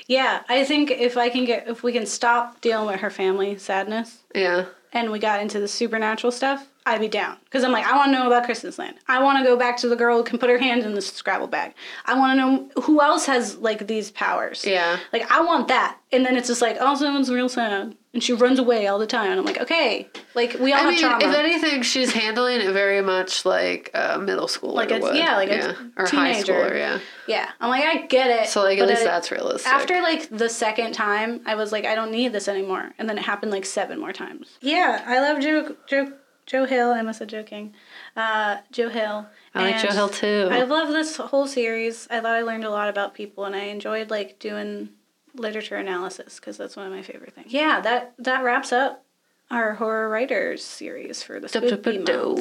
Yeah. 0.07 0.43
I 0.49 0.65
think 0.65 0.91
if 0.91 1.17
I 1.17 1.31
can 1.31 1.45
get, 1.45 1.67
if 1.67 1.83
we 1.83 1.93
can 1.93 2.07
stop 2.07 2.61
dealing 2.61 2.87
with 2.87 3.01
her 3.01 3.11
family 3.11 3.59
sadness 3.59 4.19
Yeah, 4.35 4.67
and 4.93 5.11
we 5.11 5.19
got 5.19 5.41
into 5.41 5.59
the 5.59 5.67
supernatural 5.67 6.31
stuff, 6.31 6.69
I'd 6.87 7.01
be 7.01 7.09
down 7.09 7.37
because 7.45 7.65
I'm 7.65 7.73
like, 7.73 7.85
I 7.85 7.97
want 7.97 8.13
to 8.13 8.19
know 8.19 8.27
about 8.29 8.49
Christmasland. 8.49 8.95
I 9.09 9.21
want 9.23 9.39
to 9.39 9.45
go 9.45 9.57
back 9.57 9.77
to 9.79 9.89
the 9.89 9.97
girl 9.97 10.17
who 10.19 10.23
can 10.25 10.39
put 10.39 10.49
her 10.49 10.59
hand 10.59 10.85
in 10.85 10.95
the 10.95 11.03
Scrabble 11.03 11.49
bag. 11.49 11.75
I 12.07 12.17
want 12.19 12.33
to 12.33 12.37
know 12.37 12.83
who 12.85 13.01
else 13.03 13.27
has 13.27 13.57
like 13.59 13.87
these 13.89 14.11
powers. 14.13 14.65
Yeah. 14.65 14.99
Like 15.13 15.31
I 15.31 15.41
want 15.41 15.69
that, 15.69 15.99
and 16.13 16.25
then 16.25 16.37
it's 16.37 16.49
just 16.49 16.63
like, 16.63 16.77
oh, 16.81 16.95
someone's 16.95 17.31
real 17.31 17.49
sad, 17.49 17.97
and 18.15 18.23
she 18.23 18.33
runs 18.33 18.59
away 18.61 18.87
all 18.87 18.99
the 19.01 19.07
time, 19.07 19.31
and 19.33 19.41
I'm 19.41 19.45
like, 19.45 19.61
okay, 19.61 20.09
like 20.35 20.55
we 20.61 20.73
all 20.73 20.79
I 20.79 20.83
have 20.83 20.91
mean, 20.93 21.01
trauma. 21.01 21.25
if 21.27 21.35
anything, 21.37 21.83
she's 21.83 22.13
handling 22.13 22.61
it 22.61 22.73
very 22.73 23.03
much 23.03 23.45
like 23.45 23.91
a 23.93 24.19
middle 24.21 24.47
schooler 24.47 24.75
Like 24.75 24.93
a- 24.93 25.01
would. 25.01 25.17
yeah, 25.17 25.35
like 25.37 25.51
a 25.51 25.77
or 25.97 26.07
high 26.07 26.35
teenager. 26.35 26.53
schooler. 26.53 26.77
Yeah. 26.79 26.99
yeah, 27.27 27.51
I'm 27.61 27.69
like, 27.69 27.85
I 27.85 28.07
get 28.07 28.31
it. 28.31 28.49
So 28.49 28.63
like 28.63 28.79
at 28.79 28.87
least 28.87 29.03
it- 29.03 29.07
that's 29.07 29.33
realistic. 29.33 29.73
After 29.73 30.01
like 30.03 30.29
the 30.31 30.49
second 30.49 30.93
time, 30.93 31.41
I 31.47 31.57
was 31.57 31.73
like, 31.73 31.85
I 31.85 31.95
don't 31.97 32.13
need 32.13 32.33
this 32.33 32.47
anymore, 32.47 32.93
and 32.97 33.09
then 33.09 33.19
it 33.19 33.25
happened 33.25 33.51
like 33.51 33.65
seven 33.67 33.99
more 33.99 34.13
times. 34.13 34.57
Yeah, 34.61 35.03
I 35.05 35.21
love 35.21 35.41
Joe 35.41 35.75
Joe 35.89 36.13
Joe 36.47 36.65
Hill. 36.65 36.91
I 36.93 37.03
must 37.03 37.19
have 37.19 37.29
joking. 37.29 37.75
Uh, 38.17 38.59
Joe 38.71 38.89
Hill. 38.89 39.27
I 39.55 39.71
like 39.71 39.83
Joe 39.83 39.93
Hill 39.93 40.09
too. 40.09 40.49
I 40.51 40.63
love 40.63 40.89
this 40.89 41.17
whole 41.17 41.47
series. 41.47 42.07
I 42.11 42.21
thought 42.21 42.35
I 42.37 42.43
learned 42.43 42.65
a 42.65 42.71
lot 42.71 42.89
about 42.89 43.15
people, 43.15 43.45
and 43.45 43.55
I 43.55 43.65
enjoyed 43.65 44.11
like 44.11 44.39
doing 44.39 44.91
literature 45.35 45.77
analysis 45.77 46.37
because 46.41 46.57
that's 46.57 46.77
one 46.77 46.87
of 46.87 46.93
my 46.93 47.03
favorite 47.03 47.35
things. 47.35 47.53
Yeah, 47.53 47.81
that 47.81 48.15
that 48.19 48.43
wraps 48.45 48.73
up 48.73 49.03
our 49.51 49.75
horror 49.75 50.09
writers 50.09 50.65
series 50.65 51.23
for 51.23 51.39
the 51.39 51.49
spooky. 51.49 51.99
Dope. 52.05 52.39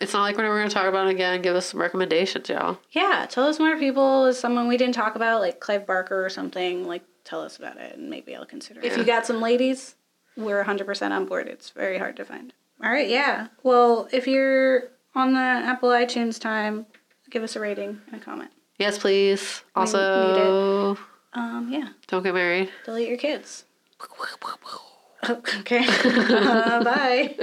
It's 0.00 0.12
not 0.12 0.22
like 0.22 0.36
we're 0.36 0.42
never 0.42 0.56
going 0.58 0.68
to 0.68 0.74
talk 0.74 0.86
about 0.86 1.06
it 1.06 1.10
again. 1.10 1.40
Give 1.42 1.56
us 1.56 1.66
some 1.66 1.80
recommendations, 1.80 2.48
y'all. 2.48 2.78
Yeah, 2.92 3.26
tell 3.28 3.46
us 3.46 3.58
more 3.58 3.78
people. 3.78 4.26
Is 4.26 4.38
someone 4.38 4.68
we 4.68 4.76
didn't 4.76 4.94
talk 4.94 5.16
about, 5.16 5.40
like 5.40 5.60
Clive 5.60 5.86
Barker 5.86 6.24
or 6.24 6.28
something? 6.28 6.86
Like, 6.86 7.02
tell 7.24 7.40
us 7.42 7.56
about 7.56 7.76
it, 7.78 7.96
and 7.96 8.10
maybe 8.10 8.34
I'll 8.36 8.44
consider. 8.46 8.80
it. 8.80 8.86
If 8.86 8.96
you 8.98 9.04
got 9.04 9.24
some 9.26 9.40
ladies, 9.40 9.94
we're 10.36 10.62
100% 10.64 11.10
on 11.12 11.24
board. 11.26 11.48
It's 11.48 11.70
very 11.70 11.98
hard 11.98 12.16
to 12.16 12.24
find. 12.24 12.52
All 12.82 12.90
right, 12.90 13.08
yeah. 13.08 13.48
Well, 13.62 14.08
if 14.12 14.26
you're 14.26 14.90
on 15.14 15.32
the 15.34 15.40
Apple 15.40 15.90
iTunes 15.90 16.38
time, 16.40 16.86
give 17.30 17.42
us 17.42 17.56
a 17.56 17.60
rating 17.60 18.00
and 18.10 18.20
a 18.20 18.24
comment. 18.24 18.50
Yes, 18.78 18.98
please. 18.98 19.62
Also, 19.76 20.96
Um, 21.32 21.68
yeah, 21.72 21.88
don't 22.08 22.22
get 22.22 22.34
married. 22.34 22.70
delete 22.84 23.08
your 23.08 23.18
kids. 23.18 23.64
okay. 25.30 25.84
Uh, 26.34 26.84
bye. 26.84 27.36